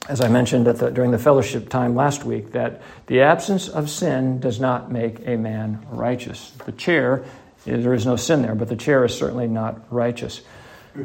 As 0.08 0.20
I 0.20 0.28
mentioned 0.28 0.66
the, 0.66 0.90
during 0.90 1.10
the 1.10 1.18
fellowship 1.18 1.68
time 1.68 1.94
last 1.94 2.24
week, 2.24 2.52
that 2.52 2.82
the 3.06 3.20
absence 3.20 3.68
of 3.68 3.88
sin 3.90 4.40
does 4.40 4.58
not 4.58 4.90
make 4.90 5.26
a 5.26 5.36
man 5.36 5.86
righteous. 5.90 6.50
The 6.64 6.72
chair, 6.72 7.24
there 7.64 7.94
is 7.94 8.06
no 8.06 8.16
sin 8.16 8.42
there, 8.42 8.54
but 8.54 8.68
the 8.68 8.76
chair 8.76 9.04
is 9.04 9.16
certainly 9.16 9.46
not 9.46 9.92
righteous. 9.92 10.40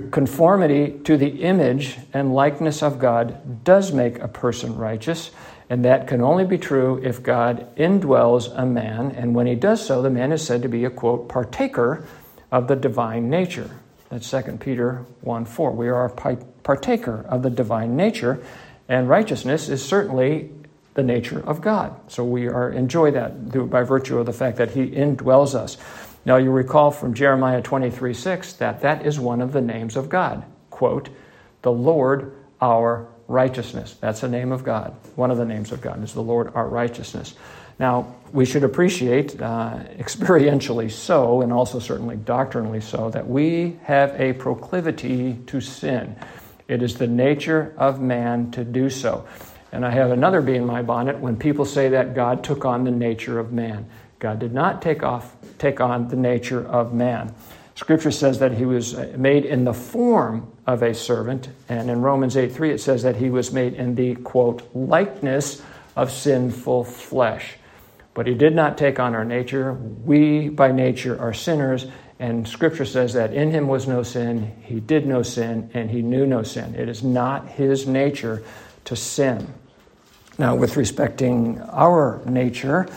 Conformity 0.09 0.99
to 1.03 1.17
the 1.17 1.43
image 1.43 1.97
and 2.13 2.33
likeness 2.33 2.81
of 2.81 2.97
God 2.97 3.63
does 3.63 3.91
make 3.91 4.17
a 4.19 4.27
person 4.27 4.75
righteous, 4.77 5.29
and 5.73 5.85
that 5.85 6.05
can 6.05 6.21
only 6.21 6.45
be 6.45 6.59
true 6.59 7.01
if 7.03 7.23
God 7.23 7.75
indwells 7.77 8.55
a 8.55 8.63
man, 8.63 9.09
and 9.09 9.33
when 9.33 9.47
he 9.47 9.55
does 9.55 9.83
so, 9.83 10.03
the 10.03 10.09
man 10.11 10.31
is 10.31 10.45
said 10.45 10.61
to 10.61 10.67
be 10.67 10.85
a 10.85 10.89
quote, 10.91 11.27
partaker 11.27 12.05
of 12.51 12.67
the 12.67 12.75
divine 12.75 13.27
nature. 13.27 13.71
That's 14.09 14.29
2 14.29 14.59
Peter 14.59 15.03
1 15.21 15.45
4. 15.45 15.71
We 15.71 15.89
are 15.89 16.05
a 16.05 16.35
partaker 16.61 17.25
of 17.27 17.41
the 17.41 17.49
divine 17.49 17.95
nature, 17.95 18.45
and 18.87 19.09
righteousness 19.09 19.67
is 19.67 19.83
certainly 19.83 20.51
the 20.93 21.01
nature 21.01 21.39
of 21.43 21.59
God. 21.59 21.99
So 22.07 22.23
we 22.23 22.47
are 22.47 22.69
enjoy 22.69 23.09
that 23.09 23.71
by 23.71 23.81
virtue 23.81 24.19
of 24.19 24.27
the 24.27 24.31
fact 24.31 24.57
that 24.57 24.69
He 24.69 24.85
indwells 24.91 25.55
us. 25.55 25.77
Now, 26.23 26.37
you 26.37 26.51
recall 26.51 26.91
from 26.91 27.15
Jeremiah 27.15 27.63
23 27.63 28.13
6 28.13 28.53
that 28.53 28.81
that 28.81 29.07
is 29.07 29.19
one 29.19 29.41
of 29.41 29.53
the 29.53 29.61
names 29.61 29.95
of 29.95 30.07
God. 30.07 30.45
Quote, 30.69 31.09
the 31.63 31.71
Lord 31.71 32.37
our 32.61 33.07
righteousness. 33.27 33.95
That's 33.99 34.21
the 34.21 34.27
name 34.27 34.51
of 34.51 34.63
God. 34.63 34.95
One 35.15 35.31
of 35.31 35.37
the 35.37 35.45
names 35.45 35.71
of 35.71 35.81
God 35.81 36.03
is 36.03 36.13
the 36.13 36.21
Lord 36.21 36.51
our 36.55 36.67
righteousness. 36.67 37.35
Now, 37.79 38.15
we 38.31 38.45
should 38.45 38.63
appreciate, 38.63 39.41
uh, 39.41 39.79
experientially 39.97 40.91
so, 40.91 41.41
and 41.41 41.51
also 41.51 41.79
certainly 41.79 42.15
doctrinally 42.17 42.81
so, 42.81 43.09
that 43.09 43.27
we 43.27 43.77
have 43.83 44.19
a 44.19 44.33
proclivity 44.33 45.39
to 45.47 45.61
sin. 45.61 46.15
It 46.67 46.81
is 46.81 46.95
the 46.95 47.07
nature 47.07 47.73
of 47.77 48.01
man 48.01 48.51
to 48.51 48.63
do 48.63 48.89
so. 48.89 49.27
And 49.71 49.85
I 49.85 49.89
have 49.89 50.11
another 50.11 50.41
bee 50.41 50.55
in 50.55 50.65
my 50.65 50.83
bonnet 50.83 51.19
when 51.19 51.35
people 51.35 51.65
say 51.65 51.89
that 51.89 52.13
God 52.13 52.43
took 52.43 52.63
on 52.63 52.83
the 52.83 52.91
nature 52.91 53.39
of 53.39 53.51
man. 53.51 53.89
God 54.19 54.39
did 54.39 54.53
not 54.53 54.81
take 54.81 55.03
off 55.03 55.35
take 55.57 55.81
on 55.81 56.07
the 56.07 56.15
nature 56.15 56.65
of 56.67 56.93
man. 56.93 57.33
Scripture 57.75 58.11
says 58.11 58.39
that 58.39 58.53
he 58.53 58.65
was 58.65 58.95
made 59.17 59.45
in 59.45 59.63
the 59.63 59.73
form 59.73 60.52
of 60.65 60.81
a 60.81 60.93
servant, 60.93 61.49
and 61.67 61.89
in 61.89 62.01
Romans 62.01 62.37
8 62.37 62.51
3 62.51 62.71
it 62.71 62.81
says 62.81 63.03
that 63.03 63.17
he 63.17 63.29
was 63.29 63.51
made 63.51 63.73
in 63.73 63.95
the 63.95 64.15
quote 64.15 64.69
likeness 64.73 65.61
of 65.95 66.11
sinful 66.11 66.85
flesh. 66.85 67.55
But 68.13 68.27
he 68.27 68.33
did 68.33 68.55
not 68.55 68.77
take 68.77 68.99
on 68.99 69.15
our 69.15 69.25
nature. 69.25 69.73
We 69.73 70.49
by 70.49 70.71
nature 70.71 71.19
are 71.19 71.33
sinners, 71.33 71.87
and 72.19 72.47
Scripture 72.47 72.85
says 72.85 73.13
that 73.13 73.33
in 73.33 73.51
him 73.51 73.67
was 73.67 73.87
no 73.87 74.03
sin, 74.03 74.55
he 74.63 74.79
did 74.79 75.05
no 75.05 75.23
sin, 75.23 75.69
and 75.73 75.89
he 75.89 76.01
knew 76.01 76.25
no 76.25 76.43
sin. 76.43 76.75
It 76.75 76.87
is 76.87 77.03
not 77.03 77.49
his 77.49 77.87
nature 77.87 78.43
to 78.85 78.95
sin. 78.95 79.53
Now, 80.37 80.55
with 80.55 80.77
respecting 80.77 81.61
our 81.61 82.21
nature, 82.25 82.87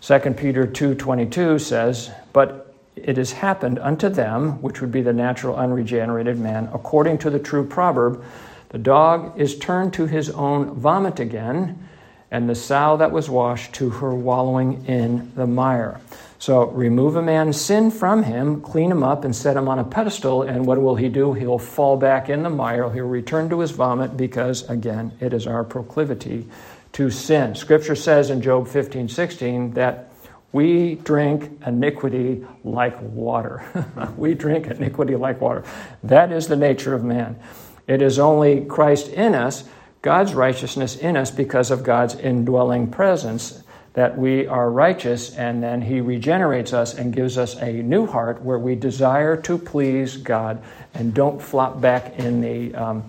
2 0.00 0.36
Peter 0.36 0.66
2:22 0.66 1.58
says, 1.58 2.10
"But 2.32 2.61
it 2.96 3.16
has 3.16 3.32
happened 3.32 3.78
unto 3.78 4.08
them, 4.08 4.60
which 4.62 4.80
would 4.80 4.92
be 4.92 5.02
the 5.02 5.12
natural 5.12 5.56
unregenerated 5.56 6.38
man, 6.38 6.68
according 6.72 7.18
to 7.18 7.30
the 7.30 7.38
true 7.38 7.66
proverb, 7.66 8.22
the 8.68 8.78
dog 8.78 9.38
is 9.38 9.58
turned 9.58 9.92
to 9.94 10.06
his 10.06 10.30
own 10.30 10.74
vomit 10.74 11.20
again, 11.20 11.88
and 12.30 12.48
the 12.48 12.54
sow 12.54 12.96
that 12.96 13.12
was 13.12 13.28
washed 13.28 13.74
to 13.74 13.90
her 13.90 14.14
wallowing 14.14 14.86
in 14.86 15.30
the 15.36 15.46
mire." 15.46 16.00
So 16.38 16.64
remove 16.64 17.14
a 17.14 17.22
man's 17.22 17.60
sin 17.60 17.90
from 17.92 18.24
him, 18.24 18.62
clean 18.62 18.90
him 18.90 19.04
up, 19.04 19.24
and 19.24 19.36
set 19.36 19.56
him 19.56 19.68
on 19.68 19.78
a 19.78 19.84
pedestal. 19.84 20.42
And 20.42 20.66
what 20.66 20.82
will 20.82 20.96
he 20.96 21.08
do? 21.08 21.34
He'll 21.34 21.58
fall 21.58 21.96
back 21.96 22.28
in 22.28 22.42
the 22.42 22.50
mire. 22.50 22.90
He'll 22.90 23.04
return 23.04 23.48
to 23.50 23.60
his 23.60 23.70
vomit 23.70 24.16
because, 24.16 24.68
again, 24.68 25.12
it 25.20 25.32
is 25.32 25.46
our 25.46 25.62
proclivity 25.62 26.48
to 26.94 27.10
sin. 27.10 27.54
Scripture 27.54 27.94
says 27.94 28.28
in 28.28 28.42
Job 28.42 28.66
15 28.66 29.08
16 29.08 29.74
that 29.74 30.11
we 30.52 30.96
drink 30.96 31.50
iniquity 31.66 32.46
like 32.62 33.00
water. 33.00 33.64
we 34.16 34.34
drink 34.34 34.66
iniquity 34.66 35.16
like 35.16 35.40
water. 35.40 35.64
That 36.02 36.30
is 36.30 36.48
the 36.48 36.56
nature 36.56 36.94
of 36.94 37.02
man. 37.02 37.38
It 37.86 38.02
is 38.02 38.18
only 38.18 38.64
Christ 38.64 39.08
in 39.08 39.34
us, 39.34 39.64
God's 40.02 40.34
righteousness 40.34 40.96
in 40.96 41.16
us, 41.16 41.30
because 41.30 41.70
of 41.70 41.82
God's 41.82 42.14
indwelling 42.14 42.90
presence 42.90 43.62
that 43.94 44.16
we 44.16 44.46
are 44.46 44.70
righteous, 44.70 45.34
and 45.36 45.62
then 45.62 45.82
He 45.82 46.00
regenerates 46.00 46.72
us 46.72 46.94
and 46.94 47.14
gives 47.14 47.36
us 47.36 47.56
a 47.56 47.72
new 47.72 48.06
heart 48.06 48.42
where 48.42 48.58
we 48.58 48.74
desire 48.74 49.36
to 49.42 49.58
please 49.58 50.16
God 50.16 50.62
and 50.94 51.12
don't 51.12 51.40
flop 51.40 51.80
back 51.80 52.18
in 52.18 52.40
the, 52.40 52.74
um, 52.74 53.04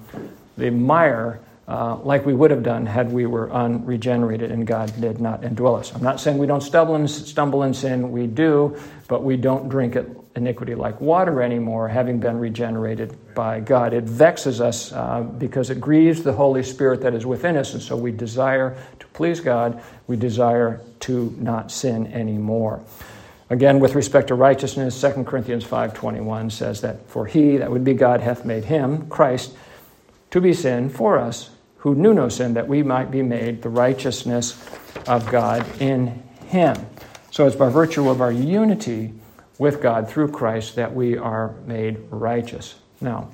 the 0.57 0.69
mire 0.71 1.39
uh, 1.67 1.95
like 1.97 2.25
we 2.25 2.33
would 2.33 2.51
have 2.51 2.63
done 2.63 2.85
had 2.85 3.11
we 3.11 3.25
were 3.25 3.51
unregenerated 3.51 4.51
and 4.51 4.67
God 4.67 4.91
did 4.99 5.21
not 5.21 5.41
indwell 5.43 5.79
us. 5.79 5.93
I'm 5.93 6.03
not 6.03 6.19
saying 6.19 6.37
we 6.37 6.47
don't 6.47 6.61
stumble 6.61 6.95
in, 6.95 7.07
stumble 7.07 7.63
in 7.63 7.73
sin, 7.73 8.11
we 8.11 8.27
do, 8.27 8.77
but 9.07 9.23
we 9.23 9.37
don't 9.37 9.69
drink 9.69 9.95
it, 9.95 10.09
iniquity 10.35 10.75
like 10.75 10.99
water 10.99 11.41
anymore, 11.41 11.87
having 11.87 12.19
been 12.19 12.37
regenerated 12.37 13.17
by 13.33 13.61
God. 13.61 13.93
It 13.93 14.03
vexes 14.03 14.59
us 14.59 14.91
uh, 14.91 15.21
because 15.21 15.69
it 15.69 15.79
grieves 15.79 16.23
the 16.23 16.33
Holy 16.33 16.63
Spirit 16.63 17.01
that 17.01 17.13
is 17.13 17.25
within 17.25 17.55
us, 17.55 17.73
and 17.73 17.81
so 17.81 17.95
we 17.95 18.11
desire 18.11 18.75
to 18.99 19.07
please 19.07 19.39
God, 19.39 19.81
we 20.07 20.17
desire 20.17 20.81
to 21.01 21.33
not 21.39 21.71
sin 21.71 22.07
anymore. 22.07 22.83
Again, 23.49 23.79
with 23.79 23.93
respect 23.93 24.29
to 24.29 24.35
righteousness, 24.35 24.99
2 24.99 25.25
Corinthians 25.25 25.63
5.21 25.63 26.51
says 26.51 26.81
that, 26.81 27.07
For 27.07 27.25
he, 27.25 27.57
that 27.57 27.69
would 27.69 27.83
be 27.83 27.93
God, 27.93 28.19
hath 28.19 28.45
made 28.45 28.65
him, 28.65 29.07
Christ, 29.07 29.55
to 30.33 30.41
be 30.41 30.51
sin 30.51 30.89
for 30.89 31.19
us 31.19 31.51
who 31.77 31.93
knew 31.93 32.11
no 32.11 32.27
sin, 32.27 32.55
that 32.55 32.67
we 32.67 32.81
might 32.81 33.11
be 33.11 33.21
made 33.21 33.61
the 33.61 33.69
righteousness 33.69 34.67
of 35.05 35.29
God 35.29 35.63
in 35.79 36.23
him. 36.47 36.75
So 37.29 37.45
it's 37.45 37.55
by 37.55 37.69
virtue 37.69 38.09
of 38.09 38.19
our 38.19 38.31
unity 38.31 39.13
with 39.59 39.79
God 39.79 40.09
through 40.09 40.29
Christ 40.29 40.75
that 40.75 40.95
we 40.95 41.19
are 41.19 41.53
made 41.67 41.99
righteous. 42.09 42.73
Now, 42.99 43.29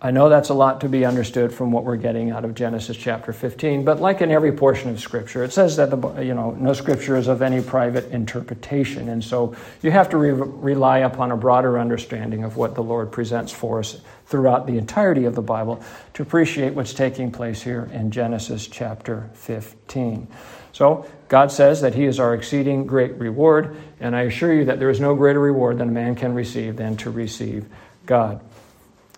I 0.00 0.12
know 0.12 0.28
that's 0.28 0.48
a 0.48 0.54
lot 0.54 0.82
to 0.82 0.88
be 0.88 1.04
understood 1.04 1.52
from 1.52 1.72
what 1.72 1.82
we're 1.82 1.96
getting 1.96 2.30
out 2.30 2.44
of 2.44 2.54
Genesis 2.54 2.96
chapter 2.96 3.32
15, 3.32 3.84
but 3.84 4.00
like 4.00 4.20
in 4.20 4.30
every 4.30 4.52
portion 4.52 4.90
of 4.90 5.00
Scripture, 5.00 5.42
it 5.42 5.52
says 5.52 5.74
that 5.76 5.90
the, 5.90 6.20
you 6.20 6.34
know 6.34 6.52
no 6.52 6.72
Scripture 6.72 7.16
is 7.16 7.26
of 7.26 7.42
any 7.42 7.60
private 7.60 8.08
interpretation, 8.12 9.08
and 9.08 9.24
so 9.24 9.56
you 9.82 9.90
have 9.90 10.08
to 10.10 10.16
re- 10.16 10.30
rely 10.30 10.98
upon 10.98 11.32
a 11.32 11.36
broader 11.36 11.80
understanding 11.80 12.44
of 12.44 12.56
what 12.56 12.76
the 12.76 12.82
Lord 12.82 13.10
presents 13.10 13.50
for 13.50 13.80
us 13.80 14.00
throughout 14.26 14.68
the 14.68 14.78
entirety 14.78 15.24
of 15.24 15.34
the 15.34 15.42
Bible 15.42 15.82
to 16.14 16.22
appreciate 16.22 16.74
what's 16.74 16.94
taking 16.94 17.32
place 17.32 17.60
here 17.60 17.90
in 17.92 18.12
Genesis 18.12 18.68
chapter 18.68 19.28
15. 19.34 20.28
So 20.72 21.10
God 21.28 21.50
says 21.50 21.80
that 21.80 21.96
He 21.96 22.04
is 22.04 22.20
our 22.20 22.34
exceeding 22.34 22.86
great 22.86 23.14
reward, 23.14 23.76
and 23.98 24.14
I 24.14 24.22
assure 24.22 24.54
you 24.54 24.64
that 24.66 24.78
there 24.78 24.90
is 24.90 25.00
no 25.00 25.16
greater 25.16 25.40
reward 25.40 25.78
than 25.78 25.88
a 25.88 25.92
man 25.92 26.14
can 26.14 26.34
receive 26.34 26.76
than 26.76 26.96
to 26.98 27.10
receive 27.10 27.66
God. 28.06 28.47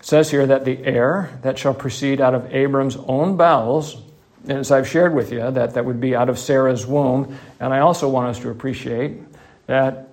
It 0.01 0.05
says 0.07 0.31
here 0.31 0.47
that 0.47 0.65
the 0.65 0.83
heir 0.83 1.29
that 1.43 1.59
shall 1.59 1.75
proceed 1.75 2.21
out 2.21 2.33
of 2.33 2.51
Abram's 2.51 2.97
own 2.97 3.37
bowels, 3.37 4.01
as 4.47 4.71
I've 4.71 4.87
shared 4.87 5.13
with 5.13 5.31
you, 5.31 5.51
that 5.51 5.75
that 5.75 5.85
would 5.85 6.01
be 6.01 6.15
out 6.15 6.27
of 6.27 6.39
Sarah's 6.39 6.87
womb. 6.87 7.37
And 7.59 7.71
I 7.71 7.81
also 7.81 8.09
want 8.09 8.29
us 8.29 8.39
to 8.39 8.49
appreciate 8.49 9.19
that 9.67 10.09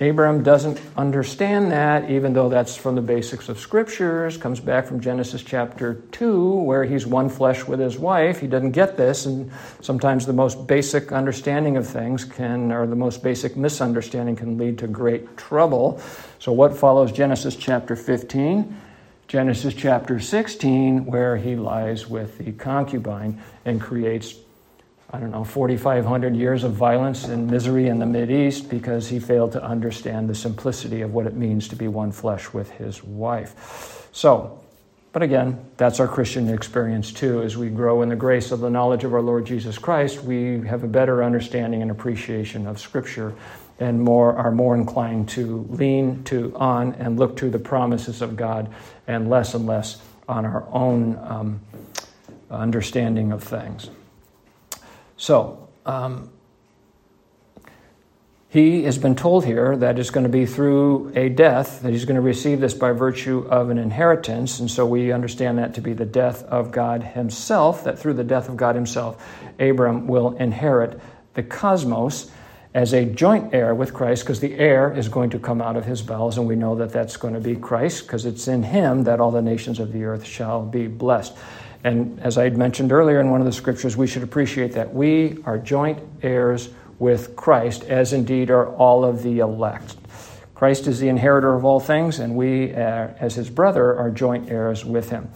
Abram 0.00 0.44
doesn't 0.44 0.80
understand 0.96 1.72
that, 1.72 2.08
even 2.08 2.34
though 2.34 2.48
that's 2.48 2.76
from 2.76 2.94
the 2.94 3.00
basics 3.00 3.48
of 3.48 3.58
scriptures, 3.58 4.36
comes 4.36 4.60
back 4.60 4.86
from 4.86 5.00
Genesis 5.00 5.42
chapter 5.42 5.94
2, 6.12 6.60
where 6.60 6.84
he's 6.84 7.04
one 7.04 7.28
flesh 7.28 7.66
with 7.66 7.80
his 7.80 7.98
wife. 7.98 8.38
He 8.38 8.46
doesn't 8.46 8.72
get 8.72 8.96
this, 8.96 9.26
and 9.26 9.50
sometimes 9.80 10.24
the 10.24 10.34
most 10.34 10.68
basic 10.68 11.10
understanding 11.10 11.76
of 11.76 11.84
things 11.84 12.24
can, 12.24 12.70
or 12.70 12.86
the 12.86 12.94
most 12.94 13.24
basic 13.24 13.56
misunderstanding 13.56 14.36
can 14.36 14.56
lead 14.56 14.78
to 14.78 14.86
great 14.86 15.36
trouble. 15.36 16.00
So, 16.38 16.52
what 16.52 16.76
follows 16.76 17.10
Genesis 17.10 17.56
chapter 17.56 17.96
15? 17.96 18.82
Genesis 19.28 19.74
chapter 19.74 20.20
16, 20.20 21.04
where 21.04 21.36
he 21.36 21.56
lies 21.56 22.06
with 22.08 22.38
the 22.38 22.52
concubine 22.52 23.42
and 23.64 23.80
creates, 23.80 24.36
I 25.10 25.18
don't 25.18 25.32
know, 25.32 25.42
4,500 25.42 26.36
years 26.36 26.62
of 26.62 26.74
violence 26.74 27.24
and 27.24 27.50
misery 27.50 27.88
in 27.88 27.98
the 27.98 28.30
East 28.30 28.70
because 28.70 29.08
he 29.08 29.18
failed 29.18 29.50
to 29.52 29.64
understand 29.64 30.30
the 30.30 30.34
simplicity 30.34 31.00
of 31.00 31.12
what 31.12 31.26
it 31.26 31.34
means 31.34 31.66
to 31.68 31.76
be 31.76 31.88
one 31.88 32.12
flesh 32.12 32.52
with 32.52 32.70
his 32.70 33.02
wife. 33.02 34.08
So, 34.12 34.62
but 35.12 35.22
again, 35.24 35.58
that's 35.76 35.98
our 35.98 36.06
Christian 36.06 36.48
experience 36.48 37.12
too. 37.12 37.42
As 37.42 37.56
we 37.56 37.68
grow 37.68 38.02
in 38.02 38.10
the 38.10 38.16
grace 38.16 38.52
of 38.52 38.60
the 38.60 38.70
knowledge 38.70 39.02
of 39.02 39.12
our 39.12 39.22
Lord 39.22 39.44
Jesus 39.44 39.76
Christ, 39.76 40.22
we 40.22 40.60
have 40.68 40.84
a 40.84 40.88
better 40.88 41.24
understanding 41.24 41.82
and 41.82 41.90
appreciation 41.90 42.68
of 42.68 42.78
Scripture 42.78 43.34
and 43.78 44.00
more 44.00 44.36
are 44.36 44.50
more 44.50 44.74
inclined 44.74 45.28
to 45.30 45.66
lean 45.70 46.24
to 46.24 46.52
on 46.56 46.94
and 46.94 47.18
look 47.18 47.36
to 47.36 47.50
the 47.50 47.58
promises 47.58 48.22
of 48.22 48.36
God 48.36 48.72
and 49.06 49.28
less 49.28 49.54
and 49.54 49.66
less 49.66 50.00
on 50.28 50.44
our 50.44 50.66
own 50.72 51.18
um, 51.22 51.60
understanding 52.50 53.32
of 53.32 53.42
things. 53.42 53.90
So, 55.16 55.68
um, 55.84 56.30
he 58.48 58.84
has 58.84 58.96
been 58.96 59.16
told 59.16 59.44
here 59.44 59.76
that 59.76 59.98
it's 59.98 60.08
going 60.08 60.24
to 60.24 60.30
be 60.30 60.46
through 60.46 61.12
a 61.14 61.28
death, 61.28 61.82
that 61.82 61.92
he's 61.92 62.06
going 62.06 62.14
to 62.14 62.22
receive 62.22 62.58
this 62.58 62.72
by 62.72 62.92
virtue 62.92 63.46
of 63.50 63.68
an 63.68 63.76
inheritance. 63.76 64.60
And 64.60 64.70
so 64.70 64.86
we 64.86 65.12
understand 65.12 65.58
that 65.58 65.74
to 65.74 65.82
be 65.82 65.92
the 65.92 66.06
death 66.06 66.42
of 66.44 66.72
God 66.72 67.02
himself, 67.02 67.84
that 67.84 67.98
through 67.98 68.14
the 68.14 68.24
death 68.24 68.48
of 68.48 68.56
God 68.56 68.74
himself, 68.74 69.22
Abram 69.58 70.06
will 70.06 70.36
inherit 70.36 70.98
the 71.34 71.42
cosmos 71.42 72.30
as 72.76 72.92
a 72.92 73.06
joint 73.06 73.54
heir 73.54 73.74
with 73.74 73.94
Christ 73.94 74.22
because 74.22 74.40
the 74.40 74.54
heir 74.54 74.92
is 74.92 75.08
going 75.08 75.30
to 75.30 75.38
come 75.38 75.62
out 75.62 75.76
of 75.76 75.86
his 75.86 76.02
bowels, 76.02 76.36
and 76.36 76.46
we 76.46 76.56
know 76.56 76.74
that 76.74 76.92
that's 76.92 77.16
going 77.16 77.32
to 77.32 77.40
be 77.40 77.56
Christ 77.56 78.02
because 78.02 78.26
it's 78.26 78.48
in 78.48 78.62
him 78.62 79.04
that 79.04 79.18
all 79.18 79.30
the 79.30 79.40
nations 79.40 79.80
of 79.80 79.94
the 79.94 80.04
earth 80.04 80.26
shall 80.26 80.62
be 80.62 80.86
blessed. 80.86 81.34
And 81.84 82.20
as 82.20 82.36
I 82.36 82.44
had 82.44 82.58
mentioned 82.58 82.92
earlier 82.92 83.18
in 83.18 83.30
one 83.30 83.40
of 83.40 83.46
the 83.46 83.52
scriptures, 83.52 83.96
we 83.96 84.06
should 84.06 84.22
appreciate 84.22 84.72
that 84.72 84.92
we 84.92 85.38
are 85.46 85.56
joint 85.56 86.00
heirs 86.20 86.68
with 86.98 87.34
Christ, 87.34 87.84
as 87.84 88.12
indeed 88.12 88.50
are 88.50 88.68
all 88.76 89.06
of 89.06 89.22
the 89.22 89.38
elect. 89.38 89.96
Christ 90.54 90.86
is 90.86 91.00
the 91.00 91.08
inheritor 91.08 91.54
of 91.54 91.64
all 91.64 91.80
things, 91.80 92.18
and 92.18 92.36
we, 92.36 92.74
uh, 92.74 93.08
as 93.18 93.36
his 93.36 93.48
brother, 93.48 93.96
are 93.96 94.10
joint 94.10 94.50
heirs 94.50 94.84
with 94.84 95.08
him. 95.08 95.30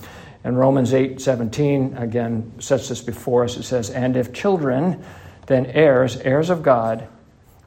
And 0.45 0.59
Romans 0.59 0.93
8 0.93 1.23
17 1.23 1.97
again 1.97 2.53
sets 2.59 2.91
this 2.91 3.01
before 3.01 3.45
us. 3.45 3.57
It 3.57 3.63
says, 3.63 3.89
And 3.89 4.15
if 4.15 4.35
children, 4.35 5.03
then 5.47 5.65
heirs, 5.65 6.19
heirs 6.19 6.51
of 6.51 6.63
God 6.63 7.09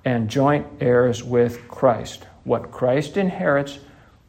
and 0.05 0.29
joint 0.29 0.67
heirs 0.79 1.23
with 1.23 1.67
Christ. 1.67 2.25
What 2.43 2.71
Christ 2.71 3.17
inherits, 3.17 3.79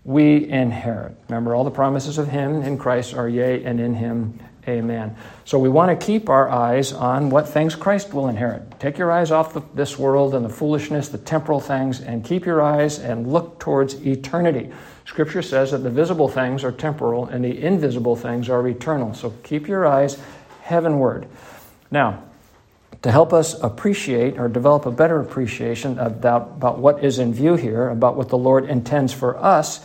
we 0.05 0.49
inherit. 0.49 1.17
Remember, 1.29 1.55
all 1.55 1.65
the 1.65 1.71
promises 1.71 2.19
of 2.19 2.29
Him 2.29 2.63
in 2.63 2.79
Christ 2.79 3.15
are 3.15 3.29
yea, 3.29 3.65
and 3.65 3.81
in 3.81 3.95
Him, 3.95 4.39
amen. 4.69 5.17
So 5.45 5.59
we 5.59 5.69
want 5.69 5.99
to 5.99 6.07
keep 6.07 6.29
our 6.29 6.49
eyes 6.49 6.93
on 6.93 7.31
what 7.31 7.49
things 7.49 7.75
Christ 7.75 8.13
will 8.13 8.29
inherit. 8.29 8.79
Take 8.79 8.99
your 8.99 9.11
eyes 9.11 9.31
off 9.31 9.55
the, 9.55 9.63
this 9.75 9.99
world 9.99 10.35
and 10.35 10.45
the 10.45 10.51
foolishness, 10.51 11.09
the 11.09 11.19
temporal 11.19 11.61
things, 11.61 12.01
and 12.01 12.25
keep 12.25 12.45
your 12.45 12.63
eyes 12.63 12.99
and 12.99 13.33
look 13.33 13.59
towards 13.59 13.95
eternity. 14.07 14.71
Scripture 15.07 15.43
says 15.43 15.73
that 15.73 15.79
the 15.79 15.91
visible 15.91 16.29
things 16.29 16.65
are 16.65 16.73
temporal 16.73 17.27
and 17.27 17.45
the 17.45 17.63
invisible 17.63 18.17
things 18.17 18.49
are 18.49 18.67
eternal. 18.69 19.13
So 19.15 19.31
keep 19.43 19.67
your 19.69 19.87
eyes 19.87 20.19
heavenward. 20.63 21.27
Now, 21.91 22.23
to 23.05 23.13
help 23.13 23.35
us 23.35 23.53
appreciate 23.63 24.39
or 24.39 24.49
develop 24.49 24.87
a 24.87 24.91
better 24.91 25.21
appreciation 25.21 25.99
about, 25.99 26.53
about 26.57 26.79
what 26.79 27.05
is 27.05 27.19
in 27.19 27.35
view 27.35 27.55
here, 27.55 27.91
about 27.91 28.17
what 28.17 28.31
the 28.31 28.39
Lord 28.39 28.65
intends 28.65 29.13
for 29.13 29.37
us 29.37 29.85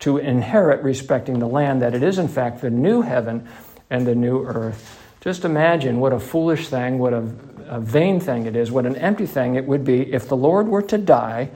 to 0.00 0.18
inherit 0.18 0.82
respecting 0.82 1.38
the 1.38 1.46
land, 1.46 1.82
that 1.82 1.94
it 1.94 2.02
is 2.02 2.18
in 2.18 2.26
fact 2.26 2.62
the 2.62 2.70
new 2.70 3.02
heaven 3.02 3.46
and 3.88 4.04
the 4.04 4.16
new 4.16 4.44
earth. 4.44 5.00
Just 5.20 5.44
imagine 5.44 6.00
what 6.00 6.12
a 6.12 6.18
foolish 6.18 6.66
thing, 6.66 6.98
what 6.98 7.12
a, 7.12 7.32
a 7.68 7.78
vain 7.78 8.18
thing 8.18 8.46
it 8.46 8.56
is, 8.56 8.72
what 8.72 8.84
an 8.84 8.96
empty 8.96 9.26
thing 9.26 9.54
it 9.54 9.64
would 9.64 9.84
be 9.84 10.12
if 10.12 10.26
the 10.26 10.36
Lord 10.36 10.66
were 10.66 10.82
to 10.82 10.98
die 10.98 11.50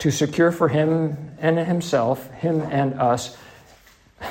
to 0.00 0.10
secure 0.10 0.52
for 0.52 0.68
him 0.68 1.30
and 1.38 1.58
himself, 1.58 2.30
him 2.32 2.60
and 2.60 3.00
us, 3.00 3.34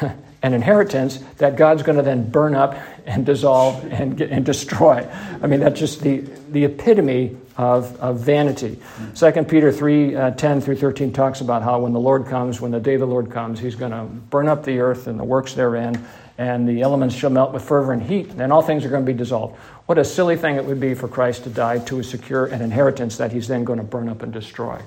an 0.43 0.53
inheritance 0.53 1.19
that 1.37 1.55
God's 1.55 1.83
going 1.83 1.97
to 1.97 2.03
then 2.03 2.29
burn 2.29 2.53
up 2.53 2.75
and 3.05 3.25
dissolve 3.25 3.83
and, 3.91 4.17
get, 4.17 4.29
and 4.29 4.45
destroy. 4.45 5.07
I 5.41 5.47
mean, 5.47 5.61
that's 5.61 5.79
just 5.79 6.01
the, 6.01 6.19
the 6.51 6.65
epitome 6.65 7.37
of, 7.57 7.95
of 8.01 8.19
vanity. 8.19 8.79
Second 9.13 9.47
Peter 9.47 9.71
3 9.71 10.15
uh, 10.15 10.31
10 10.31 10.61
through 10.61 10.75
13 10.75 11.13
talks 11.13 11.41
about 11.41 11.63
how 11.63 11.79
when 11.79 11.93
the 11.93 11.99
Lord 11.99 12.25
comes, 12.25 12.59
when 12.59 12.71
the 12.71 12.79
day 12.79 12.95
of 12.95 12.99
the 12.99 13.07
Lord 13.07 13.31
comes, 13.31 13.59
he's 13.59 13.75
going 13.75 13.91
to 13.91 14.03
burn 14.03 14.47
up 14.47 14.65
the 14.65 14.79
earth 14.79 15.07
and 15.07 15.19
the 15.19 15.23
works 15.23 15.53
therein, 15.53 16.05
and 16.37 16.67
the 16.67 16.81
elements 16.81 17.15
shall 17.15 17.29
melt 17.29 17.53
with 17.53 17.63
fervor 17.63 17.93
and 17.93 18.01
heat, 18.01 18.31
and 18.31 18.51
all 18.51 18.61
things 18.61 18.83
are 18.85 18.89
going 18.89 19.05
to 19.05 19.11
be 19.11 19.17
dissolved. 19.17 19.55
What 19.85 19.97
a 19.97 20.05
silly 20.05 20.35
thing 20.35 20.55
it 20.55 20.65
would 20.65 20.79
be 20.79 20.93
for 20.93 21.07
Christ 21.07 21.43
to 21.43 21.49
die 21.49 21.79
to 21.79 22.01
secure 22.03 22.45
an 22.47 22.61
inheritance 22.61 23.17
that 23.17 23.31
he's 23.31 23.47
then 23.47 23.63
going 23.63 23.79
to 23.79 23.85
burn 23.85 24.09
up 24.09 24.23
and 24.23 24.33
destroy. 24.33 24.81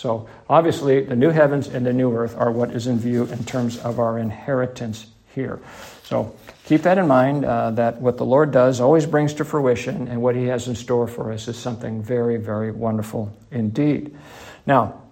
So, 0.00 0.30
obviously, 0.48 1.04
the 1.04 1.14
new 1.14 1.28
heavens 1.28 1.68
and 1.68 1.84
the 1.84 1.92
new 1.92 2.16
earth 2.16 2.34
are 2.38 2.50
what 2.50 2.70
is 2.70 2.86
in 2.86 2.98
view 2.98 3.24
in 3.24 3.44
terms 3.44 3.76
of 3.76 3.98
our 3.98 4.18
inheritance 4.18 5.06
here. 5.34 5.60
So, 6.04 6.34
keep 6.64 6.80
that 6.84 6.96
in 6.96 7.06
mind 7.06 7.44
uh, 7.44 7.72
that 7.72 8.00
what 8.00 8.16
the 8.16 8.24
Lord 8.24 8.50
does 8.50 8.80
always 8.80 9.04
brings 9.04 9.34
to 9.34 9.44
fruition, 9.44 10.08
and 10.08 10.22
what 10.22 10.36
He 10.36 10.46
has 10.46 10.68
in 10.68 10.74
store 10.74 11.06
for 11.06 11.30
us 11.30 11.48
is 11.48 11.58
something 11.58 12.02
very, 12.02 12.38
very 12.38 12.72
wonderful 12.72 13.30
indeed. 13.50 14.16
Now, 14.64 15.02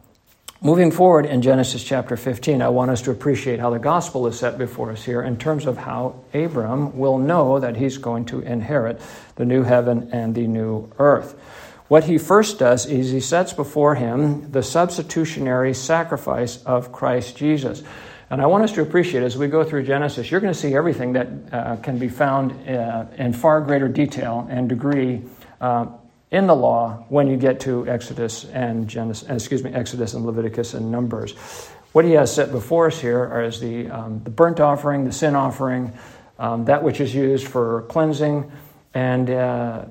moving 0.62 0.90
forward 0.90 1.26
in 1.26 1.42
Genesis 1.42 1.84
chapter 1.84 2.16
15, 2.16 2.62
I 2.62 2.70
want 2.70 2.90
us 2.90 3.02
to 3.02 3.10
appreciate 3.10 3.60
how 3.60 3.68
the 3.68 3.78
gospel 3.78 4.26
is 4.26 4.38
set 4.38 4.56
before 4.56 4.90
us 4.90 5.04
here 5.04 5.20
in 5.20 5.36
terms 5.36 5.66
of 5.66 5.76
how 5.76 6.24
Abram 6.32 6.96
will 6.96 7.18
know 7.18 7.60
that 7.60 7.76
he's 7.76 7.98
going 7.98 8.24
to 8.26 8.40
inherit 8.40 9.02
the 9.36 9.44
new 9.44 9.64
heaven 9.64 10.08
and 10.12 10.34
the 10.34 10.46
new 10.46 10.90
earth. 10.98 11.38
What 11.88 12.04
he 12.04 12.18
first 12.18 12.58
does 12.58 12.84
is 12.84 13.10
he 13.10 13.20
sets 13.20 13.54
before 13.54 13.94
him 13.94 14.52
the 14.52 14.62
substitutionary 14.62 15.72
sacrifice 15.72 16.62
of 16.64 16.92
Christ 16.92 17.36
Jesus. 17.36 17.82
And 18.30 18.42
I 18.42 18.46
want 18.46 18.64
us 18.64 18.72
to 18.72 18.82
appreciate 18.82 19.22
as 19.22 19.38
we 19.38 19.48
go 19.48 19.64
through 19.64 19.84
Genesis, 19.84 20.30
you're 20.30 20.40
going 20.40 20.52
to 20.52 20.58
see 20.58 20.74
everything 20.74 21.14
that 21.14 21.28
uh, 21.50 21.76
can 21.76 21.98
be 21.98 22.08
found 22.08 22.52
uh, 22.68 23.06
in 23.16 23.32
far 23.32 23.62
greater 23.62 23.88
detail 23.88 24.46
and 24.50 24.68
degree 24.68 25.22
uh, 25.62 25.86
in 26.30 26.46
the 26.46 26.54
law 26.54 27.06
when 27.08 27.26
you 27.26 27.38
get 27.38 27.60
to 27.60 27.88
Exodus 27.88 28.44
and 28.44 28.86
Genesis, 28.86 29.30
uh, 29.30 29.34
excuse 29.34 29.64
me, 29.64 29.72
Exodus 29.72 30.12
and 30.12 30.26
Leviticus 30.26 30.74
and 30.74 30.92
Numbers. 30.92 31.34
What 31.92 32.04
he 32.04 32.12
has 32.12 32.34
set 32.34 32.52
before 32.52 32.88
us 32.88 33.00
here 33.00 33.40
is 33.40 33.60
the, 33.60 33.88
um, 33.88 34.22
the 34.24 34.30
burnt 34.30 34.60
offering, 34.60 35.06
the 35.06 35.12
sin 35.12 35.34
offering, 35.34 35.94
um, 36.38 36.66
that 36.66 36.82
which 36.82 37.00
is 37.00 37.14
used 37.14 37.48
for 37.48 37.82
cleansing, 37.88 38.52
and 38.92 39.30
uh, 39.30 39.86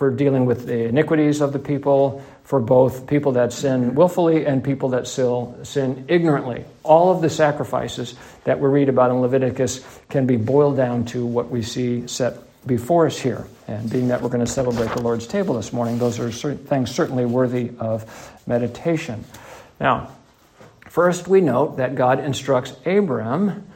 for 0.00 0.10
dealing 0.10 0.46
with 0.46 0.64
the 0.64 0.84
iniquities 0.84 1.42
of 1.42 1.52
the 1.52 1.58
people, 1.58 2.24
for 2.44 2.58
both 2.58 3.06
people 3.06 3.32
that 3.32 3.52
sin 3.52 3.94
willfully 3.94 4.46
and 4.46 4.64
people 4.64 4.88
that 4.88 5.06
still 5.06 5.54
sin 5.62 6.06
ignorantly. 6.08 6.64
All 6.82 7.12
of 7.12 7.20
the 7.20 7.28
sacrifices 7.28 8.14
that 8.44 8.58
we 8.60 8.70
read 8.70 8.88
about 8.88 9.10
in 9.10 9.20
Leviticus 9.20 9.84
can 10.08 10.24
be 10.26 10.38
boiled 10.38 10.78
down 10.78 11.04
to 11.12 11.26
what 11.26 11.50
we 11.50 11.60
see 11.60 12.06
set 12.06 12.38
before 12.66 13.04
us 13.08 13.18
here. 13.18 13.46
And 13.68 13.90
being 13.90 14.08
that 14.08 14.22
we're 14.22 14.30
going 14.30 14.42
to 14.42 14.50
celebrate 14.50 14.90
the 14.92 15.02
Lord's 15.02 15.26
table 15.26 15.52
this 15.56 15.70
morning, 15.70 15.98
those 15.98 16.18
are 16.18 16.32
certain 16.32 16.64
things 16.64 16.90
certainly 16.90 17.26
worthy 17.26 17.72
of 17.78 18.40
meditation. 18.46 19.22
Now, 19.78 20.12
first 20.88 21.28
we 21.28 21.42
note 21.42 21.76
that 21.76 21.94
God 21.94 22.20
instructs 22.20 22.72
Abram 22.86 23.69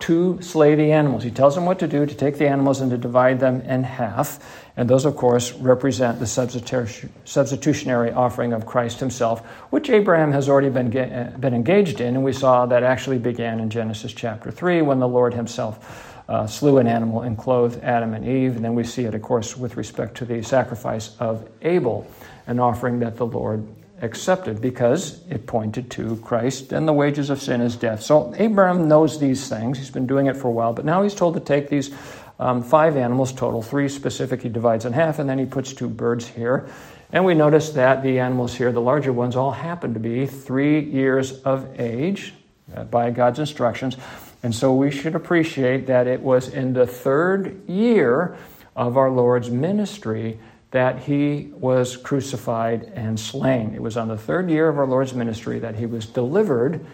to 0.00 0.40
slay 0.40 0.74
the 0.74 0.92
animals. 0.92 1.22
He 1.22 1.30
tells 1.30 1.56
him 1.56 1.66
what 1.66 1.78
to 1.80 1.86
do 1.86 2.06
to 2.06 2.14
take 2.14 2.38
the 2.38 2.48
animals 2.48 2.80
and 2.80 2.90
to 2.90 2.98
divide 2.98 3.38
them 3.38 3.60
in 3.62 3.84
half. 3.84 4.66
And 4.76 4.88
those, 4.88 5.04
of 5.04 5.14
course, 5.16 5.52
represent 5.52 6.18
the 6.18 6.26
substitutionary 6.26 8.10
offering 8.10 8.52
of 8.54 8.64
Christ 8.64 8.98
himself, 8.98 9.44
which 9.70 9.90
Abraham 9.90 10.32
has 10.32 10.48
already 10.48 10.70
been, 10.70 10.90
been 11.38 11.54
engaged 11.54 12.00
in. 12.00 12.14
And 12.14 12.24
we 12.24 12.32
saw 12.32 12.64
that 12.66 12.82
actually 12.82 13.18
began 13.18 13.60
in 13.60 13.68
Genesis 13.68 14.12
chapter 14.12 14.50
3 14.50 14.80
when 14.82 15.00
the 15.00 15.08
Lord 15.08 15.34
himself 15.34 16.24
uh, 16.30 16.46
slew 16.46 16.78
an 16.78 16.86
animal 16.86 17.20
and 17.22 17.36
clothed 17.36 17.82
Adam 17.82 18.14
and 18.14 18.26
Eve. 18.26 18.56
And 18.56 18.64
then 18.64 18.74
we 18.74 18.84
see 18.84 19.04
it, 19.04 19.14
of 19.14 19.20
course, 19.20 19.56
with 19.56 19.76
respect 19.76 20.16
to 20.18 20.24
the 20.24 20.42
sacrifice 20.42 21.14
of 21.18 21.46
Abel, 21.60 22.06
an 22.46 22.58
offering 22.58 23.00
that 23.00 23.16
the 23.16 23.26
Lord 23.26 23.66
accepted 24.02 24.60
because 24.60 25.20
it 25.28 25.46
pointed 25.46 25.90
to 25.92 26.16
Christ 26.16 26.72
and 26.72 26.88
the 26.88 26.92
wages 26.92 27.30
of 27.30 27.40
sin 27.40 27.60
is 27.60 27.76
death. 27.76 28.02
So 28.02 28.34
Abraham 28.36 28.88
knows 28.88 29.18
these 29.18 29.48
things. 29.48 29.78
He's 29.78 29.90
been 29.90 30.06
doing 30.06 30.26
it 30.26 30.36
for 30.36 30.48
a 30.48 30.52
while, 30.52 30.72
but 30.72 30.84
now 30.84 31.02
he's 31.02 31.14
told 31.14 31.34
to 31.34 31.40
take 31.40 31.68
these 31.68 31.94
um, 32.38 32.62
five 32.62 32.96
animals 32.96 33.32
total, 33.32 33.60
three 33.62 33.88
specific 33.88 34.42
he 34.42 34.48
divides 34.48 34.86
in 34.86 34.94
half, 34.94 35.18
and 35.18 35.28
then 35.28 35.38
he 35.38 35.44
puts 35.44 35.74
two 35.74 35.88
birds 35.88 36.26
here. 36.26 36.68
And 37.12 37.24
we 37.24 37.34
notice 37.34 37.70
that 37.70 38.02
the 38.02 38.18
animals 38.20 38.54
here, 38.54 38.72
the 38.72 38.80
larger 38.80 39.12
ones, 39.12 39.36
all 39.36 39.50
happen 39.50 39.94
to 39.94 40.00
be 40.00 40.26
three 40.26 40.80
years 40.80 41.40
of 41.42 41.78
age 41.78 42.32
uh, 42.74 42.84
by 42.84 43.10
God's 43.10 43.38
instructions. 43.38 43.96
And 44.42 44.54
so 44.54 44.74
we 44.74 44.90
should 44.90 45.14
appreciate 45.14 45.86
that 45.88 46.06
it 46.06 46.22
was 46.22 46.48
in 46.48 46.72
the 46.72 46.86
third 46.86 47.68
year 47.68 48.36
of 48.74 48.96
our 48.96 49.10
Lord's 49.10 49.50
ministry 49.50 50.38
that 50.70 51.00
he 51.00 51.50
was 51.54 51.96
crucified 51.96 52.92
and 52.94 53.18
slain. 53.18 53.74
It 53.74 53.82
was 53.82 53.96
on 53.96 54.08
the 54.08 54.16
third 54.16 54.50
year 54.50 54.68
of 54.68 54.78
our 54.78 54.86
Lord's 54.86 55.14
ministry 55.14 55.58
that 55.58 55.74
he 55.74 55.86
was 55.86 56.06
delivered 56.06 56.84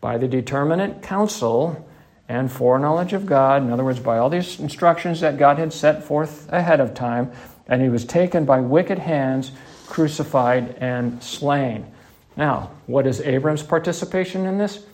by 0.00 0.18
the 0.18 0.26
determinate 0.26 1.02
counsel 1.02 1.88
and 2.28 2.50
foreknowledge 2.50 3.12
of 3.12 3.26
God, 3.26 3.62
in 3.62 3.72
other 3.72 3.84
words, 3.84 4.00
by 4.00 4.18
all 4.18 4.30
these 4.30 4.60
instructions 4.60 5.20
that 5.20 5.36
God 5.36 5.58
had 5.58 5.72
set 5.72 6.04
forth 6.04 6.48
ahead 6.52 6.80
of 6.80 6.94
time, 6.94 7.32
and 7.66 7.82
he 7.82 7.88
was 7.88 8.04
taken 8.04 8.44
by 8.44 8.60
wicked 8.60 8.98
hands, 8.98 9.52
crucified, 9.86 10.76
and 10.78 11.22
slain. 11.22 11.92
Now, 12.36 12.70
what 12.86 13.06
is 13.06 13.20
Abram's 13.20 13.62
participation 13.62 14.46
in 14.46 14.58
this? 14.58 14.84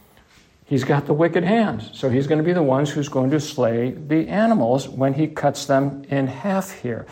He's 0.64 0.82
got 0.82 1.06
the 1.06 1.14
wicked 1.14 1.44
hands, 1.44 1.90
so 1.92 2.10
he's 2.10 2.26
going 2.26 2.38
to 2.38 2.44
be 2.44 2.52
the 2.52 2.62
ones 2.62 2.90
who's 2.90 3.08
going 3.08 3.30
to 3.30 3.40
slay 3.40 3.90
the 3.92 4.28
animals 4.28 4.88
when 4.88 5.14
he 5.14 5.28
cuts 5.28 5.66
them 5.66 6.04
in 6.08 6.26
half 6.26 6.72
here. 6.72 7.06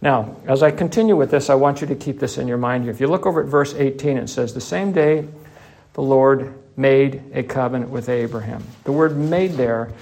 Now, 0.00 0.36
as 0.46 0.62
I 0.62 0.70
continue 0.70 1.16
with 1.16 1.30
this, 1.30 1.50
I 1.50 1.54
want 1.54 1.80
you 1.80 1.86
to 1.88 1.94
keep 1.94 2.20
this 2.20 2.38
in 2.38 2.46
your 2.46 2.58
mind 2.58 2.84
here. 2.84 2.92
If 2.92 3.00
you 3.00 3.08
look 3.08 3.26
over 3.26 3.42
at 3.42 3.48
verse 3.48 3.74
18, 3.74 4.16
it 4.16 4.28
says, 4.28 4.54
The 4.54 4.60
same 4.60 4.92
day 4.92 5.26
the 5.94 6.02
Lord 6.02 6.54
made 6.76 7.22
a 7.34 7.42
covenant 7.42 7.90
with 7.90 8.08
Abraham. 8.08 8.62
The 8.84 8.92
word 8.92 9.16
made 9.16 9.52
there 9.52 9.92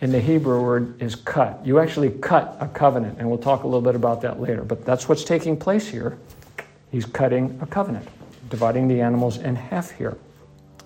in 0.00 0.12
the 0.12 0.20
Hebrew 0.20 0.62
word 0.62 1.00
is 1.00 1.14
cut. 1.14 1.64
You 1.64 1.78
actually 1.78 2.10
cut 2.10 2.56
a 2.60 2.68
covenant, 2.68 3.18
and 3.18 3.28
we'll 3.28 3.38
talk 3.38 3.62
a 3.62 3.66
little 3.66 3.80
bit 3.80 3.94
about 3.94 4.20
that 4.22 4.40
later. 4.40 4.62
But 4.62 4.84
that's 4.84 5.08
what's 5.08 5.24
taking 5.24 5.56
place 5.56 5.88
here. 5.88 6.18
He's 6.92 7.06
cutting 7.06 7.58
a 7.62 7.66
covenant, 7.66 8.06
dividing 8.50 8.88
the 8.88 9.00
animals 9.00 9.38
in 9.38 9.56
half 9.56 9.90
here. 9.90 10.16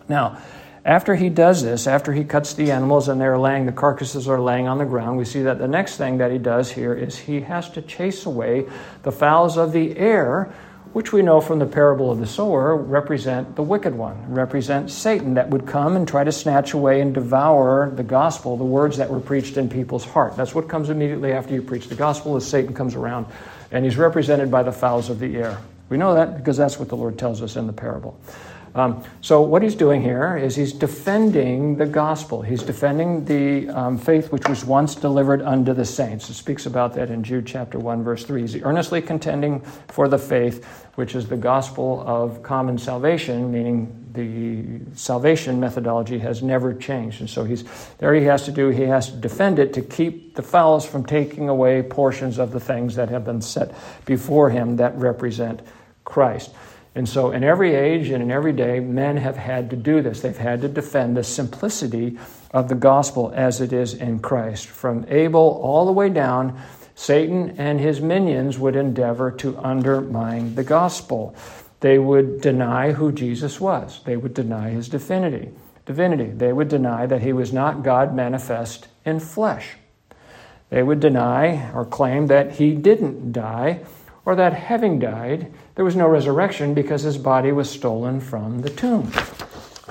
Now, 0.09 0.40
after 0.85 1.14
he 1.14 1.29
does 1.29 1.62
this, 1.62 1.87
after 1.87 2.12
he 2.12 2.25
cuts 2.25 2.55
the 2.55 2.73
animals 2.73 3.09
and 3.09 3.21
they're 3.21 3.38
laying, 3.38 3.66
the 3.66 3.73
carcasses 3.73 4.27
are 4.29 4.40
laying 4.40 4.66
on 4.66 4.79
the 4.79 4.85
ground, 4.85 5.16
we 5.16 5.25
see 5.25 5.42
that 5.42 5.59
the 5.59 5.68
next 5.68 5.97
thing 5.97 6.18
that 6.18 6.33
he 6.33 6.38
does 6.38 6.73
here 6.73 6.92
is 6.92 7.16
he 7.16 7.40
has 7.42 7.71
to 7.71 7.83
chase 7.83 8.27
away 8.27 8.66
the 9.05 9.12
fowls 9.12 9.57
of 9.57 9.73
the 9.73 9.97
air, 9.97 10.53
which 10.92 11.12
we 11.12 11.23
know 11.23 11.40
from 11.40 11.61
the 11.61 11.66
parable 11.66 12.11
of 12.11 12.18
the 12.18 12.27
sower 12.27 12.77
represent 12.77 13.55
the 13.55 13.62
wicked 13.62 13.95
one, 13.95 14.35
represent 14.35 14.90
Satan 14.90 15.35
that 15.35 15.49
would 15.51 15.66
come 15.68 15.95
and 15.95 16.07
try 16.07 16.25
to 16.25 16.33
snatch 16.33 16.75
away 16.75 17.01
and 17.01 17.14
devour 17.14 17.90
the 17.95 18.03
gospel, 18.03 18.57
the 18.57 18.64
words 18.64 18.97
that 18.97 19.09
were 19.09 19.21
preached 19.21 19.57
in 19.57 19.68
people's 19.68 20.05
heart. 20.05 20.37
That's 20.37 20.55
what 20.55 20.68
comes 20.68 20.90
immediately 20.90 21.33
after 21.33 21.55
you 21.55 21.62
preach 21.62 21.88
the 21.88 21.95
gospel 21.95 22.37
is 22.37 22.47
Satan 22.47 22.75
comes 22.75 22.97
around 22.97 23.27
and 23.71 23.85
he's 23.85 23.97
represented 23.97 24.51
by 24.51 24.64
the 24.64 24.73
fowls 24.73 25.11
of 25.11 25.21
the 25.21 25.37
air. 25.37 25.59
We 25.88 25.97
know 25.97 26.14
that 26.14 26.37
because 26.37 26.57
that's 26.57 26.79
what 26.79 26.88
the 26.88 26.97
Lord 26.97 27.18
tells 27.18 27.40
us 27.40 27.55
in 27.55 27.68
the 27.68 27.73
parable. 27.73 28.18
Um, 28.75 29.05
so, 29.21 29.43
what 29.43 29.63
he's 29.63 29.75
doing 29.75 30.01
here 30.01 30.37
is 30.37 30.57
he's 30.57 30.73
defending 30.73 31.77
the 31.77 31.85
gospel. 31.85 32.41
He's 32.41 32.63
defending 32.63 33.25
the 33.27 33.69
um, 33.69 33.99
faith 33.99 34.33
which 34.33 34.49
was 34.49 34.65
once 34.65 34.95
delivered 34.95 35.43
unto 35.43 35.75
the 35.75 35.85
saints. 35.85 36.31
It 36.31 36.35
speaks 36.35 36.65
about 36.65 36.95
that 36.95 37.11
in 37.11 37.23
Jude 37.23 37.47
chapter 37.47 37.79
1, 37.79 38.03
verse 38.03 38.25
3. 38.25 38.41
He's 38.41 38.63
earnestly 38.63 39.03
contending 39.03 39.61
for 39.89 40.09
the 40.09 40.19
faith 40.19 40.65
which 40.95 41.15
is 41.15 41.29
the 41.29 41.37
gospel 41.37 42.03
of 42.07 42.43
common 42.43 42.79
salvation, 42.79 43.53
meaning 43.53 44.03
the 44.13 44.97
salvation 44.97 45.61
methodology 45.61 46.19
has 46.19 46.43
never 46.43 46.73
changed. 46.73 47.21
And 47.21 47.29
so 47.29 47.45
he's 47.45 47.65
there 47.99 48.15
he 48.15 48.25
has 48.25 48.45
to 48.45 48.53
do, 48.53 48.69
he 48.69 48.83
has 48.83 49.11
to 49.11 49.17
defend 49.17 49.59
it 49.59 49.75
to 49.75 49.83
keep 49.83 50.35
the 50.35 50.43
fowls 50.43 50.87
from 50.87 51.05
taking 51.05 51.49
away 51.49 51.83
portions 51.83 52.39
of 52.39 52.53
the 52.53 52.61
things 52.61 52.95
that 52.97 53.11
have 53.11 53.25
been 53.25 53.43
set 53.43 53.75
before 54.07 54.49
him 54.49 54.77
that 54.77 54.97
represent 54.97 55.61
Christ. 56.05 56.51
And 56.95 57.09
so, 57.09 57.31
in 57.31 57.43
every 57.43 57.75
age 57.75 58.11
and 58.11 58.23
in 58.23 58.31
every 58.31 58.53
day, 58.53 58.79
men 58.79 59.17
have 59.17 59.37
had 59.37 59.71
to 59.71 59.77
do 59.77 60.03
this. 60.03 60.21
They've 60.21 60.37
had 60.37 60.61
to 60.61 60.69
defend 60.69 61.17
the 61.17 61.25
simplicity 61.25 62.19
of 62.51 62.69
the 62.69 62.75
gospel 62.75 63.33
as 63.35 63.63
it 63.63 63.73
is 63.73 63.95
in 63.95 64.19
Christ. 64.19 64.67
From 64.67 65.07
Abel 65.09 65.59
all 65.63 65.87
the 65.87 65.93
way 65.93 66.11
down, 66.11 66.61
Satan 66.95 67.55
and 67.59 67.81
his 67.81 68.03
minions 68.03 68.59
would 68.59 68.77
endeavor 68.77 69.31
to 69.31 69.57
undermine 69.59 70.55
the 70.55 70.65
gospel. 70.65 71.35
They 71.81 71.99
would 71.99 72.43
deny 72.43 72.93
who 72.93 73.11
Jesus 73.11 73.59
was, 73.59 74.01
they 74.05 74.17
would 74.17 74.35
deny 74.35 74.71
his 74.71 74.89
divinity. 74.89 75.51
Divinity. 75.85 76.31
They 76.31 76.53
would 76.53 76.69
deny 76.69 77.07
that 77.07 77.23
he 77.23 77.33
was 77.33 77.53
not 77.53 77.83
God 77.83 78.15
manifest 78.15 78.87
in 79.05 79.19
flesh. 79.19 79.71
They 80.71 80.83
would 80.83 81.01
deny 81.01 81.73
or 81.73 81.85
claim 81.85 82.29
that 82.29 82.53
he 82.53 82.73
didn't 82.73 83.33
die 83.33 83.81
or 84.25 84.37
that 84.37 84.53
having 84.53 84.99
died, 84.99 85.53
there 85.75 85.85
was 85.85 85.97
no 85.97 86.07
resurrection 86.07 86.75
because 86.75 87.03
his 87.03 87.19
body 87.19 87.53
was 87.53 87.69
stolen 87.69 88.21
from 88.21 88.61
the 88.61 88.71
tomb. 88.71 89.11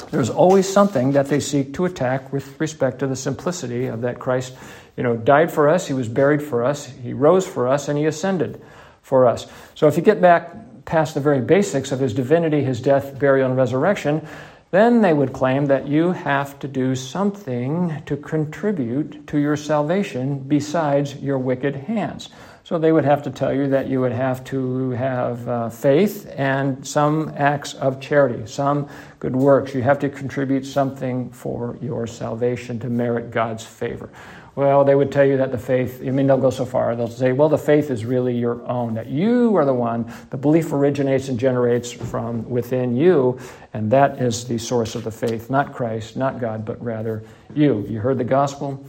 There's 0.09 0.29
always 0.29 0.67
something 0.67 1.13
that 1.13 1.27
they 1.27 1.39
seek 1.39 1.73
to 1.75 1.85
attack 1.85 2.31
with 2.33 2.59
respect 2.59 2.99
to 2.99 3.07
the 3.07 3.15
simplicity 3.15 3.87
of 3.87 4.01
that 4.01 4.19
Christ, 4.19 4.53
you 4.97 5.03
know, 5.03 5.15
died 5.15 5.51
for 5.51 5.69
us, 5.69 5.87
he 5.87 5.93
was 5.93 6.07
buried 6.07 6.41
for 6.41 6.63
us, 6.63 6.85
he 6.85 7.13
rose 7.13 7.47
for 7.47 7.67
us, 7.67 7.87
and 7.87 7.97
he 7.97 8.05
ascended 8.05 8.61
for 9.01 9.25
us. 9.25 9.47
So 9.75 9.87
if 9.87 9.97
you 9.97 10.03
get 10.03 10.21
back 10.21 10.85
past 10.85 11.13
the 11.13 11.21
very 11.21 11.41
basics 11.41 11.91
of 11.91 11.99
his 11.99 12.13
divinity, 12.13 12.63
his 12.63 12.81
death, 12.81 13.17
burial, 13.19 13.49
and 13.49 13.57
resurrection, 13.57 14.27
then 14.71 15.01
they 15.01 15.13
would 15.13 15.33
claim 15.33 15.65
that 15.65 15.87
you 15.87 16.13
have 16.13 16.57
to 16.59 16.67
do 16.67 16.95
something 16.95 18.01
to 18.05 18.15
contribute 18.15 19.27
to 19.27 19.37
your 19.37 19.57
salvation 19.57 20.39
besides 20.39 21.15
your 21.17 21.37
wicked 21.37 21.75
hands. 21.75 22.29
So 22.71 22.79
they 22.79 22.93
would 22.93 23.03
have 23.03 23.21
to 23.23 23.29
tell 23.29 23.53
you 23.53 23.67
that 23.67 23.89
you 23.89 23.99
would 23.99 24.13
have 24.13 24.45
to 24.45 24.91
have 24.91 25.45
uh, 25.45 25.69
faith 25.69 26.33
and 26.37 26.87
some 26.87 27.33
acts 27.35 27.73
of 27.73 27.99
charity, 27.99 28.47
some 28.47 28.87
good 29.19 29.35
works. 29.35 29.75
You 29.75 29.81
have 29.81 29.99
to 29.99 30.07
contribute 30.07 30.65
something 30.65 31.31
for 31.31 31.77
your 31.81 32.07
salvation 32.07 32.79
to 32.79 32.87
merit 32.87 33.29
God's 33.29 33.65
favor. 33.65 34.09
Well, 34.55 34.85
they 34.85 34.95
would 34.95 35.11
tell 35.11 35.25
you 35.25 35.35
that 35.35 35.51
the 35.51 35.57
faith, 35.57 36.01
I 36.01 36.11
mean, 36.11 36.27
they'll 36.27 36.37
go 36.37 36.49
so 36.49 36.63
far. 36.63 36.95
They'll 36.95 37.09
say, 37.09 37.33
well, 37.33 37.49
the 37.49 37.57
faith 37.57 37.91
is 37.91 38.05
really 38.05 38.37
your 38.37 38.65
own, 38.65 38.93
that 38.93 39.07
you 39.07 39.53
are 39.57 39.65
the 39.65 39.73
one, 39.73 40.09
the 40.29 40.37
belief 40.37 40.71
originates 40.71 41.27
and 41.27 41.37
generates 41.37 41.91
from 41.91 42.49
within 42.49 42.95
you, 42.95 43.37
and 43.73 43.91
that 43.91 44.21
is 44.21 44.45
the 44.45 44.57
source 44.57 44.95
of 44.95 45.03
the 45.03 45.11
faith, 45.11 45.49
not 45.49 45.73
Christ, 45.73 46.15
not 46.15 46.39
God, 46.39 46.63
but 46.63 46.81
rather 46.81 47.21
you. 47.53 47.85
You 47.89 47.99
heard 47.99 48.17
the 48.17 48.23
gospel, 48.23 48.81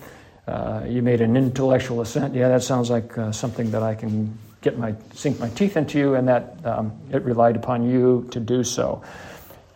uh, 0.47 0.83
you 0.87 1.03
made 1.03 1.21
an 1.21 1.37
intellectual 1.37 2.01
assent. 2.01 2.35
Yeah, 2.35 2.49
that 2.49 2.63
sounds 2.63 2.91
like 2.91 3.17
uh, 3.17 3.33
something 3.33 3.71
that 3.71 3.83
I 3.83 3.95
can 3.95 4.37
get 4.61 4.79
my, 4.79 4.95
sink 5.15 5.39
my 5.39 5.49
teeth 5.51 5.77
into, 5.77 5.99
You 5.99 6.15
and 6.15 6.29
that 6.29 6.57
um, 6.65 6.93
it 7.11 7.23
relied 7.23 7.57
upon 7.57 7.89
you 7.89 8.29
to 8.31 8.41
do 8.41 8.65
so. 8.65 9.03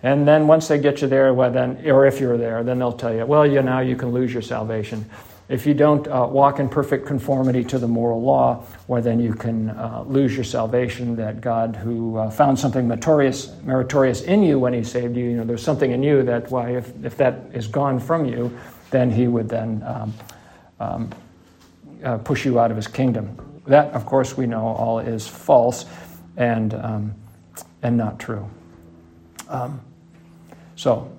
And 0.02 0.26
then 0.26 0.46
once 0.46 0.68
they 0.68 0.78
get 0.78 1.02
you 1.02 1.08
there, 1.08 1.32
well, 1.34 1.50
then, 1.50 1.82
or 1.90 2.06
if 2.06 2.20
you're 2.20 2.36
there, 2.36 2.62
then 2.62 2.78
they'll 2.78 2.92
tell 2.92 3.14
you, 3.14 3.26
well, 3.26 3.46
you 3.46 3.62
now 3.62 3.80
you 3.80 3.96
can 3.96 4.10
lose 4.10 4.32
your 4.32 4.42
salvation. 4.42 5.04
If 5.48 5.64
you 5.64 5.74
don't 5.74 6.06
uh, 6.08 6.26
walk 6.28 6.58
in 6.58 6.68
perfect 6.68 7.06
conformity 7.06 7.62
to 7.64 7.78
the 7.78 7.86
moral 7.86 8.20
law, 8.20 8.64
well, 8.88 9.00
then 9.00 9.20
you 9.20 9.32
can 9.32 9.70
uh, 9.70 10.04
lose 10.06 10.34
your 10.34 10.44
salvation. 10.44 11.16
That 11.16 11.40
God, 11.40 11.76
who 11.76 12.16
uh, 12.16 12.30
found 12.30 12.58
something 12.58 12.88
meritorious, 12.88 13.52
meritorious 13.62 14.22
in 14.22 14.42
you 14.42 14.58
when 14.58 14.72
He 14.72 14.82
saved 14.82 15.16
you, 15.16 15.24
you 15.24 15.36
know, 15.36 15.44
there's 15.44 15.62
something 15.62 15.92
in 15.92 16.02
you 16.02 16.24
that, 16.24 16.50
why, 16.50 16.76
if, 16.76 16.92
if 17.04 17.16
that 17.18 17.42
is 17.52 17.68
gone 17.68 18.00
from 18.00 18.26
you, 18.26 18.56
then 18.90 19.10
He 19.10 19.28
would 19.28 19.48
then 19.48 19.84
um, 19.84 20.12
um, 20.80 21.10
uh, 22.04 22.18
push 22.18 22.44
you 22.44 22.58
out 22.58 22.70
of 22.70 22.76
His 22.76 22.86
kingdom. 22.86 23.60
That, 23.66 23.92
of 23.92 24.06
course, 24.06 24.36
we 24.36 24.46
know 24.46 24.66
all 24.66 24.98
is 24.98 25.26
false 25.26 25.86
and, 26.36 26.74
um, 26.74 27.14
and 27.82 27.96
not 27.96 28.18
true. 28.18 28.48
Um, 29.48 29.80
so, 30.76 31.10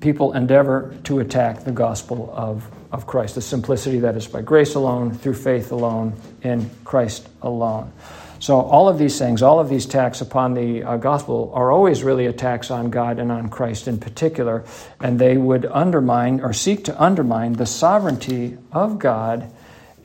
people 0.00 0.32
endeavor 0.32 0.94
to 1.04 1.20
attack 1.20 1.64
the 1.64 1.72
gospel 1.72 2.32
of 2.34 2.70
of 2.92 3.06
Christ, 3.06 3.34
the 3.34 3.42
simplicity 3.42 4.00
that 4.00 4.16
is 4.16 4.26
by 4.26 4.42
grace 4.42 4.74
alone, 4.74 5.12
through 5.12 5.34
faith 5.34 5.72
alone, 5.72 6.14
in 6.42 6.70
Christ 6.84 7.28
alone. 7.42 7.92
So, 8.38 8.60
all 8.60 8.88
of 8.88 8.98
these 8.98 9.18
things, 9.18 9.42
all 9.42 9.60
of 9.60 9.68
these 9.68 9.86
attacks 9.86 10.20
upon 10.20 10.54
the 10.54 10.82
uh, 10.82 10.96
gospel 10.98 11.50
are 11.54 11.72
always 11.72 12.02
really 12.02 12.26
attacks 12.26 12.70
on 12.70 12.90
God 12.90 13.18
and 13.18 13.32
on 13.32 13.48
Christ 13.48 13.88
in 13.88 13.98
particular, 13.98 14.64
and 15.00 15.18
they 15.18 15.36
would 15.36 15.64
undermine 15.66 16.40
or 16.40 16.52
seek 16.52 16.84
to 16.84 17.02
undermine 17.02 17.54
the 17.54 17.66
sovereignty 17.66 18.58
of 18.72 18.98
God 18.98 19.50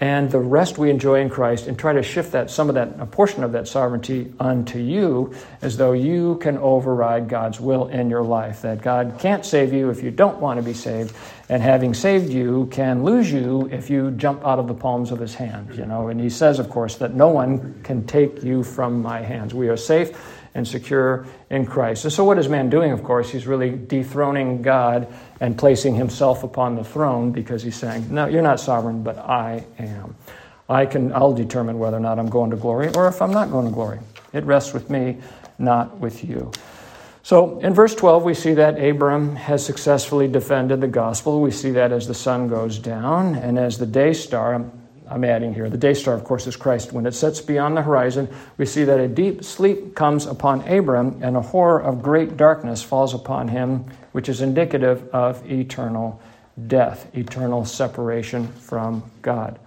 and 0.02 0.32
the 0.32 0.40
rest 0.40 0.80
we 0.80 0.90
enjoy 0.90 1.22
in 1.22 1.30
Christ 1.30 1.68
and 1.68 1.78
try 1.78 1.94
to 1.94 2.02
shift 2.02 2.32
that 2.32 2.50
some 2.50 2.70
of 2.70 2.76
that 2.76 3.00
a 3.00 3.06
portion 3.06 3.44
of 3.44 3.52
that 3.52 3.68
sovereignty 3.68 4.34
unto 4.40 4.80
you 4.80 5.34
as 5.62 5.78
though 5.78 5.94
you 5.94 6.38
can 6.38 6.58
override 6.58 7.30
God's 7.30 7.60
will 7.60 7.88
in 7.88 8.10
your 8.10 8.24
life 8.24 8.64
that 8.64 8.82
God 8.82 9.18
can't 9.20 9.46
save 9.46 9.72
you 9.72 9.92
if 9.92 10.02
you 10.04 10.10
don't 10.10 10.40
want 10.40 10.58
to 10.58 10.64
be 10.64 10.74
saved 10.74 11.16
and 11.50 11.62
having 11.62 11.94
saved 11.94 12.34
you 12.34 12.68
can 12.72 13.04
lose 13.04 13.32
you 13.32 13.70
if 13.72 13.92
you 13.92 14.10
jump 14.12 14.44
out 14.44 14.58
of 14.58 14.68
the 14.68 14.74
palms 14.74 15.12
of 15.12 15.20
his 15.20 15.36
hand 15.36 15.76
you 15.76 15.86
know 15.86 16.08
and 16.08 16.20
he 16.20 16.30
says 16.30 16.58
of 16.58 16.68
course 16.70 16.96
that 16.96 17.14
no 17.14 17.30
one 17.30 17.80
can 17.84 18.06
take 18.08 18.44
you 18.44 18.64
from 18.64 19.04
my 19.04 19.22
hands 19.22 19.54
we 19.54 19.70
are 19.70 19.78
safe 19.78 20.18
and 20.54 20.68
secure 20.68 21.26
in 21.50 21.66
Christ. 21.66 22.04
And 22.04 22.12
so, 22.12 22.26
what 22.26 22.38
is 22.38 22.50
man 22.50 22.70
doing, 22.70 22.92
of 22.92 23.04
course? 23.04 23.30
He's 23.30 23.48
really 23.48 23.70
dethroning 23.70 24.62
God 24.62 25.08
and 25.42 25.58
placing 25.58 25.96
himself 25.96 26.44
upon 26.44 26.76
the 26.76 26.84
throne 26.84 27.32
because 27.32 27.64
he's 27.64 27.76
saying, 27.76 28.08
No, 28.14 28.28
you're 28.28 28.44
not 28.44 28.60
sovereign, 28.62 29.04
but 29.04 29.18
I 29.18 29.66
am. 29.80 30.16
I 30.70 30.86
can, 30.86 31.12
I'll 31.12 31.34
determine 31.34 31.80
whether 31.80 31.98
or 31.98 32.00
not 32.00 32.18
I'm 32.18 32.30
going 32.30 32.52
to 32.52 32.56
glory 32.56 32.90
or 32.96 33.08
if 33.08 33.22
I'm 33.22 33.32
not 33.32 33.52
going 33.52 33.66
to 33.66 33.74
glory. 33.74 34.00
It 34.32 34.46
rests 34.46 34.72
with 34.74 34.90
me, 34.90 35.18
not 35.60 35.98
with 35.98 36.24
you. 36.24 36.52
So 37.24 37.60
in 37.60 37.74
verse 37.74 37.94
12, 37.94 38.24
we 38.24 38.34
see 38.34 38.54
that 38.54 38.82
Abram 38.82 39.36
has 39.36 39.66
successfully 39.66 40.28
defended 40.28 40.80
the 40.80 40.88
gospel. 40.88 41.42
We 41.42 41.52
see 41.52 41.72
that 41.72 41.92
as 41.92 42.08
the 42.08 42.14
sun 42.14 42.48
goes 42.48 42.80
down 42.80 43.36
and 43.36 43.60
as 43.60 43.78
the 43.78 43.86
day 43.86 44.14
star, 44.14 44.64
I'm 45.10 45.24
adding 45.26 45.54
here. 45.54 45.70
The 45.70 45.78
day 45.78 45.94
star, 45.94 46.14
of 46.14 46.24
course, 46.24 46.48
is 46.48 46.56
Christ. 46.56 46.94
When 46.94 47.06
it 47.06 47.14
sets 47.14 47.42
beyond 47.42 47.76
the 47.76 47.82
horizon, 47.82 48.30
we 48.58 48.66
see 48.66 48.86
that 48.86 49.00
a 49.00 49.08
deep 49.08 49.44
sleep 49.44 49.94
comes 49.94 50.26
upon 50.26 50.62
Abram, 50.68 51.20
and 51.22 51.36
a 51.36 51.42
horror 51.42 51.82
of 51.82 52.02
great 52.02 52.38
darkness 52.38 52.82
falls 52.82 53.14
upon 53.14 53.50
him, 53.50 53.86
which 54.12 54.30
is 54.30 54.42
indicative 54.42 55.10
of 55.14 55.50
eternal 55.50 56.22
death, 56.68 57.08
eternal 57.16 57.66
separation 57.66 58.48
from 58.48 59.04
God. 59.22 59.60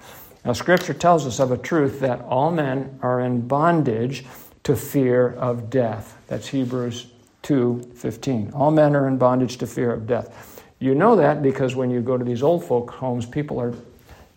Now, 0.44 0.52
Scripture 0.52 0.94
tells 0.94 1.26
us 1.26 1.40
of 1.40 1.50
a 1.50 1.56
truth 1.56 2.00
that 2.00 2.20
all 2.20 2.50
men 2.50 2.98
are 3.02 3.20
in 3.20 3.46
bondage 3.46 4.24
to 4.64 4.76
fear 4.76 5.28
of 5.32 5.70
death. 5.70 6.16
That's 6.28 6.48
Hebrews 6.48 7.06
2:15. 7.42 8.52
All 8.54 8.70
men 8.70 8.94
are 8.94 9.08
in 9.08 9.16
bondage 9.16 9.58
to 9.58 9.66
fear 9.66 9.92
of 9.92 10.06
death. 10.06 10.62
You 10.78 10.94
know 10.94 11.16
that 11.16 11.42
because 11.42 11.74
when 11.74 11.90
you 11.90 12.00
go 12.00 12.18
to 12.18 12.24
these 12.24 12.42
old 12.42 12.64
folk 12.64 12.90
homes, 12.90 13.24
people 13.24 13.60
are 13.60 13.72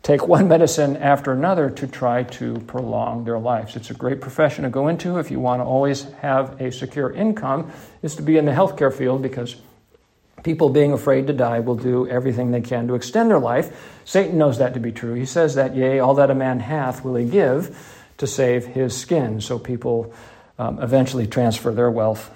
take 0.04 0.28
one 0.28 0.48
medicine 0.56 0.96
after 0.98 1.34
another 1.34 1.70
to 1.70 1.88
try 1.88 2.24
to 2.24 2.54
prolong 2.68 3.26
their 3.26 3.40
lives. 3.40 3.76
It's 3.76 3.90
a 3.90 3.94
great 3.94 4.22
profession 4.22 4.64
to 4.64 4.70
go 4.70 4.88
into 4.88 5.20
if 5.20 5.30
you 5.30 5.40
want 5.40 5.62
to 5.62 5.66
always 5.66 6.04
have 6.22 6.62
a 6.62 6.72
secure 6.72 7.12
income, 7.12 7.72
is 8.02 8.16
to 8.16 8.22
be 8.22 8.38
in 8.38 8.46
the 8.46 8.54
healthcare 8.54 8.94
field 8.94 9.22
because 9.22 9.58
people 10.48 10.70
being 10.70 10.94
afraid 10.94 11.28
to 11.28 11.34
die 11.34 11.60
will 11.60 11.76
do 11.76 12.08
everything 12.08 12.52
they 12.52 12.62
can 12.62 12.88
to 12.88 12.96
extend 12.96 13.30
their 13.30 13.38
life. 13.38 14.00
Satan 14.06 14.38
knows 14.38 14.60
that 14.60 14.74
to 14.76 14.80
be 14.80 14.94
true. 14.94 15.14
He 15.14 15.26
says 15.26 15.56
that, 15.56 15.76
yea, 15.76 16.00
all 16.00 16.14
that 16.14 16.32
a 16.32 16.36
man 16.36 16.62
hath 16.62 17.04
will 17.04 17.16
he 17.16 17.30
give 17.30 17.78
to 18.18 18.26
save 18.26 18.66
his 18.66 18.96
skin. 18.96 19.42
So 19.42 19.60
people 19.60 20.14
um, 20.58 20.82
eventually 20.82 21.28
transfer 21.28 21.74
their 21.74 21.92
wealth 21.92 22.32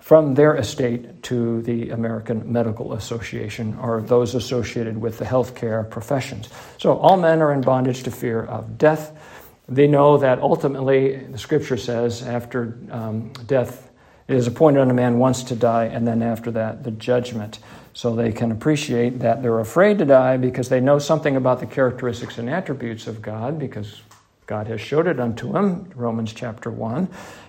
from 0.00 0.34
their 0.34 0.56
estate 0.56 1.22
to 1.24 1.60
the 1.60 1.90
American 1.90 2.50
Medical 2.50 2.94
Association 2.94 3.76
or 3.82 4.00
those 4.00 4.34
associated 4.34 4.96
with 4.96 5.18
the 5.18 5.26
healthcare 5.26 5.90
professions. 5.90 6.48
So 6.78 6.96
all 6.96 7.18
men 7.18 7.42
are 7.42 7.52
in 7.52 7.60
bondage 7.60 8.04
to 8.04 8.10
fear 8.10 8.42
of 8.46 8.78
death. 8.78 9.14
They 9.68 9.88
know 9.88 10.16
that 10.16 10.38
ultimately, 10.38 11.16
the 11.16 11.36
scripture 11.36 11.76
says, 11.76 12.22
after 12.22 12.78
um, 12.90 13.30
death, 13.46 13.85
it 14.28 14.34
is 14.34 14.46
appointed 14.46 14.80
on 14.80 14.90
a 14.90 14.94
man 14.94 15.18
once 15.18 15.44
to 15.44 15.56
die, 15.56 15.84
and 15.84 16.06
then 16.06 16.22
after 16.22 16.50
that, 16.52 16.82
the 16.84 16.90
judgment. 16.90 17.58
So 17.92 18.14
they 18.14 18.32
can 18.32 18.52
appreciate 18.52 19.20
that 19.20 19.42
they're 19.42 19.60
afraid 19.60 19.98
to 19.98 20.04
die 20.04 20.36
because 20.36 20.68
they 20.68 20.80
know 20.80 20.98
something 20.98 21.36
about 21.36 21.60
the 21.60 21.66
characteristics 21.66 22.36
and 22.36 22.50
attributes 22.50 23.06
of 23.06 23.22
God 23.22 23.58
because 23.58 24.02
God 24.46 24.66
has 24.66 24.80
showed 24.80 25.06
it 25.06 25.18
unto 25.18 25.52
them, 25.52 25.90
Romans 25.94 26.32
chapter 26.32 26.70
1. 26.70 27.08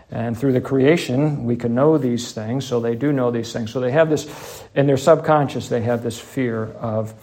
And 0.10 0.38
through 0.38 0.54
the 0.54 0.62
creation, 0.62 1.44
we 1.44 1.58
can 1.58 1.76
know 1.76 1.98
these 1.98 2.32
things, 2.32 2.66
so 2.66 2.80
they 2.80 2.96
do 2.96 3.12
know 3.12 3.30
these 3.30 3.52
things. 3.52 3.72
So 3.72 3.82
they 3.82 3.92
have 3.92 4.10
this, 4.10 4.64
in 4.74 4.88
their 4.88 4.98
subconscious, 4.98 5.68
they 5.68 5.82
have 5.82 6.02
this 6.02 6.18
fear 6.18 6.66
of, 6.74 7.14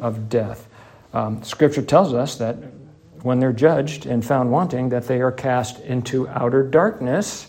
of 0.00 0.28
death. 0.28 0.68
Um, 1.14 1.42
scripture 1.42 1.82
tells 1.82 2.12
us 2.12 2.36
that 2.36 2.56
when 3.22 3.40
they're 3.40 3.52
judged 3.52 4.04
and 4.04 4.24
found 4.24 4.52
wanting, 4.52 4.90
that 4.90 5.06
they 5.06 5.22
are 5.22 5.32
cast 5.32 5.80
into 5.80 6.28
outer 6.28 6.62
darkness, 6.62 7.46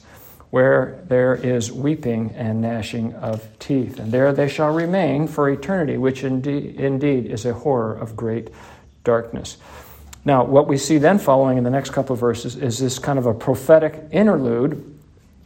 where 0.55 1.03
there 1.09 1.35
is 1.35 1.69
weeping 1.69 2.31
and 2.31 2.61
gnashing 2.61 3.13
of 3.15 3.45
teeth. 3.59 3.99
And 3.99 4.09
there 4.09 4.31
they 4.31 4.47
shall 4.47 4.73
remain 4.73 5.27
for 5.27 5.49
eternity, 5.49 5.97
which 5.97 6.23
indeed, 6.23 6.79
indeed 6.79 7.25
is 7.25 7.45
a 7.45 7.51
horror 7.51 7.93
of 7.93 8.15
great 8.15 8.51
darkness. 9.03 9.57
Now, 10.23 10.45
what 10.45 10.69
we 10.69 10.77
see 10.77 10.97
then 10.97 11.19
following 11.19 11.57
in 11.57 11.65
the 11.65 11.69
next 11.69 11.89
couple 11.89 12.13
of 12.13 12.21
verses 12.21 12.55
is 12.55 12.79
this 12.79 12.99
kind 12.99 13.19
of 13.19 13.25
a 13.25 13.33
prophetic 13.33 14.01
interlude 14.11 14.97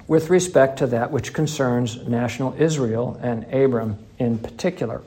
with 0.07 0.29
respect 0.29 0.77
to 0.77 0.85
that 0.85 1.09
which 1.09 1.33
concerns 1.33 2.07
national 2.07 2.53
Israel 2.61 3.19
and 3.19 3.51
Abram 3.51 3.97
in 4.19 4.37
particular. 4.37 5.01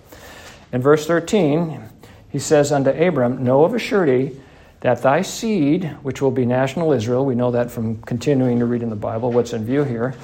In 0.73 0.83
verse 0.83 1.07
13, 1.07 1.81
he 2.29 2.41
says 2.41 2.73
unto 2.73 2.91
Abram, 2.91 3.45
Know 3.45 3.63
of 3.63 3.73
a 3.73 3.79
surety 3.79 4.41
that 4.83 5.03
thy 5.03 5.23
seed, 5.23 5.85
which 6.03 6.21
will 6.21 6.33
be 6.33 6.45
national 6.45 6.93
Israel, 6.93 7.25
we 7.25 7.37
know 7.37 7.53
that 7.53 7.71
from 7.71 8.03
continuing 8.03 8.59
to 8.59 8.67
read 8.67 8.83
in 8.83 8.91
the 8.91 8.97
Bible, 8.97 9.33
what's 9.33 9.53
in 9.53 9.65
view 9.65 9.85
here, 9.85 10.15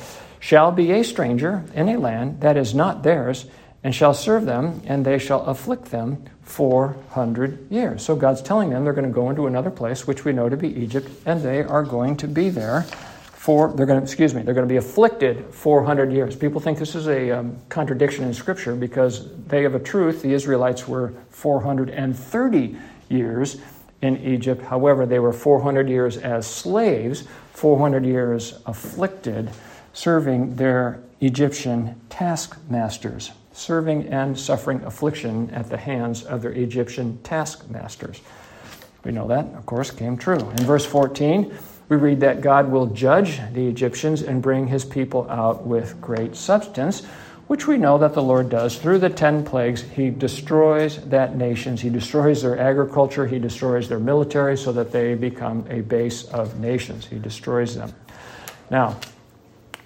shall 0.40 0.72
be 0.72 0.92
a 0.92 1.04
stranger 1.04 1.64
in 1.74 1.88
a 1.88 1.96
land 1.96 2.40
that 2.40 2.56
is 2.56 2.74
not 2.74 3.04
theirs, 3.04 3.46
and 3.84 3.94
shall 3.94 4.12
serve 4.12 4.44
them, 4.44 4.82
and 4.84 5.04
they 5.04 5.18
shall 5.18 5.44
afflict 5.46 5.86
them 5.86 6.24
400 6.42 7.70
years. 7.70 8.02
So 8.02 8.16
God's 8.16 8.42
telling 8.42 8.70
them 8.70 8.82
they're 8.82 8.92
going 8.92 9.06
to 9.06 9.12
go 9.12 9.30
into 9.30 9.46
another 9.46 9.70
place, 9.70 10.09
which 10.09 10.24
we 10.24 10.32
know 10.32 10.48
to 10.48 10.56
be 10.56 10.68
Egypt, 10.80 11.09
and 11.24 11.40
they 11.40 11.62
are 11.62 11.84
going 11.84 12.16
to 12.16 12.26
be 12.26 12.50
there 12.50 12.84
for 13.32 13.72
they're 13.72 13.86
going 13.86 13.98
to 13.98 14.04
excuse 14.04 14.34
me 14.34 14.42
they're 14.42 14.52
going 14.52 14.66
to 14.66 14.70
be 14.70 14.76
afflicted 14.76 15.54
400 15.54 16.12
years 16.12 16.36
people 16.36 16.61
think 16.61 16.76
this 16.76 16.94
is 16.94 17.06
a 17.06 17.30
um, 17.30 17.56
contradiction 17.70 18.24
in 18.24 18.34
scripture 18.34 18.74
because 18.74 19.26
they 19.46 19.64
of 19.64 19.74
a 19.74 19.78
truth 19.78 20.20
the 20.20 20.34
israelites 20.34 20.86
were 20.86 21.14
430 21.30 22.76
years 23.09 23.59
in 24.03 24.16
egypt. 24.18 24.62
However 24.62 25.07
they 25.07 25.18
were 25.18 25.32
400 25.32 25.88
years 25.88 26.16
as 26.16 26.46
slaves 26.46 27.24
400 27.53 28.05
years 28.05 28.61
afflicted 28.66 29.51
serving 29.92 30.57
their 30.57 31.01
egyptian 31.20 32.01
taskmasters 32.09 33.32
serving 33.53 34.07
and 34.09 34.38
suffering 34.38 34.82
affliction 34.84 35.51
at 35.51 35.68
the 35.68 35.76
hands 35.76 36.22
of 36.22 36.42
their 36.42 36.53
egyptian 36.53 37.18
taskmasters. 37.24 38.20
We 39.05 39.12
know 39.12 39.26
that 39.28 39.46
of 39.55 39.66
course 39.66 39.90
came 39.90 40.16
true. 40.16 40.38
In 40.38 40.64
verse 40.64 40.86
14 40.86 41.53
we 41.88 41.96
read 41.96 42.20
that 42.20 42.42
God 42.42 42.70
will 42.70 42.86
judge 42.86 43.40
the 43.55 43.66
Egyptians 43.66 44.22
and 44.22 44.42
bring 44.42 44.66
his 44.66 44.84
people 44.84 45.28
out 45.30 45.66
with 45.66 45.99
great 46.01 46.36
substance, 46.36 47.07
which 47.49 47.66
we 47.66 47.78
know 47.78 47.99
that 47.99 48.14
the 48.14 48.22
Lord 48.22 48.51
does. 48.51 48.78
Through 48.78 48.99
the 48.99 49.11
ten 49.11 49.44
plagues, 49.44 49.82
he 49.82 50.11
destroys 50.11 50.99
that 51.07 51.34
nations. 51.34 51.80
He 51.80 51.90
destroys 51.90 52.42
their 52.42 52.59
agriculture, 52.59 53.26
he 53.26 53.38
destroys 53.38 53.88
their 53.88 53.99
military 53.99 54.57
so 54.57 54.70
that 54.72 54.92
they 54.92 55.14
become 55.14 55.66
a 55.70 55.80
base 55.80 56.24
of 56.24 56.61
nations. 56.61 57.07
He 57.07 57.18
destroys 57.18 57.74
them. 57.74 57.92
Now, 58.70 59.01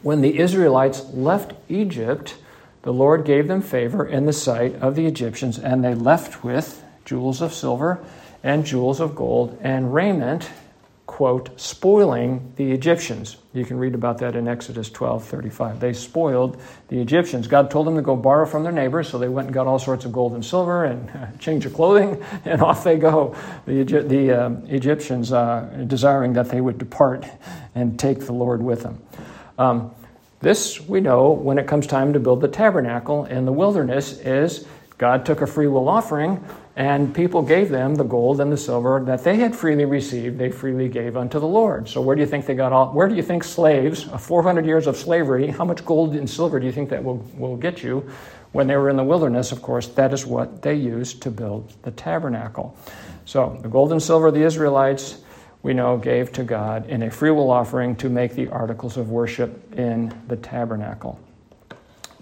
when 0.02 0.20
the 0.20 0.38
Israelites 0.40 1.04
left 1.14 1.54
Egypt, 1.68 2.36
the 2.82 2.92
Lord 2.92 3.24
gave 3.24 3.46
them 3.46 3.62
favor 3.62 4.04
in 4.04 4.26
the 4.26 4.32
sight 4.32 4.74
of 4.76 4.96
the 4.96 5.06
Egyptians, 5.06 5.56
and 5.56 5.84
they 5.84 5.94
left 5.94 6.42
with 6.42 6.84
jewels 7.04 7.40
of 7.40 7.54
silver 7.54 8.04
and 8.42 8.66
jewels 8.66 8.98
of 8.98 9.14
gold 9.14 9.56
and 9.62 9.94
raiment 9.94 10.50
quote, 11.12 11.50
spoiling 11.60 12.54
the 12.56 12.72
Egyptians. 12.72 13.36
You 13.52 13.66
can 13.66 13.76
read 13.76 13.94
about 13.94 14.16
that 14.18 14.34
in 14.34 14.48
Exodus 14.48 14.88
12 14.88 15.22
35. 15.22 15.78
They 15.78 15.92
spoiled 15.92 16.58
the 16.88 17.02
Egyptians. 17.02 17.46
God 17.46 17.70
told 17.70 17.86
them 17.86 17.96
to 17.96 18.02
go 18.02 18.16
borrow 18.16 18.46
from 18.46 18.62
their 18.62 18.72
neighbors, 18.72 19.10
so 19.10 19.18
they 19.18 19.28
went 19.28 19.48
and 19.48 19.54
got 19.54 19.66
all 19.66 19.78
sorts 19.78 20.06
of 20.06 20.12
gold 20.12 20.32
and 20.32 20.42
silver 20.42 20.86
and 20.86 21.38
change 21.38 21.66
of 21.66 21.74
clothing, 21.74 22.24
and 22.46 22.62
off 22.62 22.82
they 22.82 22.96
go. 22.96 23.36
The, 23.66 23.84
the 23.84 24.32
uh, 24.32 24.50
Egyptians 24.68 25.34
uh, 25.34 25.84
desiring 25.86 26.32
that 26.32 26.48
they 26.48 26.62
would 26.62 26.78
depart 26.78 27.26
and 27.74 28.00
take 28.00 28.20
the 28.20 28.32
Lord 28.32 28.62
with 28.62 28.82
them. 28.82 28.98
Um, 29.58 29.94
this 30.40 30.80
we 30.80 31.02
know 31.02 31.30
when 31.30 31.58
it 31.58 31.66
comes 31.66 31.86
time 31.86 32.14
to 32.14 32.20
build 32.20 32.40
the 32.40 32.48
tabernacle 32.48 33.26
in 33.26 33.44
the 33.44 33.52
wilderness 33.52 34.18
is 34.20 34.66
God 34.98 35.26
took 35.26 35.40
a 35.40 35.46
free 35.46 35.66
will 35.66 35.88
offering 35.88 36.44
and 36.76 37.14
people 37.14 37.42
gave 37.42 37.68
them 37.68 37.94
the 37.94 38.04
gold 38.04 38.40
and 38.40 38.50
the 38.50 38.56
silver 38.56 39.02
that 39.04 39.24
they 39.24 39.36
had 39.36 39.54
freely 39.54 39.84
received, 39.84 40.38
they 40.38 40.50
freely 40.50 40.88
gave 40.88 41.16
unto 41.16 41.38
the 41.38 41.46
Lord. 41.46 41.88
So 41.88 42.00
where 42.00 42.16
do 42.16 42.22
you 42.22 42.26
think 42.26 42.46
they 42.46 42.54
got 42.54 42.72
all 42.72 42.92
where 42.92 43.08
do 43.08 43.14
you 43.14 43.22
think 43.22 43.44
slaves, 43.44 44.08
uh, 44.08 44.16
400 44.16 44.64
years 44.64 44.86
of 44.86 44.96
slavery, 44.96 45.48
how 45.48 45.64
much 45.64 45.84
gold 45.84 46.14
and 46.14 46.28
silver 46.28 46.58
do 46.58 46.66
you 46.66 46.72
think 46.72 46.88
that 46.90 47.02
will, 47.04 47.18
will 47.36 47.56
get 47.56 47.82
you? 47.82 48.08
When 48.52 48.66
they 48.66 48.76
were 48.76 48.90
in 48.90 48.96
the 48.96 49.04
wilderness, 49.04 49.50
of 49.50 49.62
course, 49.62 49.88
that 49.88 50.12
is 50.12 50.26
what 50.26 50.60
they 50.60 50.74
used 50.74 51.22
to 51.22 51.30
build 51.30 51.72
the 51.82 51.90
tabernacle. 51.90 52.76
So 53.24 53.58
the 53.62 53.68
gold 53.68 53.92
and 53.92 54.02
silver 54.02 54.30
the 54.30 54.42
Israelites, 54.42 55.22
we 55.62 55.72
know, 55.74 55.96
gave 55.96 56.32
to 56.32 56.44
God 56.44 56.88
in 56.88 57.02
a 57.02 57.10
free 57.10 57.30
will 57.30 57.50
offering 57.50 57.96
to 57.96 58.08
make 58.08 58.34
the 58.34 58.48
articles 58.48 58.96
of 58.96 59.10
worship 59.10 59.74
in 59.74 60.14
the 60.28 60.36
tabernacle. 60.36 61.18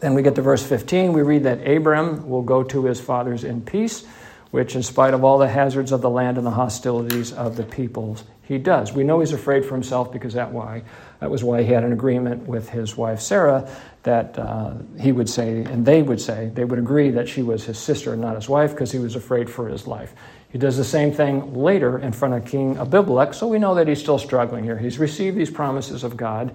Then 0.00 0.14
we 0.14 0.22
get 0.22 0.34
to 0.34 0.42
verse 0.42 0.66
15. 0.66 1.12
We 1.12 1.22
read 1.22 1.44
that 1.44 1.66
Abram 1.66 2.28
will 2.28 2.42
go 2.42 2.62
to 2.64 2.84
his 2.84 3.00
fathers 3.00 3.44
in 3.44 3.60
peace 3.60 4.04
which, 4.50 4.74
in 4.74 4.82
spite 4.82 5.14
of 5.14 5.22
all 5.22 5.38
the 5.38 5.48
hazards 5.48 5.92
of 5.92 6.00
the 6.00 6.10
land 6.10 6.36
and 6.36 6.46
the 6.46 6.50
hostilities 6.50 7.32
of 7.32 7.56
the 7.56 7.62
peoples, 7.62 8.24
he 8.42 8.58
does. 8.58 8.92
We 8.92 9.04
know 9.04 9.20
he's 9.20 9.32
afraid 9.32 9.64
for 9.64 9.74
himself 9.74 10.10
because 10.10 10.34
that 10.34 10.50
why 10.50 10.82
that 11.20 11.30
was 11.30 11.44
why 11.44 11.62
he 11.62 11.72
had 11.72 11.84
an 11.84 11.92
agreement 11.92 12.48
with 12.48 12.68
his 12.68 12.96
wife 12.96 13.20
Sarah 13.20 13.70
that 14.02 14.38
uh, 14.38 14.72
he 14.98 15.12
would 15.12 15.28
say, 15.28 15.62
and 15.64 15.84
they 15.84 16.02
would 16.02 16.20
say, 16.20 16.50
they 16.54 16.64
would 16.64 16.78
agree 16.78 17.10
that 17.10 17.28
she 17.28 17.42
was 17.42 17.64
his 17.64 17.78
sister 17.78 18.14
and 18.14 18.22
not 18.22 18.34
his 18.34 18.48
wife 18.48 18.70
because 18.70 18.90
he 18.90 18.98
was 18.98 19.14
afraid 19.14 19.48
for 19.48 19.68
his 19.68 19.86
life. 19.86 20.14
He 20.48 20.58
does 20.58 20.78
the 20.78 20.84
same 20.84 21.12
thing 21.12 21.54
later 21.54 21.98
in 21.98 22.12
front 22.12 22.34
of 22.34 22.46
King 22.46 22.78
Abimelech, 22.78 23.34
so 23.34 23.46
we 23.46 23.58
know 23.58 23.74
that 23.74 23.86
he's 23.86 24.00
still 24.00 24.18
struggling 24.18 24.64
here. 24.64 24.78
He's 24.78 24.98
received 24.98 25.36
these 25.36 25.50
promises 25.50 26.02
of 26.02 26.16
God 26.16 26.54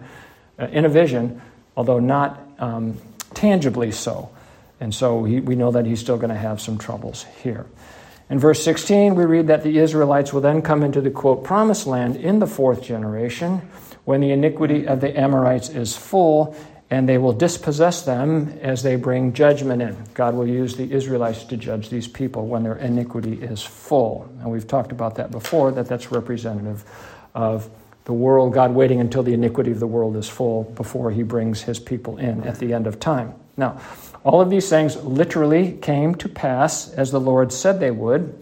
uh, 0.59 0.65
in 0.65 0.83
a 0.83 0.89
vision, 0.89 1.39
although 1.77 1.99
not 1.99 2.41
um, 2.57 2.97
tangibly 3.35 3.91
so. 3.91 4.31
And 4.79 4.93
so 4.93 5.23
he, 5.23 5.39
we 5.39 5.55
know 5.55 5.71
that 5.71 5.85
he's 5.85 5.99
still 5.99 6.17
going 6.17 6.29
to 6.29 6.35
have 6.35 6.59
some 6.59 6.77
troubles 6.77 7.25
here. 7.43 7.65
In 8.29 8.39
verse 8.39 8.63
16, 8.63 9.15
we 9.15 9.25
read 9.25 9.47
that 9.47 9.63
the 9.63 9.77
Israelites 9.77 10.33
will 10.33 10.41
then 10.41 10.61
come 10.61 10.83
into 10.83 10.99
the 10.99 11.11
quote, 11.11 11.43
promised 11.43 11.85
land 11.85 12.15
in 12.15 12.39
the 12.39 12.47
fourth 12.47 12.81
generation 12.81 13.61
when 14.03 14.21
the 14.21 14.31
iniquity 14.31 14.87
of 14.87 15.01
the 15.01 15.19
Amorites 15.19 15.69
is 15.69 15.95
full, 15.95 16.55
and 16.89 17.09
they 17.09 17.17
will 17.17 17.33
dispossess 17.33 18.03
them 18.03 18.59
as 18.61 18.83
they 18.83 18.95
bring 18.95 19.33
judgment 19.33 19.81
in. 19.81 19.97
God 20.13 20.35
will 20.35 20.47
use 20.47 20.75
the 20.75 20.91
Israelites 20.91 21.43
to 21.45 21.57
judge 21.57 21.89
these 21.89 22.07
people 22.07 22.47
when 22.47 22.63
their 22.63 22.75
iniquity 22.75 23.41
is 23.41 23.61
full. 23.61 24.29
And 24.39 24.51
we've 24.51 24.67
talked 24.67 24.91
about 24.91 25.15
that 25.15 25.31
before, 25.31 25.71
that 25.71 25.87
that's 25.87 26.11
representative 26.11 26.83
of 27.33 27.69
the 28.05 28.13
world, 28.13 28.53
God 28.53 28.73
waiting 28.73 28.99
until 28.99 29.23
the 29.23 29.33
iniquity 29.33 29.71
of 29.71 29.79
the 29.79 29.87
world 29.87 30.15
is 30.15 30.29
full 30.29 30.63
before 30.75 31.11
he 31.11 31.23
brings 31.23 31.63
his 31.63 31.79
people 31.79 32.17
in 32.17 32.43
at 32.43 32.59
the 32.59 32.73
end 32.73 32.87
of 32.87 32.99
time. 32.99 33.33
Now, 33.57 33.81
all 34.23 34.41
of 34.41 34.49
these 34.49 34.69
things 34.69 34.95
literally 34.97 35.73
came 35.81 36.15
to 36.15 36.29
pass 36.29 36.91
as 36.93 37.11
the 37.11 37.19
Lord 37.19 37.51
said 37.51 37.79
they 37.79 37.91
would. 37.91 38.41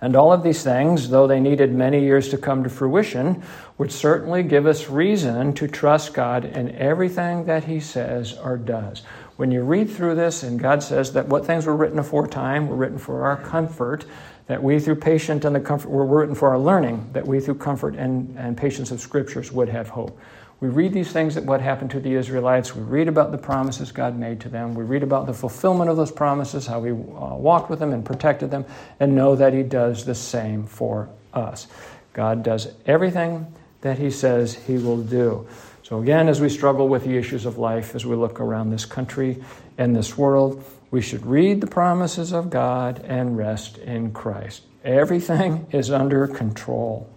And 0.00 0.14
all 0.14 0.32
of 0.32 0.44
these 0.44 0.62
things, 0.62 1.08
though 1.08 1.26
they 1.26 1.40
needed 1.40 1.72
many 1.72 2.00
years 2.00 2.28
to 2.28 2.38
come 2.38 2.62
to 2.62 2.70
fruition, 2.70 3.42
would 3.78 3.90
certainly 3.90 4.44
give 4.44 4.66
us 4.66 4.88
reason 4.88 5.52
to 5.54 5.66
trust 5.66 6.14
God 6.14 6.44
in 6.44 6.74
everything 6.76 7.46
that 7.46 7.64
He 7.64 7.80
says 7.80 8.34
or 8.38 8.56
does. 8.56 9.02
When 9.36 9.50
you 9.50 9.62
read 9.62 9.90
through 9.90 10.14
this, 10.14 10.42
and 10.42 10.58
God 10.58 10.82
says 10.82 11.12
that 11.12 11.28
what 11.28 11.46
things 11.46 11.66
were 11.66 11.76
written 11.76 11.98
aforetime 11.98 12.68
were 12.68 12.76
written 12.76 12.98
for 12.98 13.24
our 13.24 13.36
comfort, 13.36 14.04
that 14.48 14.62
we 14.62 14.80
through 14.80 14.96
patience 14.96 15.44
and 15.44 15.54
the 15.54 15.60
comfort 15.60 15.90
were 15.90 16.04
written 16.04 16.34
for 16.34 16.48
our 16.48 16.58
learning, 16.58 17.08
that 17.12 17.26
we 17.26 17.38
through 17.38 17.54
comfort 17.54 17.94
and, 17.94 18.36
and 18.36 18.56
patience 18.56 18.90
of 18.90 19.00
scriptures 19.00 19.52
would 19.52 19.68
have 19.68 19.88
hope. 19.88 20.18
We 20.60 20.68
read 20.68 20.92
these 20.92 21.12
things 21.12 21.36
that 21.36 21.44
what 21.44 21.60
happened 21.60 21.92
to 21.92 22.00
the 22.00 22.14
Israelites. 22.14 22.74
We 22.74 22.82
read 22.82 23.06
about 23.06 23.30
the 23.30 23.38
promises 23.38 23.92
God 23.92 24.18
made 24.18 24.40
to 24.40 24.48
them. 24.48 24.74
We 24.74 24.82
read 24.82 25.04
about 25.04 25.26
the 25.26 25.34
fulfillment 25.34 25.88
of 25.88 25.96
those 25.96 26.10
promises, 26.10 26.66
how 26.66 26.82
He 26.82 26.90
uh, 26.90 26.94
walked 26.94 27.70
with 27.70 27.78
them 27.78 27.92
and 27.92 28.04
protected 28.04 28.50
them, 28.50 28.64
and 28.98 29.14
know 29.14 29.36
that 29.36 29.52
He 29.52 29.62
does 29.62 30.04
the 30.04 30.16
same 30.16 30.64
for 30.64 31.08
us. 31.32 31.68
God 32.12 32.42
does 32.42 32.72
everything 32.86 33.46
that 33.82 33.98
He 33.98 34.10
says 34.10 34.54
He 34.54 34.78
will 34.78 35.00
do. 35.00 35.46
So, 35.84 36.00
again, 36.00 36.28
as 36.28 36.40
we 36.40 36.48
struggle 36.48 36.88
with 36.88 37.04
the 37.04 37.16
issues 37.16 37.46
of 37.46 37.58
life, 37.58 37.94
as 37.94 38.04
we 38.04 38.16
look 38.16 38.40
around 38.40 38.70
this 38.70 38.84
country 38.84 39.42
and 39.78 39.94
this 39.94 40.18
world, 40.18 40.64
we 40.90 41.02
should 41.02 41.26
read 41.26 41.60
the 41.60 41.66
promises 41.66 42.32
of 42.32 42.50
God 42.50 43.04
and 43.04 43.36
rest 43.36 43.78
in 43.78 44.12
Christ. 44.12 44.62
Everything 44.84 45.66
is 45.70 45.90
under 45.90 46.26
control. 46.26 47.08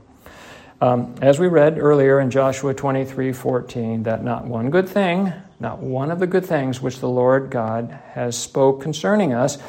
Um, 0.82 1.16
as 1.22 1.40
we 1.40 1.48
read 1.48 1.78
earlier 1.78 2.20
in 2.20 2.32
Joshua 2.32 2.74
23 2.74 3.34
14, 3.34 4.04
that 4.04 4.24
not 4.24 4.46
one 4.46 4.72
good 4.72 4.90
thing, 4.90 5.32
not 5.60 5.80
one 5.80 6.10
of 6.10 6.20
the 6.20 6.28
good 6.28 6.46
things 6.46 6.82
which 6.82 7.00
the 7.00 7.10
Lord 7.10 7.52
God 7.52 8.00
has 8.14 8.38
spoke 8.38 8.82
concerning 8.82 9.32
us 9.34 9.60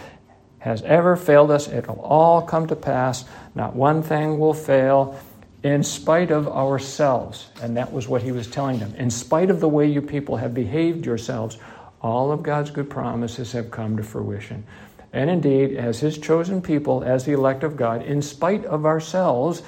has 0.59 0.81
ever 0.83 1.17
failed 1.17 1.51
us. 1.51 1.69
It'll 1.69 2.01
all 2.01 2.41
come 2.41 2.67
to 2.69 2.77
pass. 2.77 3.25
Not 3.55 3.77
one 3.77 4.03
thing 4.03 4.39
will 4.39 4.55
fail 4.55 5.21
in 5.63 5.83
spite 5.83 6.31
of 6.31 6.49
ourselves. 6.49 7.49
And 7.61 7.77
that 7.77 7.93
was 7.93 8.09
what 8.09 8.23
he 8.23 8.33
was 8.33 8.47
telling 8.47 8.79
them. 8.79 8.95
In 8.95 9.11
spite 9.11 9.51
of 9.51 9.61
the 9.61 9.69
way 9.69 9.87
you 9.87 10.01
people 10.01 10.37
have 10.37 10.55
behaved 10.55 11.05
yourselves, 11.05 11.59
all 12.03 12.33
of 12.33 12.43
God's 12.43 12.71
good 12.71 12.91
promises 12.91 13.53
have 13.53 13.71
come 13.71 13.97
to 13.97 14.03
fruition. 14.03 14.65
And 15.13 15.31
indeed, 15.31 15.77
as 15.77 16.01
his 16.01 16.19
chosen 16.19 16.63
people, 16.63 17.05
as 17.05 17.25
the 17.25 17.33
elect 17.33 17.63
of 17.63 17.77
God, 17.77 18.03
in 18.03 18.23
spite 18.23 18.65
of 18.65 18.85
ourselves, 18.87 19.63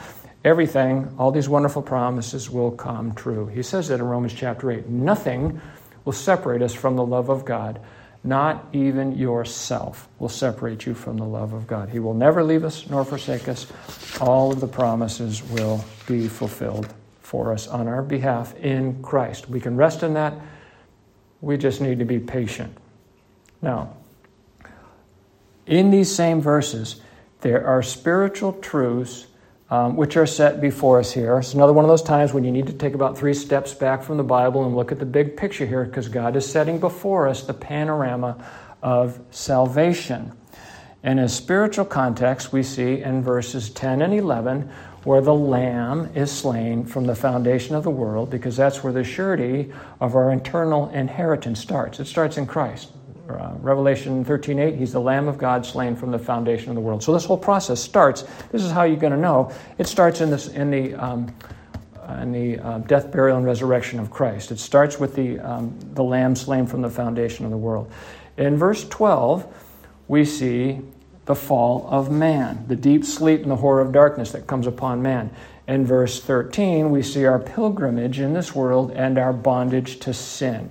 everything, 0.45 1.15
all 1.19 1.31
these 1.31 1.49
wonderful 1.49 1.83
promises 1.83 2.51
will 2.51 2.71
come 2.71 3.15
true. 3.15 3.47
He 3.47 3.63
says 3.63 3.89
that 3.89 4.01
in 4.01 4.07
Romans 4.07 4.35
chapter 4.35 4.71
8. 4.71 4.89
Nothing 4.89 5.61
will 6.05 6.13
separate 6.13 6.63
us 6.63 6.75
from 6.75 6.97
the 6.97 7.05
love 7.05 7.29
of 7.29 7.45
God. 7.45 7.81
Not 8.25 8.67
even 8.73 9.19
yourself 9.19 10.09
will 10.19 10.31
separate 10.31 10.87
you 10.87 10.95
from 10.95 11.19
the 11.19 11.27
love 11.27 11.53
of 11.53 11.67
God. 11.67 11.91
He 11.91 11.99
will 11.99 12.15
never 12.15 12.43
leave 12.43 12.65
us 12.65 12.89
nor 12.89 13.05
forsake 13.05 13.49
us. 13.49 13.67
All 14.21 14.51
of 14.51 14.61
the 14.61 14.67
promises 14.67 15.43
will 15.51 15.85
be 16.07 16.27
fulfilled 16.27 16.93
for 17.21 17.53
us 17.53 17.69
on 17.69 17.87
our 17.87 18.03
behalf 18.03 18.57
in 18.57 19.03
Christ. 19.03 19.51
We 19.51 19.61
can 19.61 19.77
rest 19.77 20.03
in 20.03 20.15
that. 20.15 20.35
We 21.45 21.59
just 21.59 21.83
need 21.83 21.99
to 21.99 22.07
be 22.07 22.19
patient. 22.19 22.75
Now, 23.61 23.95
in 25.67 25.91
these 25.91 26.15
same 26.15 26.41
verses, 26.41 27.03
there 27.43 27.67
are 27.67 27.83
spiritual 27.83 28.55
truths 28.55 29.27
um, 29.69 29.97
which 29.97 30.17
are 30.17 30.27
set 30.27 30.61
before 30.61 30.99
us 30.99 31.13
here. 31.13 31.39
It's 31.39 31.53
another 31.53 31.75
one 31.75 31.85
of 31.85 31.91
those 31.91 32.03
times 32.03 32.33
when 32.33 32.45
you 32.45 32.53
need 32.53 32.67
to 32.69 32.73
take 32.73 32.95
about 32.95 33.19
three 33.19 33.35
steps 33.35 33.75
back 33.75 34.03
from 34.03 34.17
the 34.17 34.25
Bible 34.25 34.65
and 34.65 34.75
look 34.75 34.91
at 34.91 34.99
the 34.99 35.07
big 35.07 35.37
picture 35.37 35.67
here 35.67 35.85
because 35.85 36.09
God 36.09 36.35
is 36.35 36.51
setting 36.51 36.79
before 36.79 37.29
us 37.29 37.43
the 37.43 37.55
panorama 37.55 38.43
of 38.83 39.21
salvation. 39.31 40.33
And 41.03 41.19
In 41.19 41.27
a 41.27 41.29
spiritual 41.29 41.85
context, 41.85 42.53
we 42.53 42.63
see 42.63 43.03
in 43.03 43.23
verses 43.23 43.69
10 43.69 44.01
and 44.01 44.15
11 44.15 44.71
where 45.05 45.21
the 45.21 45.35
Lamb 45.35 46.11
is 46.15 46.33
slain 46.33 46.85
from 46.85 47.05
the 47.07 47.15
foundation 47.15 47.75
of 47.75 47.85
the 47.85 47.91
world, 47.91 48.31
because 48.31 48.57
that's 48.57 48.83
where 48.83 48.93
the 48.93 49.05
surety 49.05 49.73
of 50.01 50.17
our 50.17 50.33
eternal 50.33 50.89
inheritance 50.91 51.61
starts. 51.61 52.01
It 52.01 52.07
starts 52.07 52.39
in 52.39 52.47
Christ. 52.47 52.91
Uh, 53.29 53.53
Revelation 53.61 54.25
13:8, 54.25 54.77
he's 54.77 54.93
the 54.93 55.01
Lamb 55.01 55.29
of 55.29 55.39
God 55.39 55.65
slain 55.65 55.97
from 55.97 56.11
the 56.11 56.19
foundation 56.19 56.69
of 56.69 56.75
the 56.75 56.81
world. 56.81 57.03
So 57.03 57.13
this 57.13 57.25
whole 57.25 57.39
process 57.39 57.81
starts. 57.81 58.25
This 58.53 58.63
is 58.63 58.71
how 58.71 58.83
you're 58.83 58.99
going 58.99 59.15
to 59.15 59.19
know. 59.19 59.51
It 59.79 59.87
starts 59.87 60.21
in 60.21 60.31
this 60.31 60.49
in 60.49 60.71
the 60.71 60.95
um, 60.95 61.35
in 62.21 62.33
the 62.33 62.59
uh, 62.59 62.79
death, 62.81 63.11
burial, 63.11 63.39
and 63.39 63.47
resurrection 63.47 63.99
of 63.99 64.11
Christ. 64.11 64.51
It 64.51 64.59
starts 64.59 65.01
with 65.01 65.15
the 65.15 65.39
um, 65.41 65.75
the 65.95 66.05
Lamb 66.05 66.37
slain 66.37 66.67
from 66.67 66.83
the 66.83 66.91
foundation 66.91 67.47
of 67.47 67.51
the 67.51 67.57
world. 67.57 67.91
In 68.37 68.59
verse 68.59 68.87
12, 68.89 69.47
we 70.09 70.25
see 70.25 70.81
the 71.27 71.35
fall 71.35 71.87
of 71.91 72.11
man, 72.11 72.65
the 72.69 72.77
deep 72.77 73.05
sleep 73.05 73.43
and 73.43 73.51
the 73.51 73.57
horror 73.57 73.81
of 73.81 73.93
darkness 73.93 74.33
that 74.33 74.47
comes 74.47 74.67
upon 74.67 75.03
man. 75.03 75.31
In 75.67 75.87
verse 75.87 76.23
13, 76.23 76.91
we 76.91 77.03
see 77.03 77.25
our 77.25 77.39
pilgrimage 77.39 78.21
in 78.21 78.35
this 78.35 78.55
world 78.55 78.91
and 78.91 79.19
our 79.19 79.33
bondage 79.33 79.99
to 80.01 80.13
sin. 80.13 80.71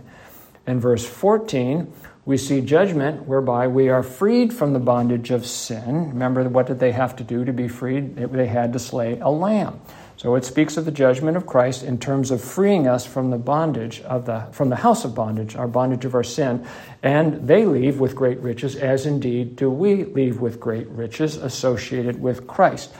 In 0.67 0.79
verse 0.79 1.05
14, 1.05 1.91
we 2.25 2.37
see 2.37 2.61
judgment 2.61 3.27
whereby 3.27 3.67
we 3.67 3.89
are 3.89 4.03
freed 4.03 4.53
from 4.53 4.73
the 4.73 4.79
bondage 4.79 5.31
of 5.31 5.45
sin. 5.45 6.09
Remember, 6.09 6.47
what 6.47 6.67
did 6.67 6.79
they 6.79 6.91
have 6.91 7.15
to 7.17 7.23
do 7.23 7.43
to 7.43 7.51
be 7.51 7.67
freed? 7.67 8.15
They 8.15 8.47
had 8.47 8.71
to 8.73 8.79
slay 8.79 9.19
a 9.19 9.29
lamb. 9.29 9.81
So 10.23 10.35
it 10.35 10.45
speaks 10.45 10.77
of 10.77 10.85
the 10.85 10.91
judgment 10.91 11.35
of 11.35 11.45
Christ 11.45 11.83
in 11.83 11.97
terms 11.97 12.31
of 12.31 12.41
freeing 12.41 12.87
us 12.87 13.05
from 13.05 13.29
the 13.29 13.37
bondage 13.37 13.99
of 14.03 14.25
the 14.25 14.47
from 14.53 14.69
the 14.69 14.77
house 14.77 15.03
of 15.03 15.13
bondage, 15.13 15.57
our 15.57 15.67
bondage 15.67 16.05
of 16.05 16.15
our 16.15 16.23
sin, 16.23 16.65
and 17.03 17.45
they 17.45 17.65
leave 17.65 17.99
with 17.99 18.15
great 18.15 18.39
riches, 18.39 18.77
as 18.77 19.05
indeed 19.05 19.57
do 19.57 19.69
we 19.69 20.05
leave 20.05 20.39
with 20.39 20.61
great 20.61 20.87
riches 20.87 21.35
associated 21.35 22.21
with 22.21 22.47
Christ. 22.47 22.93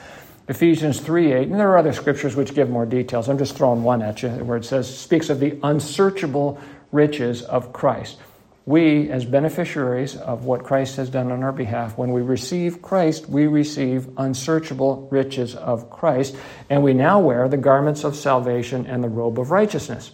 Ephesians 0.50 1.00
3 1.00 1.32
8, 1.32 1.48
and 1.48 1.58
there 1.62 1.72
are 1.72 1.78
other 1.78 1.94
scriptures 1.94 2.36
which 2.36 2.54
give 2.54 2.70
more 2.70 2.86
details. 2.86 3.30
I'm 3.30 3.38
just 3.38 3.56
throwing 3.56 3.84
one 3.84 4.02
at 4.02 4.22
you 4.22 4.28
where 4.30 4.58
it 4.58 4.66
says, 4.66 4.94
speaks 4.94 5.30
of 5.30 5.40
the 5.40 5.58
unsearchable 5.64 6.60
riches 6.92 7.42
of 7.44 7.72
Christ 7.72 8.18
we, 8.66 9.10
as 9.10 9.26
beneficiaries 9.26 10.16
of 10.16 10.46
what 10.46 10.64
Christ 10.64 10.96
has 10.96 11.10
done 11.10 11.32
on 11.32 11.44
our 11.44 11.52
behalf, 11.52 11.98
when 11.98 12.12
we 12.14 12.22
receive 12.22 12.82
Christ, 12.82 13.28
we 13.28 13.46
receive 13.46 14.08
unsearchable 14.18 15.08
riches 15.12 15.54
of 15.56 15.90
Christ, 15.90 16.36
and 16.70 16.82
we 16.82 16.94
now 16.94 17.20
wear 17.20 17.50
the 17.50 17.58
garments 17.58 18.06
of 18.06 18.16
salvation 18.16 18.86
and 18.86 19.04
the 19.04 19.10
robe 19.10 19.38
of 19.38 19.52
righteousness. 19.52 20.12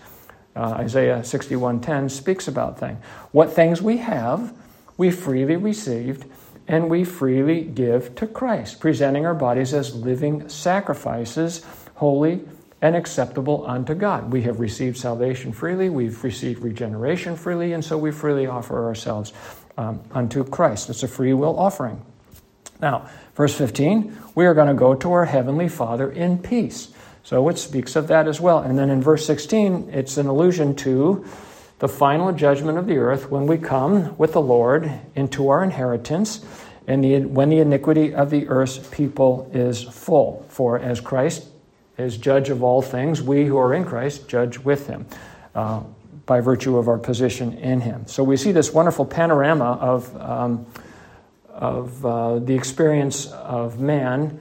Uh, 0.56 0.78
Isaiah 0.80 1.24
61:10 1.24 2.10
speaks 2.10 2.48
about 2.48 2.80
things. 2.80 2.98
What 3.32 3.54
things 3.54 3.84
we 3.84 3.98
have, 3.98 4.52
we 4.98 5.12
freely 5.12 5.56
received, 5.56 6.26
and 6.68 6.90
we 6.90 7.04
freely 7.04 7.62
give 7.62 8.16
to 8.16 8.26
Christ, 8.26 8.80
presenting 8.80 9.28
our 9.28 9.36
bodies 9.36 9.76
as 9.76 9.96
living 9.96 10.50
sacrifices, 10.50 11.64
holy 11.96 12.42
and 12.82 12.96
acceptable 12.96 13.66
unto 13.68 13.94
God. 13.94 14.32
We 14.32 14.44
have 14.44 14.60
received 14.60 14.98
salvation 14.98 15.52
freely, 15.52 15.90
we've 15.90 16.24
received 16.24 16.62
regeneration 16.62 17.36
freely, 17.36 17.74
and 17.74 17.84
so 17.84 17.98
we 17.98 18.12
freely 18.12 18.48
offer 18.48 18.86
ourselves 18.86 19.34
um, 19.78 20.02
unto 20.12 20.44
Christ. 20.44 20.90
It's 20.90 21.04
a 21.04 21.08
free 21.08 21.34
will 21.34 21.58
offering. 21.60 22.02
Now, 22.82 23.10
verse 23.36 23.54
15, 23.56 24.18
we 24.36 24.46
are 24.46 24.54
going 24.54 24.68
to 24.68 24.74
go 24.74 24.96
to 24.96 25.12
our 25.12 25.26
Heavenly 25.26 25.68
Father 25.68 26.10
in 26.10 26.38
peace. 26.38 26.94
So 27.24 27.48
it 27.50 27.58
speaks 27.58 27.96
of 27.96 28.08
that 28.08 28.28
as 28.28 28.40
well. 28.40 28.60
And 28.60 28.78
then 28.80 28.90
in 28.90 29.02
verse 29.02 29.26
16, 29.26 29.90
it's 29.92 30.18
an 30.18 30.28
allusion 30.28 30.76
to 30.78 31.26
the 31.80 31.88
final 31.88 32.32
judgment 32.32 32.78
of 32.78 32.88
the 32.88 32.98
earth 32.98 33.30
when 33.30 33.48
we 33.48 33.58
come 33.58 34.18
with 34.18 34.34
the 34.34 34.42
Lord 34.42 34.92
into 35.16 35.50
our 35.50 35.64
inheritance 35.64 36.44
and 36.88 37.04
the, 37.04 37.22
when 37.22 37.50
the 37.50 37.60
iniquity 37.60 38.14
of 38.16 38.30
the 38.30 38.48
earth's 38.48 38.80
people 38.90 39.50
is 39.54 39.84
full. 39.84 40.46
For 40.50 40.80
as 40.80 41.00
Christ 41.00 41.49
is 42.00 42.18
judge 42.18 42.50
of 42.50 42.64
all 42.64 42.82
things. 42.82 43.22
We 43.22 43.46
who 43.46 43.58
are 43.58 43.74
in 43.74 43.86
Christ 43.86 44.28
judge 44.28 44.58
with 44.60 44.88
him 44.88 45.06
uh, 45.56 45.84
by 46.26 46.42
virtue 46.42 46.78
of 46.78 46.88
our 46.88 46.98
position 46.98 47.58
in 47.58 47.82
him. 47.82 48.06
So 48.08 48.24
we 48.24 48.38
see 48.38 48.52
this 48.52 48.74
wonderful 48.74 49.06
panorama 49.06 49.78
of, 49.82 50.16
um, 50.22 50.66
of 51.50 52.06
uh, 52.06 52.40
the 52.40 52.56
experience 52.56 53.28
of 53.28 53.80
man 53.80 54.40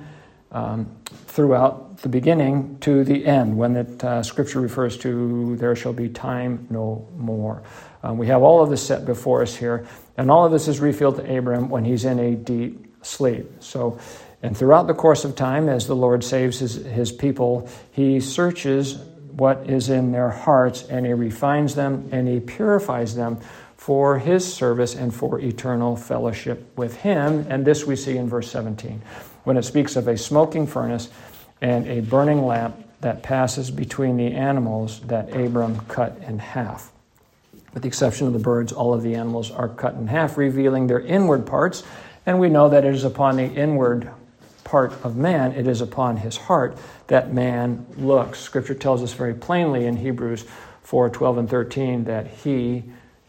um, 0.53 0.95
throughout 1.27 1.99
the 1.99 2.09
beginning 2.09 2.79
to 2.81 3.05
the 3.05 3.27
end, 3.27 3.57
when 3.57 3.73
the 3.73 4.07
uh, 4.07 4.23
scripture 4.23 4.61
refers 4.61 4.97
to 4.99 5.57
there 5.57 5.75
shall 5.75 5.93
be 5.93 6.09
time 6.09 6.67
no 6.71 7.09
more. 7.17 7.63
Um, 8.03 8.19
we 8.19 8.29
have 8.29 8.43
all 8.43 8.63
of 8.63 8.71
this 8.71 8.87
set 8.87 9.05
before 9.05 9.43
us 9.43 9.57
here, 9.57 9.87
and 10.17 10.31
all 10.31 10.47
of 10.47 10.53
this 10.53 10.69
is 10.69 10.79
revealed 10.79 11.17
to 11.17 11.31
Abraham 11.31 11.69
when 11.69 11.85
he's 11.85 12.05
in 12.05 12.19
a 12.19 12.37
deep 12.37 12.87
sleep. 13.03 13.51
So 13.61 13.99
and 14.43 14.57
throughout 14.57 14.87
the 14.87 14.95
course 14.95 15.25
of 15.25 15.35
time, 15.35 15.69
as 15.69 15.87
the 15.87 15.97
Lord 15.97 16.23
saves 16.23 16.61
his, 16.61 16.75
his 16.75 17.11
people, 17.11 17.69
he 17.91 18.21
searches 18.21 18.97
what 19.33 19.69
is 19.69 19.89
in 19.89 20.13
their 20.13 20.31
hearts 20.31 20.83
and 20.85 21.07
he 21.07 21.13
refines 21.13 21.75
them 21.75 22.09
and 22.13 22.29
he 22.29 22.41
purifies 22.41 23.15
them 23.15 23.39
for 23.77 24.19
his 24.19 24.53
service 24.53 24.95
and 24.95 25.15
for 25.15 25.39
eternal 25.39 25.97
fellowship 25.97 26.77
with 26.77 26.97
him. 26.97 27.47
And 27.49 27.65
this 27.65 27.85
we 27.85 27.97
see 27.97 28.17
in 28.17 28.29
verse 28.29 28.51
17 28.51 29.01
when 29.45 29.57
it 29.57 29.63
speaks 29.63 29.97
of 29.97 30.09
a 30.09 30.17
smoking 30.17 30.67
furnace 30.67 31.09
and 31.61 31.87
a 31.87 32.01
burning 32.01 32.45
lamp 32.45 32.77
that 33.01 33.23
passes 33.23 33.71
between 33.71 34.17
the 34.17 34.35
animals 34.35 35.01
that 35.03 35.35
Abram 35.35 35.81
cut 35.87 36.19
in 36.27 36.39
half. 36.39 36.93
With 37.73 37.83
the 37.83 37.89
exception 37.89 38.27
of 38.27 38.33
the 38.33 38.39
birds, 38.39 38.73
all 38.73 38.93
of 38.93 39.03
the 39.03 39.15
animals 39.15 39.51
are 39.51 39.69
cut 39.69 39.95
in 39.95 40.09
half, 40.09 40.37
revealing 40.37 40.87
their 40.87 41.01
inward 41.01 41.47
parts. 41.47 41.85
And 42.27 42.41
we 42.41 42.49
know 42.49 42.69
that 42.69 42.85
it 42.85 42.95
is 42.95 43.05
upon 43.05 43.37
the 43.37 43.45
inward 43.45 44.11
part 44.69 44.93
of 45.03 45.17
man, 45.17 45.53
it 45.53 45.67
is 45.67 45.81
upon 45.81 46.19
his 46.19 46.37
heart 46.37 46.77
that 47.07 47.33
man 47.33 47.87
looks. 47.97 48.39
Scripture 48.39 48.75
tells 48.75 49.03
us 49.03 49.15
very 49.15 49.33
plainly 49.33 49.87
in 49.87 49.97
Hebrews 49.97 50.45
4 50.83 51.09
12 51.09 51.39
and 51.39 51.49
13 51.49 52.05
that 52.05 52.27
he, 52.27 52.85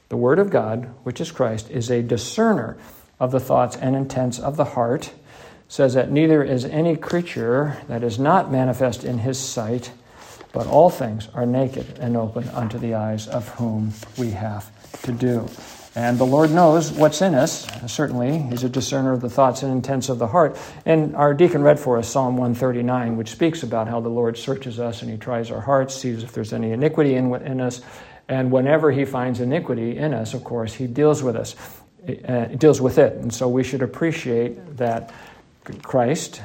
the 0.10 0.18
Word 0.18 0.38
of 0.38 0.50
God, 0.50 0.94
which 1.04 1.22
is 1.22 1.32
Christ, 1.32 1.72
is 1.72 1.90
a 1.90 2.04
discerner 2.04 2.78
of 3.22 3.32
the 3.32 3.40
thoughts 3.40 3.78
and 3.78 3.96
intents 3.96 4.38
of 4.38 4.58
the 4.58 4.66
heart. 4.66 5.14
Says 5.70 5.94
that 5.94 6.12
neither 6.12 6.44
is 6.44 6.66
any 6.66 6.98
creature 6.98 7.78
that 7.88 8.04
is 8.04 8.20
not 8.20 8.52
manifest 8.52 9.06
in 9.06 9.20
his 9.20 9.40
sight, 9.40 9.92
but 10.52 10.68
all 10.68 10.90
things 10.90 11.30
are 11.34 11.46
naked 11.46 12.00
and 12.00 12.18
open 12.18 12.50
unto 12.50 12.78
the 12.78 12.96
eyes 12.96 13.30
of 13.30 13.48
whom 13.50 13.94
we 14.18 14.32
have 14.32 14.70
to 15.04 15.14
do. 15.14 15.48
And 16.00 16.18
the 16.18 16.26
Lord 16.26 16.52
knows 16.52 16.94
what's 16.94 17.22
in 17.22 17.36
us, 17.36 17.68
certainly. 17.92 18.38
He's 18.38 18.64
a 18.64 18.70
discerner 18.70 19.12
of 19.12 19.20
the 19.20 19.30
thoughts 19.30 19.64
and 19.64 19.72
intents 19.74 20.08
of 20.08 20.18
the 20.18 20.28
heart. 20.28 20.58
And 20.86 21.14
our 21.14 21.34
deacon 21.34 21.62
read 21.62 21.78
for 21.78 21.98
us 21.98 22.08
Psalm 22.08 22.38
139, 22.38 23.18
which 23.18 23.32
speaks 23.32 23.64
about 23.64 23.90
how 23.90 24.00
the 24.00 24.08
Lord 24.08 24.38
searches 24.38 24.80
us 24.80 25.02
and 25.02 25.12
he 25.12 25.18
tries 25.18 25.52
our 25.52 25.60
hearts, 25.60 25.94
sees 25.94 26.24
if 26.24 26.32
there's 26.32 26.54
any 26.54 26.72
iniquity 26.72 27.16
in, 27.16 27.36
in 27.44 27.60
us. 27.60 27.82
And 28.30 28.50
whenever 28.50 28.94
he 28.94 29.04
finds 29.04 29.42
iniquity 29.42 29.98
in 29.98 30.14
us, 30.14 30.34
of 30.34 30.46
course, 30.46 30.74
he 30.74 30.88
deals 30.88 31.22
with 31.22 31.36
us, 31.36 31.58
uh, 32.08 32.46
deals 32.46 32.80
with 32.80 32.98
it. 32.98 33.18
And 33.18 33.34
so 33.34 33.50
we 33.50 33.66
should 33.66 33.82
appreciate 33.82 34.78
that 34.78 35.12
Christ 35.82 36.42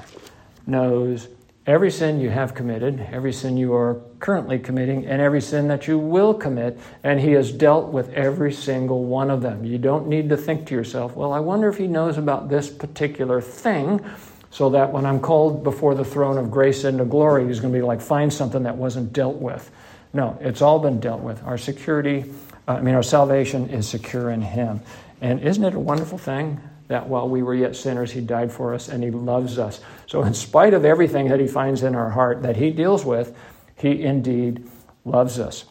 knows 0.66 1.28
every 1.66 1.90
sin 1.90 2.20
you 2.20 2.28
have 2.30 2.54
committed, 2.54 3.00
every 3.10 3.32
sin 3.32 3.56
you 3.56 3.74
are 3.74 4.02
currently 4.20 4.58
committing, 4.58 5.06
and 5.06 5.22
every 5.22 5.40
sin 5.40 5.68
that 5.68 5.88
you 5.88 5.98
will 5.98 6.34
commit, 6.34 6.78
and 7.02 7.20
He 7.20 7.32
has 7.32 7.50
dealt 7.50 7.90
with 7.90 8.10
every 8.10 8.52
single 8.52 9.04
one 9.04 9.30
of 9.30 9.40
them. 9.40 9.64
You 9.64 9.78
don't 9.78 10.08
need 10.08 10.28
to 10.28 10.36
think 10.36 10.66
to 10.66 10.74
yourself, 10.74 11.16
well, 11.16 11.32
I 11.32 11.40
wonder 11.40 11.68
if 11.68 11.78
He 11.78 11.86
knows 11.86 12.18
about 12.18 12.48
this 12.48 12.68
particular 12.68 13.40
thing, 13.40 14.04
so 14.50 14.70
that 14.70 14.92
when 14.92 15.04
I'm 15.04 15.20
called 15.20 15.64
before 15.64 15.94
the 15.94 16.04
throne 16.04 16.38
of 16.38 16.50
grace 16.50 16.84
into 16.84 17.04
glory, 17.04 17.46
He's 17.46 17.60
going 17.60 17.72
to 17.72 17.78
be 17.78 17.84
like, 17.84 18.00
find 18.00 18.32
something 18.32 18.64
that 18.64 18.76
wasn't 18.76 19.12
dealt 19.12 19.36
with. 19.36 19.70
No, 20.12 20.38
it's 20.40 20.62
all 20.62 20.78
been 20.78 21.00
dealt 21.00 21.22
with. 21.22 21.42
Our 21.44 21.58
security, 21.58 22.32
I 22.68 22.80
mean, 22.80 22.94
our 22.94 23.02
salvation 23.02 23.70
is 23.70 23.88
secure 23.88 24.30
in 24.30 24.42
Him. 24.42 24.80
And 25.20 25.40
isn't 25.40 25.64
it 25.64 25.74
a 25.74 25.80
wonderful 25.80 26.18
thing 26.18 26.60
that 26.88 27.08
while 27.08 27.28
we 27.28 27.42
were 27.42 27.54
yet 27.54 27.74
sinners, 27.76 28.12
He 28.12 28.20
died 28.20 28.52
for 28.52 28.74
us 28.74 28.88
and 28.88 29.02
He 29.02 29.10
loves 29.10 29.58
us. 29.58 29.80
So, 30.06 30.22
in 30.22 30.34
spite 30.34 30.74
of 30.74 30.84
everything 30.84 31.28
that 31.28 31.40
He 31.40 31.46
finds 31.46 31.82
in 31.82 31.94
our 31.94 32.10
heart 32.10 32.42
that 32.42 32.56
He 32.56 32.70
deals 32.70 33.04
with, 33.04 33.36
He 33.76 34.02
indeed 34.02 34.68
loves 35.04 35.38
us. 35.38 35.64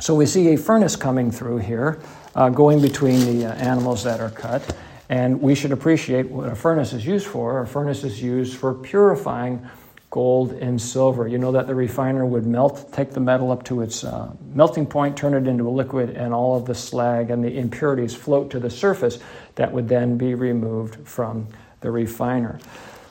So, 0.00 0.14
we 0.14 0.26
see 0.26 0.54
a 0.54 0.56
furnace 0.56 0.96
coming 0.96 1.30
through 1.30 1.58
here, 1.58 2.00
uh, 2.34 2.48
going 2.50 2.80
between 2.80 3.20
the 3.20 3.46
uh, 3.46 3.54
animals 3.54 4.04
that 4.04 4.20
are 4.20 4.30
cut. 4.30 4.76
And 5.08 5.40
we 5.40 5.54
should 5.54 5.72
appreciate 5.72 6.28
what 6.28 6.50
a 6.50 6.56
furnace 6.56 6.92
is 6.92 7.06
used 7.06 7.26
for. 7.26 7.60
A 7.60 7.66
furnace 7.66 8.02
is 8.02 8.20
used 8.20 8.56
for 8.56 8.74
purifying 8.74 9.68
gold 10.10 10.52
and 10.52 10.80
silver. 10.80 11.26
You 11.26 11.38
know 11.38 11.52
that 11.52 11.66
the 11.66 11.74
refiner 11.74 12.24
would 12.24 12.46
melt, 12.46 12.92
take 12.92 13.10
the 13.10 13.20
metal 13.20 13.50
up 13.50 13.64
to 13.64 13.82
its 13.82 14.04
uh, 14.04 14.32
melting 14.54 14.86
point, 14.86 15.16
turn 15.16 15.34
it 15.34 15.46
into 15.46 15.68
a 15.68 15.70
liquid, 15.70 16.10
and 16.10 16.32
all 16.32 16.56
of 16.56 16.64
the 16.64 16.74
slag 16.74 17.30
and 17.30 17.44
the 17.44 17.58
impurities 17.58 18.14
float 18.14 18.50
to 18.50 18.60
the 18.60 18.70
surface 18.70 19.18
that 19.56 19.72
would 19.72 19.88
then 19.88 20.16
be 20.16 20.34
removed 20.34 21.06
from 21.06 21.48
the 21.80 21.90
refiner. 21.90 22.58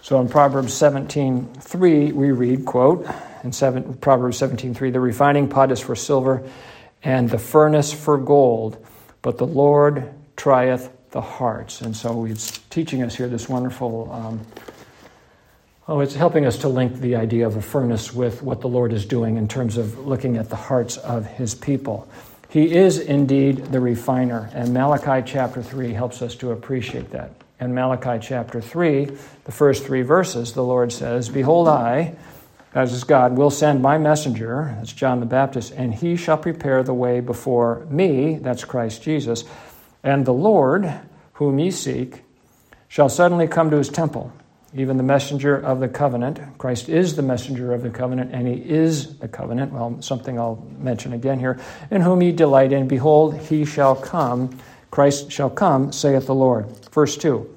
So 0.02 0.22
in 0.22 0.30
Proverbs 0.30 0.74
17:3 0.74 2.14
we 2.14 2.32
read, 2.32 2.66
quote, 2.66 3.08
in 3.44 3.52
seven, 3.52 3.96
Proverbs 3.96 4.38
17:3, 4.38 4.92
the 4.92 5.00
refining 5.00 5.48
pot 5.48 5.72
is 5.72 5.80
for 5.80 5.96
silver 5.96 6.44
and 7.04 7.30
the 7.30 7.38
furnace 7.38 7.94
for 7.94 8.18
gold, 8.18 8.84
but 9.22 9.38
the 9.38 9.48
Lord 9.48 10.12
trieth 10.36 10.90
the 11.12 11.22
hearts. 11.22 11.82
And 11.82 11.96
so 11.96 12.24
he's 12.24 12.52
teaching 12.70 13.04
us 13.04 13.16
here 13.16 13.28
this 13.28 13.48
wonderful 13.48 14.12
um, 14.12 14.42
Oh, 15.88 16.00
it's 16.00 16.16
helping 16.16 16.48
us 16.48 16.58
to 16.60 16.68
link 16.68 16.96
the 16.96 17.16
idea 17.16 17.46
of 17.46 17.58
a 17.58 17.62
furnace 17.62 18.12
with 18.12 18.42
what 18.42 18.60
the 18.60 18.68
Lord 18.68 18.92
is 18.92 19.06
doing 19.06 19.38
in 19.38 19.48
terms 19.48 19.78
of 19.78 20.00
looking 20.08 20.36
at 20.36 20.50
the 20.50 20.56
hearts 20.56 20.98
of 20.98 21.28
his 21.28 21.54
people. 21.54 22.08
He 22.50 22.74
is 22.74 22.98
indeed 22.98 23.66
the 23.66 23.80
refiner, 23.80 24.50
and 24.56 24.74
Malachi 24.74 25.22
chapter 25.32 25.62
3 25.62 25.94
helps 25.94 26.24
us 26.24 26.34
to 26.38 26.54
appreciate 26.54 27.12
that. 27.12 27.34
In 27.60 27.76
Malachi 27.76 28.18
chapter 28.20 28.62
3, 28.62 29.06
the 29.44 29.52
first 29.52 29.84
three 29.84 30.02
verses, 30.02 30.54
the 30.54 30.64
Lord 30.64 30.92
says, 30.92 31.30
Behold, 31.30 31.68
I, 31.68 32.16
as 32.74 32.92
is 32.92 33.04
God, 33.04 33.38
will 33.38 33.52
send 33.52 33.84
my 33.84 34.00
messenger, 34.00 34.74
that's 34.80 34.92
John 34.92 35.20
the 35.20 35.28
Baptist, 35.28 35.72
and 35.72 35.94
he 35.94 36.16
shall 36.16 36.40
prepare 36.40 36.82
the 36.82 36.96
way 36.96 37.20
before 37.20 37.86
me, 37.92 38.40
that's 38.40 38.66
Christ 38.66 39.04
Jesus, 39.04 39.44
and 40.04 40.26
the 40.26 40.34
Lord, 40.34 40.92
whom 41.34 41.60
ye 41.60 41.70
seek, 41.70 42.24
shall 42.88 43.08
suddenly 43.08 43.48
come 43.48 43.70
to 43.70 43.78
his 43.78 43.90
temple 43.90 44.34
even 44.76 44.98
the 44.98 45.04
messenger 45.04 45.56
of 45.56 45.80
the 45.80 45.88
covenant. 45.88 46.40
Christ 46.58 46.90
is 46.90 47.16
the 47.16 47.22
messenger 47.22 47.74
of 47.74 47.82
the 47.82 47.90
covenant, 47.90 48.32
and 48.34 48.48
he 48.48 48.56
is 48.56 49.18
the 49.18 49.28
covenant. 49.28 49.72
Well, 49.72 50.02
something 50.02 50.38
I'll 50.38 50.68
mention 50.80 51.14
again 51.14 51.40
here. 51.40 51.60
In 51.90 52.02
whom 52.02 52.22
ye 52.22 52.32
delight 52.32 52.74
in, 52.74 52.88
behold, 52.88 53.38
he 53.38 53.66
shall 53.66 53.96
come. 53.96 54.60
Christ 54.92 55.32
shall 55.32 55.50
come, 55.50 55.92
saith 55.94 56.26
the 56.26 56.36
Lord. 56.36 56.68
Verse 56.92 57.16
2. 57.16 57.50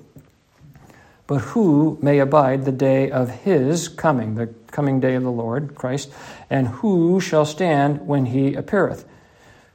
But 1.26 1.38
who 1.40 1.98
may 2.00 2.20
abide 2.20 2.64
the 2.64 2.72
day 2.72 3.10
of 3.10 3.30
his 3.42 3.88
coming, 3.88 4.36
the 4.36 4.46
coming 4.70 5.00
day 5.00 5.14
of 5.14 5.24
the 5.24 5.30
Lord, 5.30 5.74
Christ? 5.74 6.10
And 6.48 6.68
who 6.68 7.20
shall 7.20 7.44
stand 7.44 8.06
when 8.06 8.26
he 8.26 8.54
appeareth? 8.54 9.04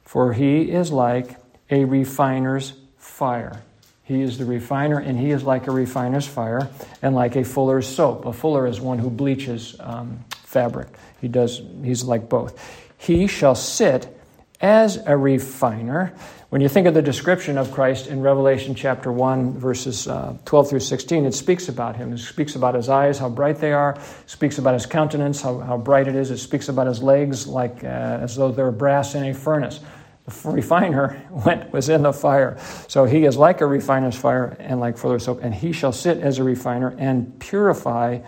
For 0.02 0.32
he 0.32 0.70
is 0.70 0.90
like 0.90 1.36
a 1.70 1.84
refiner's 1.84 2.72
fire 2.96 3.62
he 4.04 4.20
is 4.20 4.36
the 4.36 4.44
refiner, 4.44 4.98
and 4.98 5.18
he 5.18 5.30
is 5.30 5.44
like 5.44 5.66
a 5.66 5.70
refiner's 5.70 6.26
fire 6.26 6.68
and 7.00 7.14
like 7.14 7.36
a 7.36 7.44
fuller's 7.44 7.86
soap. 7.86 8.26
A 8.26 8.32
fuller 8.34 8.66
is 8.66 8.78
one 8.78 8.98
who 8.98 9.08
bleaches 9.08 9.76
um, 9.80 10.22
fabric. 10.30 10.88
He 11.22 11.28
does. 11.28 11.62
He's 11.82 12.04
like 12.04 12.28
both. 12.28 12.60
He 12.98 13.26
shall 13.26 13.54
sit 13.54 14.14
as 14.60 14.98
a 15.06 15.16
refiner. 15.16 16.12
When 16.50 16.60
you 16.60 16.68
think 16.68 16.86
of 16.86 16.94
the 16.94 17.02
description 17.02 17.56
of 17.56 17.72
Christ 17.72 18.06
in 18.06 18.20
Revelation 18.20 18.74
chapter 18.74 19.10
1, 19.10 19.58
verses 19.58 20.06
uh, 20.06 20.36
12 20.44 20.70
through 20.70 20.80
16, 20.80 21.24
it 21.24 21.34
speaks 21.34 21.68
about 21.68 21.96
him. 21.96 22.12
It 22.12 22.18
speaks 22.18 22.54
about 22.54 22.74
his 22.74 22.90
eyes, 22.90 23.18
how 23.18 23.30
bright 23.30 23.56
they 23.56 23.72
are. 23.72 23.94
It 23.94 24.30
speaks 24.30 24.58
about 24.58 24.74
his 24.74 24.86
countenance, 24.86 25.40
how, 25.40 25.58
how 25.60 25.78
bright 25.78 26.08
it 26.08 26.14
is. 26.14 26.30
It 26.30 26.38
speaks 26.38 26.68
about 26.68 26.86
his 26.86 27.02
legs, 27.02 27.46
like 27.46 27.82
uh, 27.82 27.86
as 27.86 28.36
though 28.36 28.52
they're 28.52 28.70
brass 28.70 29.14
in 29.14 29.24
a 29.24 29.34
furnace 29.34 29.80
the 30.24 30.50
refiner 30.50 31.22
went 31.30 31.72
was 31.72 31.88
in 31.88 32.02
the 32.02 32.12
fire. 32.12 32.58
So 32.88 33.04
he 33.04 33.24
is 33.24 33.36
like 33.36 33.60
a 33.60 33.66
refiner's 33.66 34.16
fire 34.16 34.56
and 34.58 34.80
like 34.80 34.98
fuller's 34.98 35.24
soap, 35.24 35.40
and 35.42 35.54
he 35.54 35.72
shall 35.72 35.92
sit 35.92 36.18
as 36.18 36.38
a 36.38 36.44
refiner 36.44 36.94
and 36.98 37.38
purify 37.38 38.20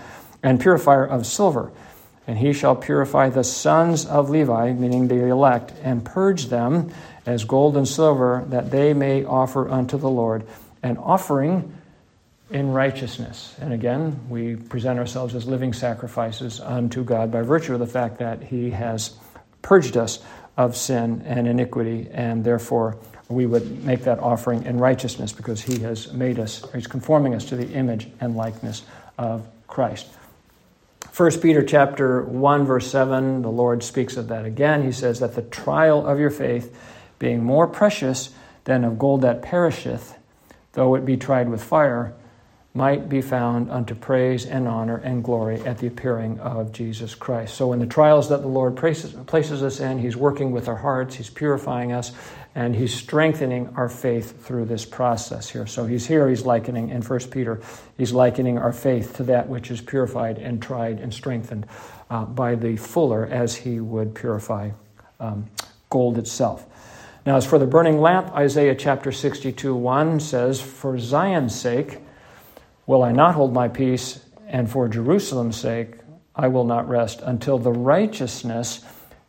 and 0.43 0.61
purifier 0.61 1.05
of 1.05 1.27
silver. 1.27 1.73
And 2.27 2.37
he 2.37 2.53
shall 2.53 2.75
purify 2.75 3.29
the 3.29 3.45
sons 3.45 4.05
of 4.05 4.31
Levi, 4.31 4.73
meaning 4.73 5.09
the 5.09 5.27
elect, 5.27 5.73
and 5.83 6.05
purge 6.05 6.47
them 6.47 6.93
as 7.25 7.45
gold 7.45 7.77
and 7.77 7.87
silver, 7.87 8.45
that 8.49 8.71
they 8.71 8.95
may 8.95 9.25
offer 9.25 9.69
unto 9.69 9.97
the 9.97 10.11
Lord 10.11 10.47
an 10.83 10.97
offering 10.97 11.73
in 12.51 12.73
righteousness. 12.73 13.55
And 13.61 13.73
again, 13.73 14.21
we 14.29 14.57
present 14.57 14.99
ourselves 14.99 15.35
as 15.35 15.47
living 15.47 15.73
sacrifices 15.73 16.61
unto 16.61 17.05
God 17.05 17.33
by 17.33 17.43
virtue 17.43 17.75
of 17.75 17.81
the 17.81 17.87
fact 17.87 18.19
that 18.19 18.43
he 18.43 18.71
has 18.71 19.17
purged 19.63 19.97
us 19.97 20.21
of 20.57 20.77
sin 20.77 21.23
and 21.27 21.47
iniquity, 21.47 22.09
and 22.13 22.45
therefore 22.45 22.97
we 23.29 23.47
would 23.47 23.85
make 23.85 24.03
that 24.05 24.19
offering 24.21 24.65
in 24.65 24.79
righteousness 24.79 25.33
because 25.33 25.63
he 25.63 25.81
has 25.81 26.13
made 26.13 26.39
us, 26.39 26.65
he's 26.73 26.87
conforming 26.87 27.35
us 27.35 27.45
to 27.47 27.57
the 27.57 27.69
image 27.73 28.09
and 28.21 28.37
likeness 28.37 28.83
of 29.19 29.47
Christ. 29.67 30.07
1 31.17 31.41
Peter 31.41 31.63
chapter 31.63 32.23
1 32.23 32.67
verse 32.67 32.91
7 32.91 33.41
the 33.41 33.51
Lord 33.51 33.83
speaks 33.83 34.19
of 34.19 34.29
that 34.29 34.45
again 34.45 34.83
he 34.83 34.93
says 34.93 35.21
that 35.21 35.35
the 35.35 35.41
trial 35.41 36.07
of 36.07 36.21
your 36.21 36.29
faith 36.29 36.77
being 37.19 37.43
more 37.43 37.67
precious 37.67 38.35
than 38.65 38.85
of 38.85 38.99
gold 38.99 39.23
that 39.23 39.41
perisheth 39.41 40.19
though 40.73 40.95
it 40.95 41.07
be 41.07 41.17
tried 41.17 41.49
with 41.49 41.63
fire 41.63 42.13
might 42.77 43.09
be 43.09 43.23
found 43.23 43.71
unto 43.71 43.95
praise 43.95 44.45
and 44.45 44.69
honor 44.69 44.99
and 44.99 45.25
glory 45.25 45.61
at 45.63 45.79
the 45.79 45.87
appearing 45.87 46.39
of 46.41 46.71
Jesus 46.73 47.15
Christ. 47.15 47.55
So, 47.55 47.73
in 47.73 47.79
the 47.79 47.87
trials 47.87 48.29
that 48.29 48.43
the 48.43 48.49
Lord 48.49 48.77
places, 48.77 49.13
places 49.27 49.63
us 49.63 49.81
in, 49.81 49.99
He's 49.99 50.17
working 50.17 50.53
with 50.53 50.69
our 50.69 50.77
hearts, 50.77 51.15
He's 51.15 51.31
purifying 51.31 51.93
us, 51.93 52.13
and 52.55 52.77
He's 52.77 52.95
strengthening 52.95 53.71
our 53.77 53.89
faith 53.89 54.45
through 54.45 54.67
this 54.67 54.85
process 54.85 55.49
here. 55.49 55.67
So, 55.67 55.87
He's 55.87 56.07
here, 56.07 56.29
He's 56.29 56.45
likening, 56.45 56.91
in 56.91 57.01
1 57.01 57.19
Peter, 57.31 57.61
He's 57.97 58.13
likening 58.13 58.59
our 58.59 58.73
faith 58.73 59.17
to 59.17 59.23
that 59.25 59.49
which 59.49 59.71
is 59.71 59.81
purified 59.81 60.39
and 60.39 60.61
tried 60.61 61.01
and 61.01 61.13
strengthened 61.13 61.67
uh, 62.11 62.27
by 62.27 62.55
the 62.55 62.77
fuller 62.77 63.27
as 63.27 63.57
He 63.57 63.81
would 63.81 64.15
purify 64.15 64.71
um, 65.19 65.49
gold 65.89 66.19
itself. 66.19 66.67
Now, 67.25 67.37
as 67.37 67.47
for 67.47 67.59
the 67.59 67.67
burning 67.67 68.01
lamp, 68.01 68.31
Isaiah 68.33 68.75
chapter 68.75 69.11
62 69.11 69.75
1 69.75 70.21
says, 70.21 70.61
For 70.61 70.99
Zion's 70.99 71.59
sake, 71.59 72.01
Will 72.87 73.03
I 73.03 73.13
not 73.13 73.35
hold 73.35 73.53
my 73.53 73.69
peace, 73.69 74.21
and 74.47 74.71
for 74.71 74.89
Jerusalem's 74.89 75.57
sake 75.57 75.95
I 76.35 76.49
will 76.49 76.65
not 76.65 76.89
rest, 76.89 77.21
until 77.23 77.59
the 77.59 77.73
righteousness 77.73 78.85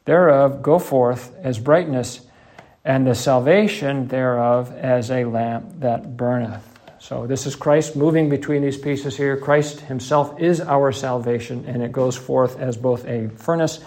thereof 0.05 0.61
go 0.61 0.79
forth 0.79 1.33
as 1.41 1.59
brightness, 1.59 2.21
and 2.85 3.05
the 3.05 3.15
salvation 3.15 4.07
thereof 4.07 4.71
as 4.71 5.11
a 5.11 5.25
lamp 5.25 5.79
that 5.79 6.15
burneth. 6.15 6.63
So, 6.99 7.27
this 7.27 7.45
is 7.45 7.55
Christ 7.55 7.95
moving 7.95 8.29
between 8.29 8.61
these 8.61 8.77
pieces 8.77 9.15
here. 9.15 9.37
Christ 9.37 9.81
himself 9.81 10.39
is 10.39 10.61
our 10.61 10.91
salvation, 10.91 11.65
and 11.65 11.83
it 11.83 11.91
goes 11.91 12.15
forth 12.15 12.59
as 12.59 12.77
both 12.77 13.05
a 13.05 13.29
furnace 13.29 13.79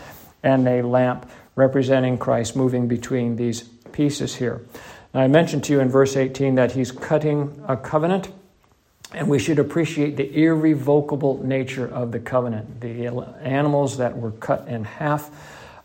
and 0.42 0.66
a 0.68 0.82
lamp, 0.82 1.30
representing 1.56 2.18
Christ 2.18 2.56
moving 2.56 2.88
between 2.88 3.36
these 3.36 3.62
pieces 3.92 4.34
here. 4.34 4.62
Now, 5.12 5.20
I 5.20 5.26
mentioned 5.28 5.64
to 5.64 5.72
you 5.72 5.80
in 5.80 5.88
verse 5.88 6.16
18 6.16 6.54
that 6.54 6.72
he's 6.72 6.92
cutting 6.92 7.62
a 7.66 7.76
covenant. 7.76 8.28
And 9.12 9.28
we 9.28 9.38
should 9.38 9.58
appreciate 9.58 10.16
the 10.16 10.32
irrevocable 10.44 11.44
nature 11.44 11.86
of 11.88 12.12
the 12.12 12.20
covenant. 12.20 12.80
The 12.80 13.06
animals 13.42 13.96
that 13.98 14.16
were 14.16 14.30
cut 14.32 14.68
in 14.68 14.84
half, 14.84 15.30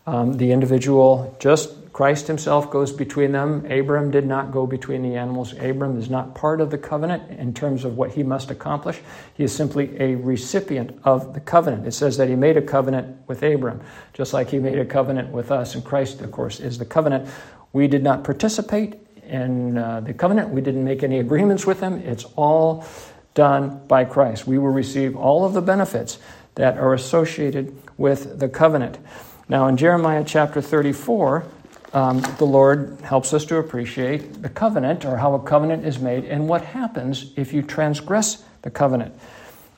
um, 0.06 0.34
the 0.34 0.52
individual, 0.52 1.36
just 1.40 1.92
Christ 1.92 2.26
himself 2.28 2.70
goes 2.70 2.92
between 2.92 3.32
them. 3.32 3.64
Abram 3.70 4.10
did 4.10 4.26
not 4.26 4.52
go 4.52 4.66
between 4.66 5.02
the 5.02 5.16
animals. 5.16 5.54
Abram 5.54 5.98
is 5.98 6.08
not 6.08 6.34
part 6.34 6.60
of 6.60 6.70
the 6.70 6.78
covenant 6.78 7.28
in 7.30 7.52
terms 7.52 7.84
of 7.84 7.96
what 7.96 8.12
he 8.12 8.22
must 8.22 8.50
accomplish. 8.50 9.00
He 9.34 9.42
is 9.42 9.52
simply 9.52 9.98
a 9.98 10.14
recipient 10.14 10.96
of 11.04 11.34
the 11.34 11.40
covenant. 11.40 11.86
It 11.86 11.92
says 11.92 12.16
that 12.18 12.28
he 12.28 12.36
made 12.36 12.56
a 12.56 12.62
covenant 12.62 13.26
with 13.26 13.42
Abram, 13.42 13.80
just 14.12 14.34
like 14.34 14.50
he 14.50 14.58
made 14.58 14.78
a 14.78 14.84
covenant 14.84 15.32
with 15.32 15.50
us. 15.50 15.74
And 15.74 15.84
Christ, 15.84 16.20
of 16.20 16.30
course, 16.30 16.60
is 16.60 16.78
the 16.78 16.84
covenant. 16.84 17.28
We 17.72 17.88
did 17.88 18.04
not 18.04 18.22
participate 18.22 19.00
in 19.26 19.76
uh, 19.76 20.00
the 20.00 20.14
covenant, 20.14 20.50
we 20.50 20.60
didn't 20.60 20.84
make 20.84 21.02
any 21.02 21.18
agreements 21.18 21.66
with 21.66 21.80
him. 21.80 21.94
It's 22.00 22.24
all 22.36 22.86
done 23.36 23.80
by 23.86 24.04
Christ. 24.04 24.48
We 24.48 24.58
will 24.58 24.70
receive 24.70 25.14
all 25.14 25.44
of 25.44 25.52
the 25.52 25.62
benefits 25.62 26.18
that 26.56 26.76
are 26.78 26.92
associated 26.92 27.76
with 27.96 28.40
the 28.40 28.48
covenant. 28.48 28.98
Now, 29.48 29.68
in 29.68 29.76
Jeremiah 29.76 30.24
chapter 30.26 30.60
34, 30.60 31.44
um, 31.92 32.20
the 32.38 32.44
Lord 32.44 32.98
helps 33.02 33.32
us 33.32 33.44
to 33.44 33.58
appreciate 33.58 34.42
the 34.42 34.48
covenant 34.48 35.04
or 35.04 35.18
how 35.18 35.34
a 35.34 35.42
covenant 35.42 35.86
is 35.86 36.00
made 36.00 36.24
and 36.24 36.48
what 36.48 36.64
happens 36.64 37.32
if 37.36 37.52
you 37.52 37.62
transgress 37.62 38.42
the 38.62 38.70
covenant. 38.70 39.14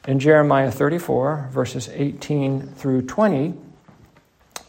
In 0.06 0.18
Jeremiah 0.18 0.70
34, 0.70 1.50
verses 1.52 1.90
18 1.92 2.62
through 2.62 3.02
20, 3.02 3.54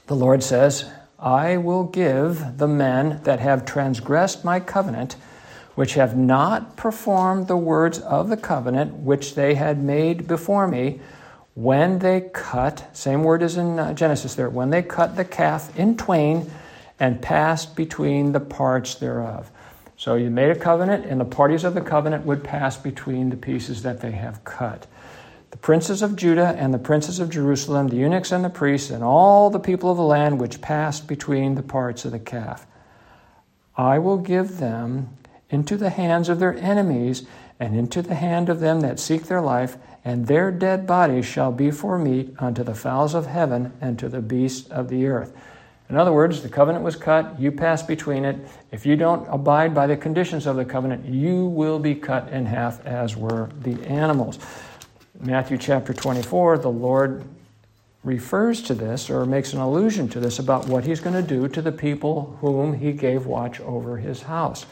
the 0.07 0.15
Lord 0.15 0.43
says, 0.43 0.91
I 1.17 1.57
will 1.57 1.85
give 1.85 2.57
the 2.57 2.67
men 2.67 3.21
that 3.23 3.39
have 3.39 3.65
transgressed 3.65 4.43
my 4.43 4.59
covenant 4.59 5.15
which 5.79 5.93
have 5.93 6.17
not 6.17 6.75
performed 6.75 7.47
the 7.47 7.55
words 7.55 7.99
of 7.99 8.27
the 8.27 8.35
covenant 8.35 8.93
which 8.95 9.35
they 9.35 9.55
had 9.55 9.81
made 9.81 10.27
before 10.27 10.67
me, 10.67 10.99
when 11.53 11.99
they 11.99 12.19
cut, 12.33 12.85
same 12.91 13.23
word 13.23 13.41
as 13.41 13.55
in 13.55 13.79
uh, 13.79 13.93
Genesis 13.93 14.35
there, 14.35 14.49
when 14.49 14.71
they 14.71 14.81
cut 14.81 15.15
the 15.15 15.23
calf 15.23 15.73
in 15.79 15.95
twain 15.95 16.51
and 16.99 17.21
passed 17.21 17.77
between 17.77 18.33
the 18.33 18.41
parts 18.41 18.95
thereof. 18.95 19.49
So 19.95 20.15
you 20.15 20.29
made 20.29 20.49
a 20.49 20.59
covenant, 20.59 21.05
and 21.05 21.17
the 21.17 21.23
parties 21.23 21.63
of 21.63 21.75
the 21.75 21.81
covenant 21.81 22.25
would 22.25 22.43
pass 22.43 22.75
between 22.75 23.29
the 23.29 23.37
pieces 23.37 23.81
that 23.83 24.01
they 24.01 24.11
have 24.11 24.43
cut. 24.43 24.85
The 25.51 25.57
princes 25.57 26.01
of 26.01 26.17
Judah 26.17 26.57
and 26.57 26.73
the 26.73 26.77
princes 26.77 27.21
of 27.21 27.29
Jerusalem, 27.29 27.87
the 27.87 27.95
eunuchs 27.95 28.33
and 28.33 28.43
the 28.43 28.49
priests, 28.49 28.89
and 28.89 29.01
all 29.01 29.49
the 29.49 29.61
people 29.61 29.89
of 29.89 29.95
the 29.95 30.03
land 30.03 30.41
which 30.41 30.59
passed 30.59 31.07
between 31.07 31.55
the 31.55 31.63
parts 31.63 32.03
of 32.03 32.11
the 32.11 32.19
calf. 32.19 32.67
I 33.77 33.97
will 33.97 34.17
give 34.17 34.57
them 34.57 35.11
into 35.49 35.77
the 35.77 35.89
hands 35.89 36.29
of 36.29 36.39
their 36.39 36.55
enemies 36.57 37.25
and 37.59 37.75
into 37.75 38.01
the 38.01 38.15
hand 38.15 38.49
of 38.49 38.59
them 38.59 38.81
that 38.81 38.99
seek 38.99 39.23
their 39.23 39.41
life, 39.41 39.77
and 40.05 40.27
their 40.27 40.51
dead 40.51 40.87
bodies 40.87 41.25
shall 41.25 41.51
be 41.51 41.71
for 41.71 41.99
meat 41.99 42.33
unto 42.39 42.63
the 42.63 42.75
fowls 42.75 43.13
of 43.13 43.25
heaven 43.25 43.73
and 43.81 43.99
to 43.99 44.07
the 44.07 44.21
beasts 44.21 44.69
of 44.69 44.87
the 44.87 45.05
earth. 45.07 45.35
In 45.89 45.97
other 45.97 46.13
words, 46.13 46.43
the 46.43 46.49
covenant 46.49 46.85
was 46.85 46.95
cut, 46.95 47.39
you 47.39 47.51
pass 47.51 47.81
between 47.81 48.23
it. 48.23 48.37
If 48.71 48.85
you 48.85 48.95
don't 48.95 49.27
abide 49.27 49.73
by 49.73 49.87
the 49.87 49.97
conditions 49.97 50.45
of 50.45 50.55
the 50.55 50.63
covenant, 50.63 51.05
you 51.05 51.45
will 51.47 51.79
be 51.79 51.95
cut 51.95 52.29
in 52.29 52.45
half, 52.45 52.85
as 52.85 53.17
were 53.17 53.49
the 53.61 53.83
animals. 53.87 54.37
Matthew 55.19 55.57
chapter 55.57 55.91
24, 55.91 56.59
the 56.59 56.69
Lord 56.69 57.25
refers 58.03 58.61
to 58.61 58.73
this 58.73 59.09
or 59.09 59.25
makes 59.25 59.51
an 59.53 59.59
allusion 59.59 60.07
to 60.09 60.19
this 60.19 60.39
about 60.39 60.67
what 60.67 60.85
he's 60.85 60.99
going 60.99 61.15
to 61.15 61.27
do 61.27 61.47
to 61.47 61.61
the 61.61 61.71
people 61.71 62.37
whom 62.39 62.73
he 62.73 62.93
gave 62.93 63.25
watch 63.25 63.59
over 63.59 63.97
his 63.97 64.21
house. 64.21 64.65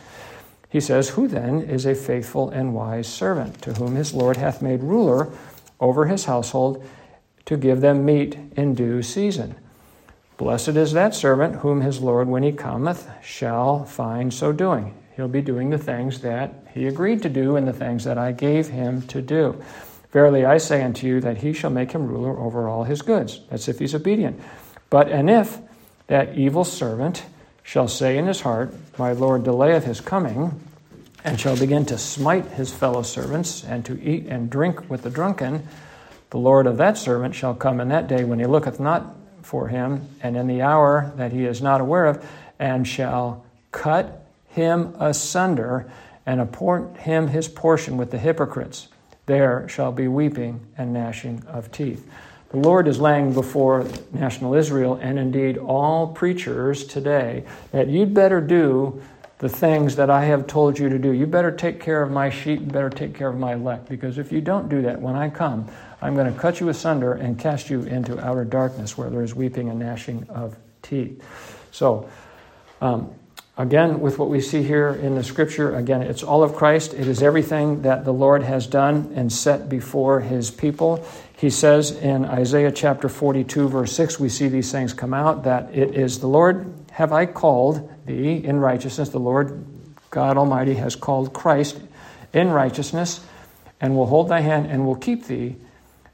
He 0.69 0.79
says, 0.79 1.09
Who 1.09 1.27
then 1.27 1.61
is 1.61 1.85
a 1.85 1.95
faithful 1.95 2.49
and 2.49 2.73
wise 2.73 3.07
servant, 3.07 3.61
to 3.61 3.73
whom 3.73 3.95
his 3.95 4.13
Lord 4.13 4.37
hath 4.37 4.61
made 4.61 4.83
ruler 4.83 5.29
over 5.79 6.05
his 6.05 6.25
household, 6.25 6.83
to 7.45 7.57
give 7.57 7.81
them 7.81 8.05
meat 8.05 8.37
in 8.55 8.75
due 8.75 9.01
season? 9.01 9.55
Blessed 10.37 10.69
is 10.69 10.93
that 10.93 11.15
servant 11.15 11.57
whom 11.57 11.81
his 11.81 11.99
Lord, 11.99 12.27
when 12.27 12.43
he 12.43 12.51
cometh, 12.51 13.09
shall 13.23 13.85
find 13.85 14.33
so 14.33 14.51
doing. 14.51 14.93
He'll 15.15 15.27
be 15.27 15.41
doing 15.41 15.71
the 15.71 15.79
things 15.79 16.21
that 16.21 16.53
he 16.73 16.85
agreed 16.85 17.23
to 17.23 17.29
do 17.29 17.55
and 17.55 17.67
the 17.67 17.73
things 17.73 18.03
that 18.03 18.19
I 18.19 18.33
gave 18.33 18.67
him 18.67 19.01
to 19.07 19.21
do. 19.21 19.59
Verily 20.11 20.45
I 20.45 20.57
say 20.57 20.83
unto 20.83 21.07
you 21.07 21.19
that 21.21 21.37
he 21.37 21.53
shall 21.53 21.71
make 21.71 21.91
him 21.91 22.07
ruler 22.07 22.37
over 22.37 22.67
all 22.67 22.83
his 22.83 23.01
goods. 23.01 23.41
That's 23.49 23.67
if 23.67 23.79
he's 23.79 23.95
obedient. 23.95 24.39
But 24.91 25.09
and 25.09 25.29
if 25.29 25.57
that 26.05 26.37
evil 26.37 26.63
servant 26.63 27.23
shall 27.67 27.89
say 27.89 28.17
in 28.17 28.27
his 28.27 28.39
heart, 28.39 28.73
My 28.97 29.11
Lord 29.11 29.43
delayeth 29.43 29.83
his 29.83 29.99
coming, 29.99 30.57
and 31.25 31.37
shall 31.37 31.59
begin 31.59 31.85
to 31.87 31.97
smite 31.97 32.45
his 32.51 32.71
fellow 32.71 33.01
servants, 33.01 33.61
and 33.61 33.83
to 33.85 34.01
eat 34.01 34.25
and 34.27 34.49
drink 34.49 34.89
with 34.89 35.01
the 35.01 35.09
drunken, 35.09 35.67
the 36.29 36.37
Lord 36.37 36.65
of 36.65 36.77
that 36.77 36.97
servant 36.97 37.35
shall 37.35 37.53
come 37.53 37.81
in 37.81 37.89
that 37.89 38.07
day 38.07 38.23
when 38.23 38.39
he 38.39 38.45
looketh 38.45 38.79
not 38.79 39.13
for 39.41 39.67
him, 39.67 40.07
and 40.23 40.37
in 40.37 40.47
the 40.47 40.61
hour 40.61 41.11
that 41.17 41.33
he 41.33 41.43
is 41.43 41.61
not 41.61 41.81
aware 41.81 42.05
of, 42.05 42.25
and 42.57 42.87
shall 42.87 43.43
cut 43.73 44.25
him 44.47 44.95
asunder, 44.97 45.91
and 46.25 46.39
appoint 46.39 46.95
him 46.95 47.27
his 47.27 47.49
portion 47.49 47.97
with 47.97 48.11
the 48.11 48.17
hypocrites. 48.17 48.87
There 49.25 49.67
shall 49.67 49.91
be 49.91 50.07
weeping 50.07 50.61
and 50.77 50.93
gnashing 50.93 51.43
of 51.47 51.69
teeth. 51.73 52.09
The 52.49 52.57
Lord 52.57 52.87
is 52.87 52.99
laying 52.99 53.33
before 53.33 53.85
national 54.13 54.53
Israel 54.53 54.95
and 55.01 55.19
indeed 55.19 55.57
all 55.57 56.07
preachers 56.07 56.85
today 56.85 57.43
that 57.71 57.87
you'd 57.87 58.13
better 58.13 58.39
do 58.39 59.01
the 59.39 59.49
things 59.49 59.97
that 59.97 60.09
I 60.09 60.25
have 60.25 60.47
told 60.47 60.79
you 60.79 60.89
to 60.89 60.97
do. 60.97 61.11
You 61.11 61.27
better 61.27 61.51
take 61.51 61.79
care 61.79 62.01
of 62.01 62.09
my 62.09 62.29
sheep, 62.29 62.61
you 62.61 62.67
better 62.67 62.89
take 62.89 63.13
care 63.13 63.27
of 63.27 63.37
my 63.37 63.53
elect, 63.53 63.87
because 63.87 64.17
if 64.17 64.31
you 64.31 64.41
don't 64.41 64.67
do 64.69 64.81
that, 64.83 64.99
when 64.99 65.15
I 65.15 65.29
come, 65.29 65.67
I'm 66.01 66.15
going 66.15 66.31
to 66.33 66.39
cut 66.39 66.59
you 66.59 66.69
asunder 66.69 67.13
and 67.13 67.37
cast 67.37 67.69
you 67.69 67.83
into 67.83 68.19
outer 68.19 68.45
darkness 68.45 68.97
where 68.97 69.09
there 69.09 69.21
is 69.21 69.35
weeping 69.35 69.69
and 69.69 69.79
gnashing 69.79 70.25
of 70.29 70.57
teeth. 70.81 71.23
So, 71.71 72.09
um, 72.81 73.13
Again, 73.59 74.01
with 74.01 74.19
what 74.19 74.29
we 74.29 74.39
see 74.39 74.61
here 74.61 74.89
in 74.89 75.15
the 75.15 75.23
scripture, 75.23 75.75
again, 75.75 76.03
it's 76.03 76.21
all 76.21 76.43
of 76.43 76.53
Christ. 76.53 76.93
It 76.93 77.07
is 77.07 77.23
everything 77.23 77.81
that 77.81 78.05
the 78.05 78.13
Lord 78.13 78.43
has 78.43 78.67
done 78.67 79.11
and 79.15 79.33
set 79.33 79.67
before 79.67 80.19
his 80.19 80.51
people. 80.51 81.03
He 81.37 81.51
says 81.51 81.91
in 81.91 82.25
Isaiah 82.25 82.71
chapter 82.71 83.07
42, 83.07 83.69
verse 83.69 83.93
6, 83.93 84.19
we 84.19 84.27
see 84.27 84.47
these 84.47 84.71
things 84.71 84.91
come 84.91 85.13
out 85.13 85.43
that 85.43 85.69
it 85.71 85.95
is 85.95 86.19
the 86.19 86.27
Lord 86.27 86.73
have 86.91 87.13
I 87.13 87.27
called 87.27 87.87
thee 88.07 88.43
in 88.43 88.59
righteousness. 88.59 89.09
The 89.09 89.19
Lord 89.19 89.63
God 90.09 90.35
Almighty 90.35 90.73
has 90.73 90.95
called 90.95 91.33
Christ 91.33 91.79
in 92.33 92.49
righteousness 92.49 93.23
and 93.79 93.95
will 93.95 94.07
hold 94.07 94.29
thy 94.29 94.39
hand 94.39 94.65
and 94.65 94.83
will 94.83 94.95
keep 94.95 95.25
thee 95.25 95.57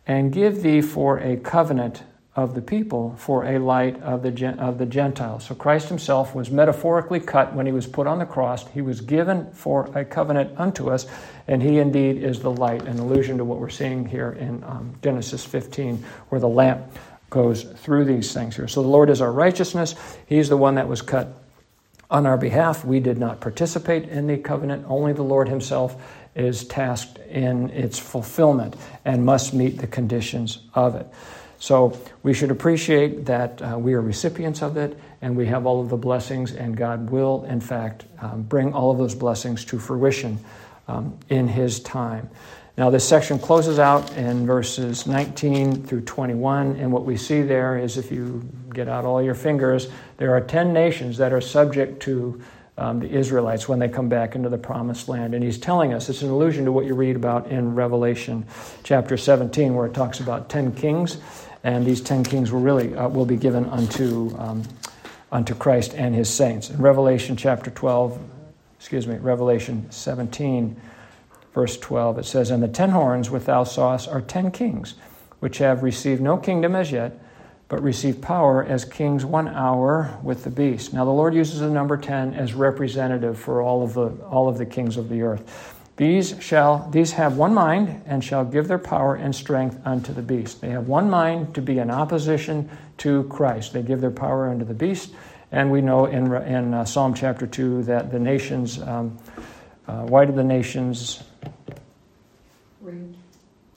and 0.05 0.33
give 0.33 0.61
thee 0.61 0.81
for 0.81 1.19
a 1.19 1.37
covenant 1.37 2.03
of 2.35 2.55
the 2.55 2.61
people 2.61 3.15
for 3.17 3.45
a 3.45 3.59
light 3.59 4.01
of 4.01 4.23
the, 4.23 4.55
of 4.57 4.79
the 4.79 4.85
Gentiles. 4.85 5.45
So 5.45 5.53
Christ 5.53 5.87
himself 5.87 6.33
was 6.33 6.49
metaphorically 6.49 7.19
cut 7.19 7.53
when 7.53 7.67
he 7.67 7.71
was 7.71 7.85
put 7.85 8.07
on 8.07 8.17
the 8.17 8.25
cross. 8.25 8.67
He 8.69 8.81
was 8.81 9.01
given 9.01 9.51
for 9.51 9.85
a 9.95 10.03
covenant 10.03 10.57
unto 10.57 10.89
us, 10.89 11.05
and 11.47 11.61
he 11.61 11.77
indeed 11.77 12.23
is 12.23 12.39
the 12.39 12.51
light, 12.51 12.81
an 12.83 12.97
allusion 12.97 13.37
to 13.37 13.45
what 13.45 13.59
we're 13.59 13.69
seeing 13.69 14.05
here 14.05 14.31
in 14.31 14.63
um, 14.63 14.95
Genesis 15.03 15.45
15, 15.45 16.03
where 16.29 16.41
the 16.41 16.47
lamp 16.49 16.83
goes 17.29 17.63
through 17.63 18.05
these 18.05 18.33
things 18.33 18.55
here. 18.55 18.67
So 18.67 18.81
the 18.81 18.87
Lord 18.87 19.09
is 19.11 19.21
our 19.21 19.31
righteousness. 19.31 19.95
He's 20.25 20.49
the 20.49 20.57
one 20.57 20.75
that 20.75 20.87
was 20.87 21.03
cut 21.03 21.35
on 22.09 22.25
our 22.25 22.37
behalf. 22.37 22.83
We 22.83 22.99
did 22.99 23.19
not 23.19 23.41
participate 23.41 24.09
in 24.09 24.25
the 24.25 24.37
covenant, 24.37 24.85
only 24.87 25.13
the 25.13 25.23
Lord 25.23 25.49
himself 25.49 26.01
is 26.35 26.63
tasked 26.65 27.19
in 27.29 27.69
its 27.69 27.99
fulfillment 27.99 28.75
and 29.05 29.23
must 29.23 29.53
meet 29.53 29.77
the 29.77 29.87
conditions 29.87 30.59
of 30.73 30.95
it. 30.95 31.07
So 31.63 31.97
we 32.23 32.33
should 32.33 32.51
appreciate 32.51 33.23
that 33.27 33.61
uh, 33.61 33.79
we 33.79 33.93
are 33.93 34.01
recipients 34.01 34.61
of 34.61 34.75
it 34.75 34.99
and 35.21 35.33
we 35.37 35.45
have 35.45 35.65
all 35.65 35.79
of 35.79 35.87
the 35.87 35.95
blessings, 35.95 36.51
and 36.51 36.75
God 36.75 37.09
will, 37.09 37.45
in 37.45 37.61
fact, 37.61 38.03
um, 38.19 38.41
bring 38.41 38.73
all 38.73 38.91
of 38.91 38.97
those 38.97 39.15
blessings 39.15 39.63
to 39.63 39.79
fruition 39.79 40.39
um, 40.89 41.17
in 41.29 41.47
His 41.47 41.79
time. 41.79 42.29
Now, 42.77 42.89
this 42.89 43.07
section 43.07 43.39
closes 43.39 43.79
out 43.79 44.11
in 44.17 44.45
verses 44.45 45.07
19 45.07 45.83
through 45.83 46.01
21, 46.01 46.75
and 46.75 46.91
what 46.91 47.05
we 47.05 47.15
see 47.15 47.41
there 47.41 47.77
is 47.77 47.97
if 47.97 48.11
you 48.11 48.43
get 48.73 48.89
out 48.89 49.05
all 49.05 49.23
your 49.23 49.33
fingers, 49.33 49.87
there 50.17 50.35
are 50.35 50.41
10 50.41 50.73
nations 50.73 51.15
that 51.19 51.31
are 51.31 51.39
subject 51.39 52.01
to 52.01 52.41
um, 52.77 52.99
the 52.99 53.09
Israelites 53.09 53.69
when 53.69 53.79
they 53.79 53.87
come 53.87 54.09
back 54.09 54.35
into 54.35 54.49
the 54.49 54.57
promised 54.57 55.07
land. 55.07 55.33
And 55.33 55.41
he's 55.41 55.59
telling 55.59 55.93
us, 55.93 56.09
it's 56.09 56.23
an 56.23 56.29
allusion 56.29 56.65
to 56.65 56.73
what 56.73 56.85
you 56.85 56.95
read 56.95 57.15
about 57.15 57.47
in 57.47 57.73
Revelation 57.75 58.45
chapter 58.83 59.15
17, 59.15 59.73
where 59.73 59.85
it 59.85 59.93
talks 59.93 60.19
about 60.19 60.49
10 60.49 60.73
kings 60.75 61.17
and 61.63 61.85
these 61.85 62.01
ten 62.01 62.23
kings 62.23 62.51
will 62.51 62.61
really 62.61 62.95
uh, 62.95 63.07
will 63.07 63.25
be 63.25 63.37
given 63.37 63.65
unto 63.65 64.35
um, 64.37 64.63
unto 65.33 65.55
Christ 65.55 65.93
and 65.95 66.13
his 66.13 66.29
saints. 66.29 66.69
In 66.69 66.77
Revelation 66.77 67.35
chapter 67.35 67.71
12, 67.71 68.21
excuse 68.77 69.07
me, 69.07 69.15
Revelation 69.15 69.89
17, 69.89 70.79
verse 71.55 71.75
12, 71.77 72.19
it 72.19 72.25
says, 72.25 72.51
And 72.51 72.61
the 72.61 72.67
ten 72.67 72.91
horns 72.91 73.31
which 73.31 73.45
thou 73.45 73.63
sawest 73.63 74.07
are 74.07 74.21
ten 74.21 74.51
kings, 74.51 74.93
which 75.39 75.57
have 75.57 75.81
received 75.81 76.21
no 76.21 76.37
kingdom 76.37 76.75
as 76.75 76.91
yet, 76.91 77.19
but 77.67 77.81
receive 77.81 78.21
power 78.21 78.63
as 78.63 78.85
kings 78.85 79.25
one 79.25 79.47
hour 79.47 80.15
with 80.21 80.43
the 80.43 80.51
beast. 80.51 80.93
Now 80.93 81.05
the 81.05 81.11
Lord 81.11 81.33
uses 81.33 81.61
the 81.61 81.69
number 81.69 81.97
10 81.97 82.35
as 82.35 82.53
representative 82.53 83.39
for 83.39 83.63
all 83.63 83.81
of 83.81 83.95
the 83.95 84.09
all 84.25 84.47
of 84.47 84.59
the 84.59 84.65
kings 84.65 84.95
of 84.95 85.09
the 85.09 85.23
earth. 85.23 85.79
These 86.03 86.35
shall 86.41 86.89
these 86.91 87.13
have 87.13 87.37
one 87.37 87.53
mind 87.53 88.03
and 88.05 88.21
shall 88.21 88.43
give 88.43 88.67
their 88.67 88.77
power 88.77 89.15
and 89.15 89.33
strength 89.33 89.79
unto 89.85 90.11
the 90.11 90.21
beast. 90.21 90.59
They 90.59 90.67
have 90.71 90.89
one 90.89 91.09
mind 91.09 91.55
to 91.55 91.61
be 91.61 91.79
in 91.79 91.89
opposition 91.89 92.69
to 92.97 93.23
Christ. 93.29 93.71
They 93.71 93.83
give 93.83 94.01
their 94.01 94.11
power 94.11 94.49
unto 94.49 94.65
the 94.65 94.73
beast, 94.73 95.13
and 95.53 95.71
we 95.71 95.79
know 95.79 96.07
in 96.07 96.33
in 96.43 96.73
uh, 96.73 96.83
Psalm 96.83 97.13
chapter 97.13 97.47
two 97.47 97.83
that 97.83 98.11
the 98.11 98.19
nations. 98.19 98.81
Um, 98.81 99.17
uh, 99.87 100.01
why 100.01 100.25
do 100.25 100.33
the 100.33 100.43
nations? 100.43 101.23
Rage. 102.81 103.15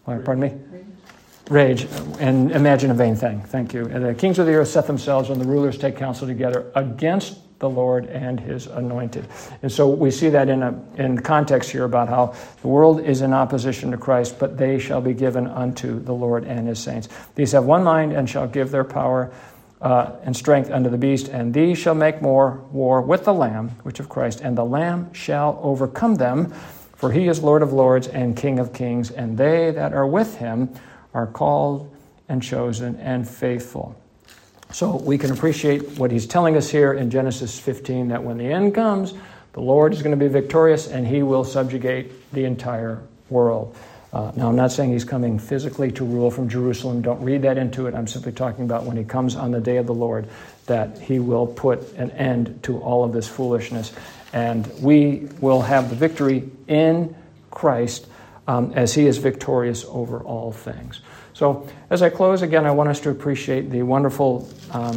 pardon 0.05 0.41
me. 0.41 0.53
Rage. 0.72 1.87
Rage 1.87 1.87
and 2.18 2.51
imagine 2.51 2.91
a 2.91 2.95
vain 2.95 3.14
thing. 3.14 3.41
Thank 3.43 3.72
you. 3.72 3.85
The 3.85 4.14
kings 4.14 4.41
of 4.41 4.47
the 4.47 4.55
earth 4.55 4.66
set 4.66 4.89
themselves, 4.89 5.31
and 5.31 5.41
the 5.41 5.47
rulers 5.47 5.79
take 5.79 5.97
counsel 5.97 6.27
together 6.27 6.72
against 6.74 7.39
the 7.59 7.69
Lord 7.69 8.07
and 8.07 8.39
his 8.39 8.67
anointed. 8.67 9.27
And 9.63 9.73
so 9.73 9.89
we 9.89 10.11
see 10.11 10.29
that 10.31 10.49
in, 10.49 10.63
a, 10.63 10.79
in 10.97 11.19
context 11.19 11.71
here 11.71 11.85
about 11.85 12.09
how 12.09 12.35
the 12.61 12.69
world 12.69 13.01
is 13.01 13.23
in 13.23 13.33
opposition 13.33 13.91
to 13.93 13.97
Christ, 13.97 14.39
but 14.39 14.59
they 14.59 14.79
shall 14.79 15.01
be 15.01 15.15
given 15.15 15.47
unto 15.47 15.99
the 16.01 16.13
Lord 16.13 16.45
and 16.45 16.69
his 16.69 16.79
saints. 16.79 17.09
These 17.35 17.53
have 17.53 17.65
one 17.65 17.83
mind 17.83 18.13
and 18.13 18.29
shall 18.29 18.47
give 18.47 18.71
their 18.71 18.85
power 18.85 19.33
uh, 19.81 20.13
and 20.23 20.37
strength 20.37 20.71
unto 20.71 20.91
the 20.91 20.99
beast, 20.99 21.29
and 21.29 21.53
these 21.53 21.79
shall 21.79 21.95
make 21.95 22.23
more 22.23 22.63
war 22.73 23.01
with 23.03 23.25
the 23.25 23.35
Lamb, 23.35 23.71
which 23.83 24.01
of 24.01 24.09
Christ, 24.09 24.41
and 24.41 24.57
the 24.57 24.65
Lamb 24.65 25.13
shall 25.13 25.59
overcome 25.63 26.17
them, 26.17 26.53
for 26.95 27.13
he 27.13 27.29
is 27.29 27.43
Lord 27.43 27.63
of 27.63 27.73
lords 27.73 28.09
and 28.09 28.37
King 28.37 28.59
of 28.59 28.73
kings, 28.73 29.11
and 29.11 29.37
they 29.37 29.71
that 29.71 29.93
are 29.93 30.07
with 30.07 30.39
him 30.39 30.71
are 31.13 31.27
called 31.27 31.95
and 32.29 32.43
chosen 32.43 32.97
and 32.97 33.29
faithful. 33.29 33.95
So 34.73 34.97
we 34.97 35.17
can 35.17 35.31
appreciate 35.31 35.99
what 35.99 36.11
he's 36.11 36.27
telling 36.27 36.57
us 36.57 36.69
here 36.69 36.93
in 36.93 37.11
Genesis 37.11 37.59
15 37.59 38.09
that 38.09 38.23
when 38.23 38.39
the 38.39 38.45
end 38.45 38.75
comes, 38.75 39.14
the 39.53 39.61
Lord 39.61 39.93
is 39.95 40.03
going 40.03 40.19
to 40.19 40.23
be 40.23 40.29
victorious 40.29 40.89
and 40.89 41.07
he 41.07 41.23
will 41.23 41.45
subjugate 41.45 42.33
the 42.33 42.45
entire 42.45 43.03
world. 43.31 43.77
Uh, 44.12 44.33
now, 44.37 44.49
I'm 44.49 44.57
not 44.57 44.73
saying 44.73 44.93
he's 44.93 45.05
coming 45.05 45.39
physically 45.39 45.91
to 45.93 46.05
rule 46.05 46.31
from 46.31 46.49
Jerusalem. 46.49 47.03
Don't 47.03 47.23
read 47.23 47.43
that 47.43 47.59
into 47.59 47.87
it. 47.87 47.95
I'm 47.95 48.07
simply 48.07 48.33
talking 48.33 48.64
about 48.64 48.85
when 48.85 48.97
he 48.97 49.05
comes 49.05 49.37
on 49.37 49.51
the 49.51 49.61
day 49.61 49.77
of 49.77 49.87
the 49.87 49.95
Lord, 49.95 50.29
that 50.67 50.99
he 50.99 51.19
will 51.19 51.47
put 51.47 51.93
an 51.95 52.11
end 52.12 52.62
to 52.62 52.79
all 52.79 53.05
of 53.05 53.12
this 53.12 53.29
foolishness. 53.29 53.93
And 54.33 54.67
we 54.81 55.29
will 55.41 55.61
have 55.62 55.91
the 55.91 55.97
victory 55.97 56.49
in 56.67 57.14
Christ 57.51 58.07
um, 58.49 58.73
as 58.75 58.95
he 58.95 59.07
is 59.07 59.19
victorious 59.19 59.85
over 59.89 60.21
all 60.21 60.53
things. 60.53 61.01
So, 61.33 61.69
as 61.91 62.03
I 62.03 62.09
close 62.09 62.43
again, 62.43 62.65
I 62.65 62.71
want 62.71 62.89
us 62.89 63.01
to 63.01 63.11
appreciate 63.11 63.71
the 63.71 63.83
wonderful, 63.83 64.49
um, 64.73 64.97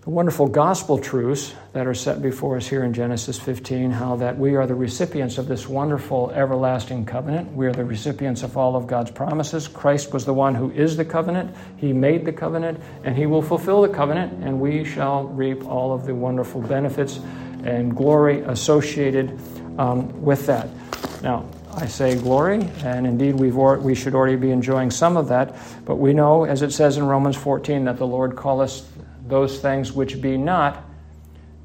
the 0.00 0.10
wonderful 0.10 0.48
gospel 0.48 0.98
truths 0.98 1.54
that 1.72 1.86
are 1.86 1.94
set 1.94 2.20
before 2.20 2.56
us 2.56 2.66
here 2.66 2.82
in 2.82 2.94
Genesis 2.94 3.38
15. 3.38 3.90
How 3.92 4.16
that 4.16 4.38
we 4.38 4.56
are 4.56 4.66
the 4.66 4.74
recipients 4.74 5.38
of 5.38 5.46
this 5.46 5.68
wonderful 5.68 6.30
everlasting 6.30 7.04
covenant. 7.04 7.52
We 7.52 7.66
are 7.66 7.72
the 7.72 7.84
recipients 7.84 8.42
of 8.42 8.56
all 8.56 8.74
of 8.74 8.86
God's 8.86 9.10
promises. 9.10 9.68
Christ 9.68 10.12
was 10.12 10.24
the 10.24 10.34
one 10.34 10.54
who 10.54 10.70
is 10.72 10.96
the 10.96 11.04
covenant. 11.04 11.54
He 11.76 11.92
made 11.92 12.24
the 12.24 12.32
covenant, 12.32 12.80
and 13.04 13.16
He 13.16 13.26
will 13.26 13.42
fulfill 13.42 13.82
the 13.82 13.90
covenant, 13.90 14.44
and 14.44 14.60
we 14.60 14.84
shall 14.84 15.24
reap 15.24 15.64
all 15.66 15.92
of 15.92 16.06
the 16.06 16.14
wonderful 16.14 16.62
benefits 16.62 17.20
and 17.64 17.94
glory 17.94 18.40
associated 18.40 19.38
um, 19.78 20.22
with 20.22 20.46
that. 20.46 20.68
Now, 21.22 21.48
I 21.80 21.86
say 21.86 22.16
glory, 22.16 22.68
and 22.82 23.06
indeed 23.06 23.40
or, 23.54 23.78
we 23.78 23.94
should 23.94 24.12
already 24.12 24.34
be 24.34 24.50
enjoying 24.50 24.90
some 24.90 25.16
of 25.16 25.28
that. 25.28 25.54
But 25.84 25.96
we 25.96 26.12
know, 26.12 26.44
as 26.44 26.62
it 26.62 26.72
says 26.72 26.96
in 26.96 27.06
Romans 27.06 27.36
14, 27.36 27.84
that 27.84 27.98
the 27.98 28.06
Lord 28.06 28.36
calleth 28.36 28.84
those 29.28 29.60
things 29.60 29.92
which 29.92 30.20
be 30.20 30.36
not 30.36 30.84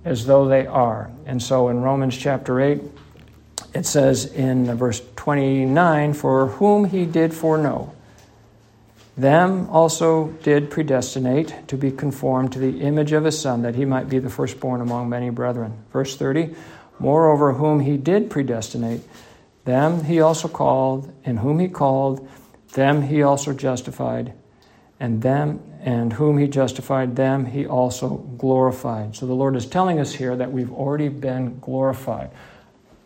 as 0.05 0.27
though 0.27 0.47
they 0.47 0.67
are. 0.67 1.09
And 1.25 1.41
so 1.41 1.69
in 1.69 1.81
Romans 1.81 2.15
chapter 2.15 2.61
8, 2.61 2.81
it 3.73 3.87
says 3.87 4.25
in 4.25 4.75
verse 4.75 5.01
29 5.15 6.13
For 6.13 6.47
whom 6.47 6.85
he 6.85 7.05
did 7.05 7.33
foreknow, 7.33 7.95
them 9.17 9.67
also 9.71 10.27
did 10.43 10.69
predestinate 10.69 11.67
to 11.69 11.77
be 11.77 11.89
conformed 11.89 12.51
to 12.53 12.59
the 12.59 12.81
image 12.81 13.13
of 13.13 13.23
his 13.23 13.39
Son, 13.39 13.63
that 13.63 13.73
he 13.73 13.85
might 13.85 14.09
be 14.09 14.19
the 14.19 14.29
firstborn 14.29 14.79
among 14.79 15.09
many 15.09 15.31
brethren. 15.31 15.73
Verse 15.91 16.15
30 16.15 16.53
Moreover, 16.99 17.53
whom 17.53 17.79
he 17.79 17.97
did 17.97 18.29
predestinate, 18.29 19.01
them 19.65 20.03
he 20.03 20.19
also 20.19 20.47
called, 20.47 21.13
and 21.23 21.39
whom 21.39 21.59
he 21.59 21.67
called, 21.67 22.27
them 22.73 23.03
he 23.03 23.23
also 23.23 23.53
justified, 23.53 24.33
and 24.99 25.21
them 25.21 25.61
and 25.83 26.13
whom 26.13 26.37
he 26.37 26.47
justified, 26.47 27.15
them 27.17 27.45
he 27.45 27.65
also 27.65 28.15
glorified. 28.37 29.15
So 29.15 29.25
the 29.25 29.33
Lord 29.33 29.57
is 29.57 29.65
telling 29.65 29.99
us 29.99 30.13
here 30.13 30.35
that 30.37 30.51
we've 30.51 30.71
already 30.71 31.09
been 31.09 31.59
glorified. 31.59 32.31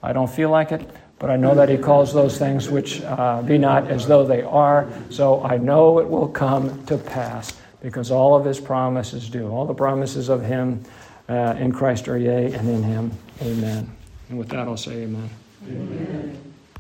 I 0.04 0.14
don't 0.14 0.30
feel 0.30 0.52
like 0.52 0.72
it, 0.72 0.88
but 1.18 1.32
I 1.32 1.38
know 1.38 1.56
that 1.56 1.70
he 1.70 1.78
calls 1.78 2.14
those 2.14 2.38
things 2.38 2.70
which 2.70 3.02
uh, 3.02 3.42
be 3.42 3.58
not 3.58 3.88
as 3.88 4.06
though 4.08 4.26
they 4.26 4.44
are. 4.44 4.88
So 5.10 5.44
I 5.44 5.58
know 5.58 6.00
it 6.00 6.08
will 6.08 6.28
come 6.28 6.86
to 6.86 7.00
pass 7.00 7.60
because 7.82 8.12
all 8.12 8.36
of 8.36 8.46
his 8.46 8.60
promises 8.60 9.28
do. 9.28 9.50
All 9.50 9.66
the 9.66 9.74
promises 9.74 10.30
of 10.30 10.44
him 10.44 10.84
uh, 11.28 11.56
in 11.58 11.72
Christ 11.72 12.08
are 12.08 12.18
yea, 12.18 12.54
and 12.54 12.70
in 12.70 12.84
him, 12.84 13.12
amen. 13.42 13.90
And 14.30 14.38
with 14.38 14.50
that, 14.50 14.68
I'll 14.68 14.78
say 14.78 15.04
amen. 15.04 15.30
amen. 15.68 16.47